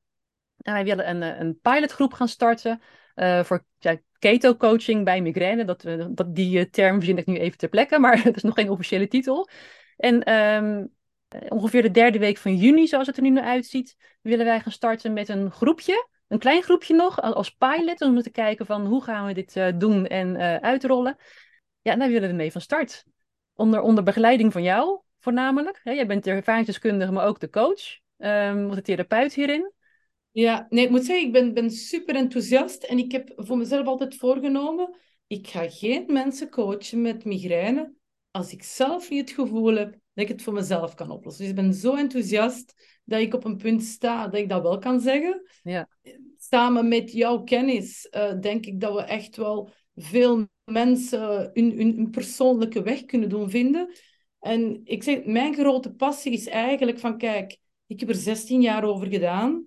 En 0.59 0.73
wij 0.73 0.85
willen 0.85 1.09
een, 1.09 1.23
eh, 1.23 1.41
een 1.41 1.59
pilotgroep 1.61 2.13
gaan 2.13 2.29
starten 2.29 2.81
voor 3.43 3.65
keto-coaching 4.19 5.05
bij 5.05 5.21
migraine. 5.21 5.65
Dat, 5.65 5.83
dat, 6.11 6.35
die 6.35 6.71
term 6.71 6.97
verzin 6.97 7.19
ik 7.19 7.27
nu 7.27 7.39
even 7.39 7.59
ter 7.59 7.69
plekke, 7.69 7.99
maar 8.05 8.23
het 8.23 8.37
is 8.37 8.43
nog 8.43 8.55
geen 8.55 8.71
officiële 8.71 9.09
titel. 9.09 9.49
En 9.97 10.33
um, 10.35 10.95
ongeveer 11.49 11.83
de 11.83 11.91
derde 11.91 12.19
week 12.19 12.37
van 12.37 12.57
juni, 12.57 12.87
zoals 12.87 13.07
het 13.07 13.17
er 13.17 13.23
nu 13.23 13.31
naar 13.31 13.45
uitziet, 13.45 13.97
willen 14.23 14.45
wij 14.45 14.61
gaan 14.61 14.73
starten 14.73 15.13
met 15.13 15.29
een 15.29 15.51
groepje. 15.51 16.09
Een 16.29 16.39
klein 16.39 16.63
groepje 16.63 16.95
nog, 16.95 17.21
als 17.21 17.51
pilot, 17.51 18.01
om 18.01 18.23
te 18.23 18.31
kijken 18.31 18.67
van 18.67 18.87
hoe 18.87 19.03
gaan 19.03 19.27
we 19.27 19.35
dit 19.35 19.81
doen 19.81 20.07
en 20.07 20.37
uitrollen. 20.63 21.17
Ja, 21.81 21.97
daar 21.97 22.09
willen 22.09 22.29
we 22.29 22.35
mee 22.35 22.53
van 22.53 22.61
start. 22.61 23.05
Onder, 23.55 23.81
onder 23.81 24.05
begeleiding 24.05 24.53
van 24.53 24.63
jou, 24.63 25.01
voornamelijk. 25.29 25.81
Jij 25.85 26.07
bent 26.07 26.25
de 26.25 26.31
ervaringsdeskundige, 26.31 27.13
maar 27.13 27.27
ook 27.27 27.41
de 27.41 27.51
coach, 27.51 27.99
um, 28.17 28.75
de 28.75 28.83
therapeut 28.83 29.35
hierin. 29.35 29.73
Ja, 30.31 30.67
nee, 30.71 30.85
ik 30.85 30.91
moet 30.91 31.05
zeggen, 31.05 31.27
ik 31.27 31.33
ben, 31.33 31.55
ben 31.55 31.71
super 31.71 32.15
enthousiast 32.15 32.83
en 32.83 32.99
ik 32.99 33.13
heb 33.13 33.33
voor 33.37 33.57
mezelf 33.57 33.87
altijd 33.87 34.17
voorgenomen, 34.17 34.97
ik 35.27 35.47
ga 35.47 35.71
geen 35.71 36.05
mensen 36.07 36.51
coachen 36.51 37.03
met 37.03 37.25
migraine 37.25 37.95
als 38.31 38.53
ik 38.53 38.63
zelf 38.63 39.11
niet 39.11 39.21
het 39.21 39.31
gevoel 39.31 39.75
heb 39.75 39.91
dat 39.91 40.25
ik 40.25 40.29
het 40.29 40.43
voor 40.43 40.53
mezelf 40.53 40.95
kan 40.95 41.11
oplossen. 41.11 41.43
Dus 41.43 41.53
ik 41.53 41.61
ben 41.61 41.75
zo 41.75 41.95
enthousiast 41.95 42.75
dat 43.05 43.21
ik 43.21 43.35
op 43.35 43.45
een 43.45 43.57
punt 43.57 43.83
sta 43.83 44.29
dat 44.29 44.41
ik 44.41 44.49
dat 44.49 44.63
wel 44.63 44.79
kan 44.79 45.01
zeggen. 45.01 45.43
Ja. 45.63 45.89
Samen 46.37 46.89
met 46.89 47.13
jouw 47.13 47.43
kennis 47.43 48.09
uh, 48.11 48.41
denk 48.41 48.67
ik 48.67 48.81
dat 48.81 48.95
we 48.95 49.03
echt 49.03 49.37
wel 49.37 49.71
veel 49.95 50.49
mensen 50.65 51.51
hun, 51.55 51.71
hun, 51.77 51.97
hun 51.97 52.11
persoonlijke 52.11 52.83
weg 52.83 53.05
kunnen 53.05 53.29
doen 53.29 53.51
vinden. 53.51 53.91
En 54.39 54.81
ik 54.85 55.03
zeg, 55.03 55.25
mijn 55.25 55.55
grote 55.55 55.95
passie 55.95 56.33
is 56.33 56.47
eigenlijk 56.47 56.99
van, 56.99 57.19
kijk, 57.19 57.59
ik 57.87 58.01
heb 58.01 58.09
er 58.09 58.15
16 58.15 58.61
jaar 58.61 58.85
over 58.85 59.07
gedaan. 59.07 59.67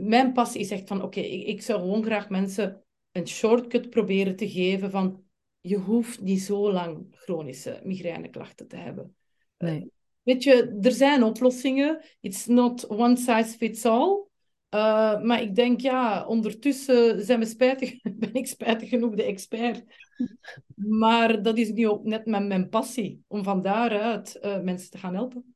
Mijn 0.00 0.32
passie 0.32 0.60
is 0.60 0.70
echt 0.70 0.88
van, 0.88 1.02
oké, 1.02 1.20
ik, 1.20 1.46
ik 1.46 1.62
zou 1.62 1.80
gewoon 1.80 2.04
graag 2.04 2.28
mensen 2.28 2.84
een 3.12 3.28
shortcut 3.28 3.90
proberen 3.90 4.36
te 4.36 4.50
geven 4.50 4.90
van, 4.90 5.24
je 5.60 5.76
hoeft 5.76 6.20
niet 6.20 6.42
zo 6.42 6.72
lang 6.72 7.06
chronische 7.10 7.80
migraineklachten 7.84 8.68
te 8.68 8.76
hebben. 8.76 9.16
Nee. 9.58 9.90
Weet 10.22 10.42
je, 10.42 10.78
er 10.80 10.92
zijn 10.92 11.22
oplossingen. 11.22 12.04
It's 12.20 12.46
not 12.46 12.88
one 12.88 13.16
size 13.16 13.56
fits 13.56 13.84
all. 13.84 14.28
Uh, 14.74 15.20
maar 15.20 15.42
ik 15.42 15.54
denk, 15.54 15.80
ja, 15.80 16.24
ondertussen 16.26 17.24
zijn 17.24 17.38
we 17.38 17.44
spijtig, 17.44 18.02
ben 18.18 18.34
ik 18.34 18.46
spijtig 18.46 18.88
genoeg 18.88 19.14
de 19.14 19.22
expert. 19.22 19.84
Maar 20.74 21.42
dat 21.42 21.58
is 21.58 21.70
nu 21.70 21.88
ook 21.88 22.04
net 22.04 22.26
met 22.26 22.46
mijn 22.46 22.68
passie, 22.68 23.24
om 23.28 23.44
van 23.44 23.62
daaruit 23.62 24.38
uh, 24.42 24.60
mensen 24.60 24.90
te 24.90 24.98
gaan 24.98 25.14
helpen. 25.14 25.54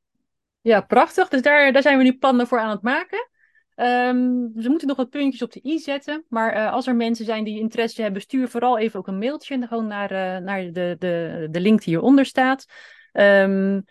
Ja, 0.61 0.81
prachtig. 0.81 1.29
Dus 1.29 1.43
daar, 1.43 1.73
daar 1.73 1.83
zijn 1.83 1.99
we 1.99 2.05
nu 2.05 2.19
plannen 2.19 2.47
voor 2.47 2.59
aan 2.59 2.71
het 2.71 2.83
maken. 2.83 3.29
Um, 3.77 4.53
we 4.55 4.69
moeten 4.69 4.89
nog 4.89 4.97
wat 4.97 5.11
puntjes 5.11 5.43
op 5.43 5.53
de 5.53 5.61
i 5.65 5.79
zetten. 5.79 6.25
Maar 6.29 6.57
uh, 6.57 6.73
als 6.73 6.87
er 6.87 6.97
mensen 6.97 7.25
zijn 7.25 7.45
die 7.45 7.59
interesse 7.59 8.03
hebben, 8.03 8.23
stuur 8.23 8.49
vooral 8.49 8.79
even 8.79 8.99
ook 8.99 9.07
een 9.07 9.19
mailtje 9.19 9.67
gewoon 9.67 9.87
naar, 9.87 10.43
naar 10.43 10.73
de, 10.73 10.97
de, 10.99 11.47
de 11.51 11.61
link 11.61 11.83
die 11.85 11.95
hieronder 11.95 12.27
staat. 12.27 12.67
Um, 13.12 13.85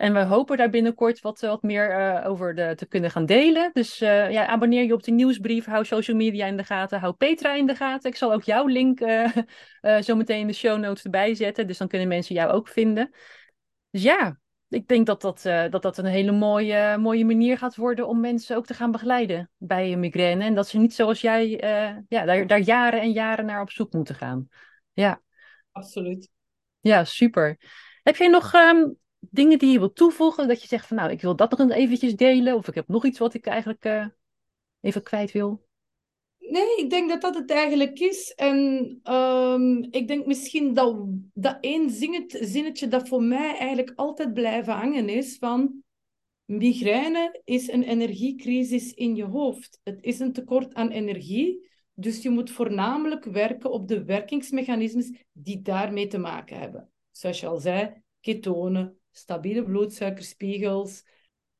en 0.00 0.12
we 0.12 0.24
hopen 0.24 0.56
daar 0.56 0.70
binnenkort 0.70 1.20
wat, 1.20 1.40
wat 1.40 1.62
meer 1.62 1.98
uh, 1.98 2.28
over 2.28 2.54
de, 2.54 2.74
te 2.74 2.86
kunnen 2.86 3.10
gaan 3.10 3.26
delen. 3.26 3.70
Dus 3.72 3.98
ja, 3.98 4.46
abonneer 4.46 4.84
je 4.84 4.92
op 4.92 5.02
de 5.02 5.10
nieuwsbrief, 5.10 5.64
hou 5.64 5.84
social 5.84 6.16
media 6.16 6.46
in 6.46 6.56
de 6.56 6.64
gaten, 6.64 7.00
hou 7.00 7.14
Petra 7.14 7.54
in 7.54 7.66
de 7.66 7.74
gaten. 7.74 8.10
Ik 8.10 8.16
zal 8.16 8.32
ook 8.32 8.42
jouw 8.42 8.66
link 8.66 8.98
zo 10.06 10.16
meteen 10.16 10.40
in 10.40 10.46
de 10.46 10.52
show 10.52 10.78
notes 10.78 11.04
erbij 11.04 11.34
zetten. 11.34 11.66
Dus 11.66 11.78
dan 11.78 11.88
kunnen 11.88 12.08
mensen 12.08 12.34
jou 12.34 12.50
ook 12.50 12.68
vinden. 12.68 13.10
Dus 13.90 14.02
ja, 14.02 14.40
ik 14.68 14.88
denk 14.88 15.06
dat 15.06 15.20
dat, 15.20 15.42
dat, 15.70 15.82
dat 15.82 15.98
een 15.98 16.04
hele 16.04 16.32
mooie, 16.32 16.98
mooie 16.98 17.24
manier 17.24 17.58
gaat 17.58 17.76
worden 17.76 18.08
om 18.08 18.20
mensen 18.20 18.56
ook 18.56 18.66
te 18.66 18.74
gaan 18.74 18.90
begeleiden 18.90 19.50
bij 19.56 19.92
een 19.92 20.00
migraine. 20.00 20.44
En 20.44 20.54
dat 20.54 20.68
ze 20.68 20.78
niet 20.78 20.94
zoals 20.94 21.20
jij 21.20 21.48
ja, 22.08 22.24
daar, 22.24 22.46
daar 22.46 22.60
jaren 22.60 23.00
en 23.00 23.12
jaren 23.12 23.46
naar 23.46 23.60
op 23.60 23.70
zoek 23.70 23.92
moeten 23.92 24.14
gaan. 24.14 24.48
Ja, 24.92 25.22
absoluut. 25.72 26.30
Ja, 26.80 27.04
super. 27.04 27.58
Heb 28.02 28.16
jij 28.16 28.28
nog 28.28 28.54
um, 28.54 28.98
dingen 29.20 29.58
die 29.58 29.72
je 29.72 29.78
wilt 29.78 29.96
toevoegen? 29.96 30.48
Dat 30.48 30.62
je 30.62 30.68
zegt 30.68 30.86
van 30.86 30.96
nou, 30.96 31.10
ik 31.10 31.20
wil 31.20 31.36
dat 31.36 31.58
nog 31.58 31.70
eventjes 31.70 32.16
delen. 32.16 32.54
Of 32.54 32.68
ik 32.68 32.74
heb 32.74 32.88
nog 32.88 33.04
iets 33.04 33.18
wat 33.18 33.34
ik 33.34 33.46
eigenlijk 33.46 33.84
uh, 33.84 34.06
even 34.80 35.02
kwijt 35.02 35.32
wil. 35.32 35.68
Nee, 36.38 36.76
ik 36.76 36.90
denk 36.90 37.08
dat 37.08 37.20
dat 37.20 37.34
het 37.34 37.50
eigenlijk 37.50 37.98
is. 37.98 38.32
En 38.34 38.56
um, 39.12 39.86
ik 39.90 40.08
denk 40.08 40.26
misschien 40.26 40.74
dat, 40.74 40.96
dat 41.34 41.58
één 41.60 41.90
zinnetje 42.30 42.88
dat 42.88 43.08
voor 43.08 43.22
mij 43.22 43.56
eigenlijk 43.56 43.92
altijd 43.96 44.34
blijven 44.34 44.72
hangen 44.72 45.08
is 45.08 45.36
van 45.38 45.82
migraine 46.44 47.40
is 47.44 47.68
een 47.68 47.82
energiecrisis 47.82 48.92
in 48.92 49.16
je 49.16 49.24
hoofd. 49.24 49.80
Het 49.82 50.02
is 50.02 50.18
een 50.18 50.32
tekort 50.32 50.74
aan 50.74 50.90
energie, 50.90 51.70
dus 51.94 52.22
je 52.22 52.30
moet 52.30 52.50
voornamelijk 52.50 53.24
werken 53.24 53.70
op 53.70 53.88
de 53.88 54.04
werkingsmechanismes 54.04 55.12
die 55.32 55.62
daarmee 55.62 56.06
te 56.06 56.18
maken 56.18 56.58
hebben. 56.58 56.90
Zoals 57.10 57.40
je 57.40 57.46
al 57.46 57.58
zei, 57.58 58.02
ketonen, 58.20 58.99
stabiele 59.10 59.62
bloedsuikerspiegels 59.62 61.04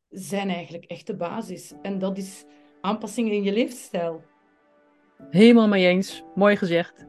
zijn 0.09 0.49
eigenlijk 0.49 0.85
echt 0.85 1.07
de 1.07 1.17
basis. 1.17 1.73
En 1.83 1.99
dat 1.99 2.19
is 2.19 2.45
aanpassingen 2.81 3.33
in 3.33 3.43
je 3.43 3.53
leefstijl. 3.53 4.23
Helemaal 5.31 5.69
mee 5.69 5.87
eens. 5.87 6.23
Mooi 6.35 6.57
gezegd. 6.57 7.07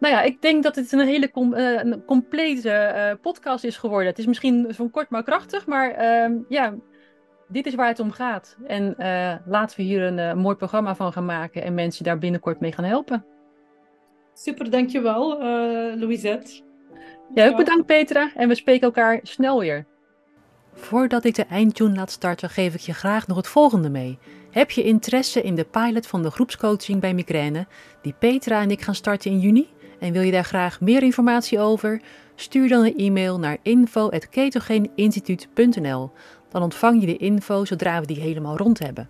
Nou 0.00 0.14
ja, 0.14 0.22
ik 0.22 0.42
denk 0.42 0.62
dat 0.62 0.76
het 0.76 0.92
een 0.92 1.06
hele 1.06 1.30
com 1.30 1.54
uh, 1.54 1.82
een 1.82 2.04
complete 2.04 2.92
uh, 2.96 3.22
podcast 3.22 3.64
is 3.64 3.76
geworden. 3.76 4.08
Het 4.08 4.18
is 4.18 4.26
misschien 4.26 4.74
van 4.74 4.90
kort 4.90 5.10
maar 5.10 5.22
krachtig, 5.22 5.66
maar 5.66 5.90
uh, 6.30 6.36
ja, 6.48 6.74
dit 7.48 7.66
is 7.66 7.74
waar 7.74 7.88
het 7.88 8.00
om 8.00 8.10
gaat. 8.10 8.56
En 8.66 8.94
uh, 8.98 9.34
laten 9.46 9.76
we 9.76 9.82
hier 9.82 10.02
een 10.02 10.38
mooi 10.38 10.56
programma 10.56 10.94
van 10.94 11.12
gaan 11.12 11.24
maken 11.24 11.62
en 11.62 11.74
mensen 11.74 12.04
daar 12.04 12.18
binnenkort 12.18 12.60
mee 12.60 12.72
gaan 12.72 12.84
helpen. 12.84 13.24
Super, 14.34 14.70
dankjewel, 14.70 15.38
Louisette. 15.96 16.62
Ja, 17.34 17.48
ook 17.48 17.56
bedankt 17.56 17.86
Petra 17.86 18.30
en 18.34 18.48
we 18.48 18.54
spreken 18.54 18.86
elkaar 18.86 19.20
snel 19.22 19.60
weer. 19.60 19.86
Voordat 20.74 21.24
ik 21.24 21.34
de 21.34 21.44
eindtune 21.44 21.94
laat 21.94 22.10
starten, 22.10 22.50
geef 22.50 22.74
ik 22.74 22.80
je 22.80 22.94
graag 22.94 23.26
nog 23.26 23.36
het 23.36 23.46
volgende 23.46 23.90
mee. 23.90 24.18
Heb 24.50 24.70
je 24.70 24.82
interesse 24.82 25.42
in 25.42 25.54
de 25.54 25.64
pilot 25.64 26.06
van 26.06 26.22
de 26.22 26.30
groepscoaching 26.30 27.00
bij 27.00 27.14
migraine, 27.14 27.66
die 28.02 28.14
Petra 28.18 28.60
en 28.60 28.70
ik 28.70 28.82
gaan 28.82 28.94
starten 28.94 29.30
in 29.30 29.38
juni? 29.38 29.68
En 30.00 30.12
wil 30.12 30.22
je 30.22 30.32
daar 30.32 30.44
graag 30.44 30.80
meer 30.80 31.02
informatie 31.02 31.58
over? 31.58 32.00
Stuur 32.34 32.68
dan 32.68 32.84
een 32.84 32.96
e-mail 32.96 33.38
naar 33.38 33.58
info.ketogeeninstituut.nl. 33.62 36.10
Dan 36.48 36.62
ontvang 36.62 37.00
je 37.00 37.06
de 37.06 37.16
info 37.16 37.64
zodra 37.64 38.00
we 38.00 38.06
die 38.06 38.20
helemaal 38.20 38.56
rond 38.56 38.78
hebben. 38.78 39.08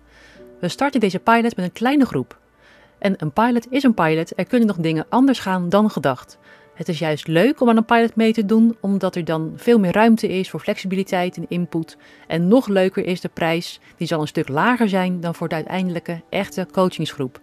We 0.59 0.67
starten 0.67 0.99
deze 0.99 1.19
pilot 1.19 1.55
met 1.55 1.65
een 1.65 1.71
kleine 1.71 2.05
groep. 2.05 2.39
En 2.99 3.13
een 3.17 3.33
pilot 3.33 3.67
is 3.69 3.83
een 3.83 3.93
pilot, 3.93 4.33
er 4.35 4.45
kunnen 4.45 4.67
nog 4.67 4.77
dingen 4.77 5.05
anders 5.09 5.39
gaan 5.39 5.69
dan 5.69 5.89
gedacht. 5.89 6.37
Het 6.79 6.89
is 6.89 6.99
juist 6.99 7.27
leuk 7.27 7.61
om 7.61 7.69
aan 7.69 7.77
een 7.77 7.85
pilot 7.85 8.15
mee 8.15 8.33
te 8.33 8.45
doen, 8.45 8.77
omdat 8.79 9.15
er 9.15 9.25
dan 9.25 9.53
veel 9.55 9.79
meer 9.79 9.91
ruimte 9.91 10.27
is 10.27 10.49
voor 10.49 10.59
flexibiliteit 10.59 11.37
en 11.37 11.45
input. 11.47 11.97
En 12.27 12.47
nog 12.47 12.67
leuker 12.67 13.05
is 13.05 13.21
de 13.21 13.29
prijs, 13.33 13.79
die 13.97 14.07
zal 14.07 14.21
een 14.21 14.27
stuk 14.27 14.47
lager 14.47 14.89
zijn 14.89 15.19
dan 15.19 15.35
voor 15.35 15.47
de 15.47 15.55
uiteindelijke 15.55 16.21
echte 16.29 16.67
coachingsgroep. 16.71 17.39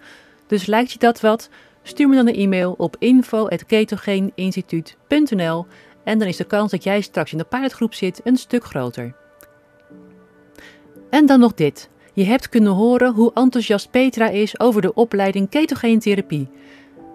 Dus 0.47 0.66
lijkt 0.66 0.93
je 0.93 0.99
dat 0.99 1.20
wat? 1.20 1.49
Stuur 1.82 2.09
me 2.09 2.14
dan 2.14 2.28
een 2.28 2.34
e-mail 2.34 2.74
op 2.78 2.97
info.ketogeeninstituut.nl 2.99 5.66
en 6.05 6.18
dan 6.18 6.28
is 6.28 6.37
de 6.37 6.45
kans 6.45 6.70
dat 6.70 6.84
jij 6.84 7.01
straks 7.01 7.32
in 7.32 7.39
de 7.39 7.45
pilotgroep 7.45 7.95
zit 7.95 8.20
een 8.24 8.37
stuk 8.37 8.64
groter. 8.64 9.14
En 11.11 11.26
dan 11.26 11.41
nog 11.41 11.55
dit. 11.55 11.89
Je 12.12 12.24
hebt 12.24 12.49
kunnen 12.49 12.72
horen 12.72 13.12
hoe 13.12 13.30
enthousiast 13.34 13.91
Petra 13.91 14.28
is 14.28 14.61
over 14.61 14.82
de 14.82 14.95
opleiding 14.95 15.49
ketogeentherapie. 15.49 16.49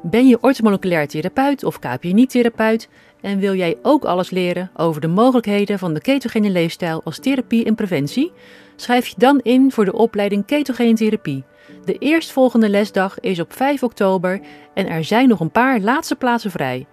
Ben 0.04 0.28
je 0.28 0.42
orthomoleculair 0.42 1.08
therapeut 1.08 1.64
of 1.64 1.80
KPNI-therapeut 1.80 2.90
en 3.22 3.40
wil 3.40 3.56
jij 3.56 3.78
ook 3.82 4.06
alles 4.06 4.30
leren 4.30 4.72
over 4.76 5.02
de 5.02 5.08
mogelijkheden 5.08 5.80
van 5.80 5.94
de 5.94 6.02
ketogene 6.02 6.50
leefstijl 6.50 7.02
als 7.04 7.20
therapie 7.20 7.66
en 7.66 7.76
preventie? 7.76 8.32
Schrijf 8.76 9.08
je 9.08 9.16
dan 9.18 9.40
in 9.40 9.72
voor 9.72 9.86
de 9.86 9.94
opleiding 9.94 10.46
ketogene 10.46 10.94
therapie. 10.94 11.44
De 11.86 11.98
eerstvolgende 11.98 12.70
lesdag 12.70 13.20
is 13.20 13.40
op 13.40 13.54
5 13.54 13.84
oktober 13.84 14.42
en 14.74 14.88
er 14.88 15.04
zijn 15.04 15.28
nog 15.28 15.40
een 15.40 15.52
paar 15.52 15.80
laatste 15.80 16.16
plaatsen 16.16 16.52
vrij. 16.52 16.86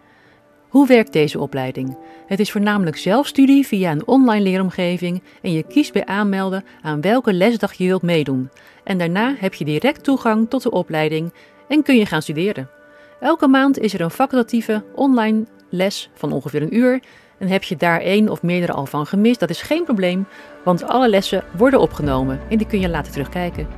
Hoe 0.68 0.86
werkt 0.86 1.12
deze 1.12 1.40
opleiding? 1.40 1.98
Het 2.26 2.40
is 2.40 2.50
voornamelijk 2.50 2.96
zelfstudie 2.96 3.66
via 3.66 3.90
een 3.90 4.06
online 4.06 4.42
leeromgeving 4.42 5.22
en 5.42 5.52
je 5.52 5.62
kiest 5.62 5.92
bij 5.92 6.06
aanmelden 6.06 6.64
aan 6.82 7.00
welke 7.00 7.32
lesdag 7.32 7.72
je 7.72 7.86
wilt 7.86 8.02
meedoen. 8.02 8.50
En 8.84 8.98
daarna 8.98 9.34
heb 9.38 9.54
je 9.54 9.64
direct 9.64 10.04
toegang 10.04 10.50
tot 10.50 10.62
de 10.62 10.70
opleiding 10.70 11.32
en 11.68 11.82
kun 11.82 11.96
je 11.96 12.06
gaan 12.06 12.22
studeren. 12.22 12.77
Elke 13.20 13.48
maand 13.48 13.78
is 13.78 13.94
er 13.94 14.00
een 14.00 14.10
facultatieve 14.10 14.84
online 14.94 15.46
les 15.68 16.10
van 16.14 16.32
ongeveer 16.32 16.62
een 16.62 16.76
uur. 16.76 17.02
En 17.38 17.48
heb 17.48 17.62
je 17.62 17.76
daar 17.76 18.00
één 18.00 18.28
of 18.28 18.42
meerdere 18.42 18.72
al 18.72 18.86
van 18.86 19.06
gemist, 19.06 19.40
dat 19.40 19.50
is 19.50 19.62
geen 19.62 19.84
probleem, 19.84 20.26
want 20.64 20.84
alle 20.84 21.08
lessen 21.08 21.44
worden 21.56 21.80
opgenomen 21.80 22.40
en 22.50 22.58
die 22.58 22.66
kun 22.66 22.80
je 22.80 22.88
later 22.88 23.12
terugkijken. 23.12 23.68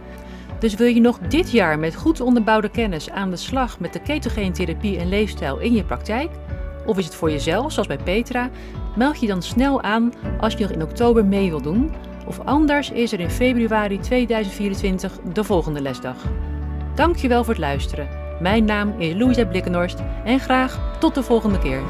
Dus 0.59 0.75
wil 0.75 0.87
je 0.87 1.01
nog 1.01 1.19
dit 1.19 1.51
jaar 1.51 1.79
met 1.79 1.95
goed 1.95 2.21
onderbouwde 2.21 2.71
kennis 2.71 3.11
aan 3.11 3.31
de 3.31 3.37
slag 3.37 3.81
met 3.81 3.93
de 3.93 4.01
ketogeentherapie 4.01 4.99
en 4.99 5.09
leefstijl 5.09 5.59
in 5.59 5.75
je 5.75 5.85
praktijk? 5.85 6.31
Of 6.87 6.99
is 6.99 7.05
het 7.05 7.15
voor 7.15 7.31
jezelf, 7.31 7.73
zoals 7.73 7.89
bij 7.89 7.99
Petra? 7.99 8.51
Meld 8.97 9.21
je 9.21 9.27
dan 9.27 9.43
snel 9.43 9.83
aan 9.83 10.13
als 10.41 10.53
je 10.53 10.61
nog 10.61 10.71
in 10.71 10.83
oktober 10.83 11.25
mee 11.25 11.51
wil 11.51 11.63
doen. 11.63 11.93
Of 12.27 12.41
anders 12.45 12.91
is 12.91 13.13
er 13.13 13.21
in 13.21 13.31
februari 13.31 13.99
2024 13.99 15.19
de 15.33 15.45
volgende 15.45 15.81
lesdag. 15.81 16.17
Dankjewel 16.95 17.45
voor 17.45 17.55
het 17.55 17.63
luisteren. 17.63 18.20
Mijn 18.41 18.65
naam 18.65 18.95
is 18.99 19.15
Louisa 19.15 19.45
Blikkenhorst 19.45 19.99
en 20.25 20.41
graag 20.41 20.99
tot 20.99 21.15
de 21.15 21.23
volgende 21.23 21.59
keer. 21.59 21.83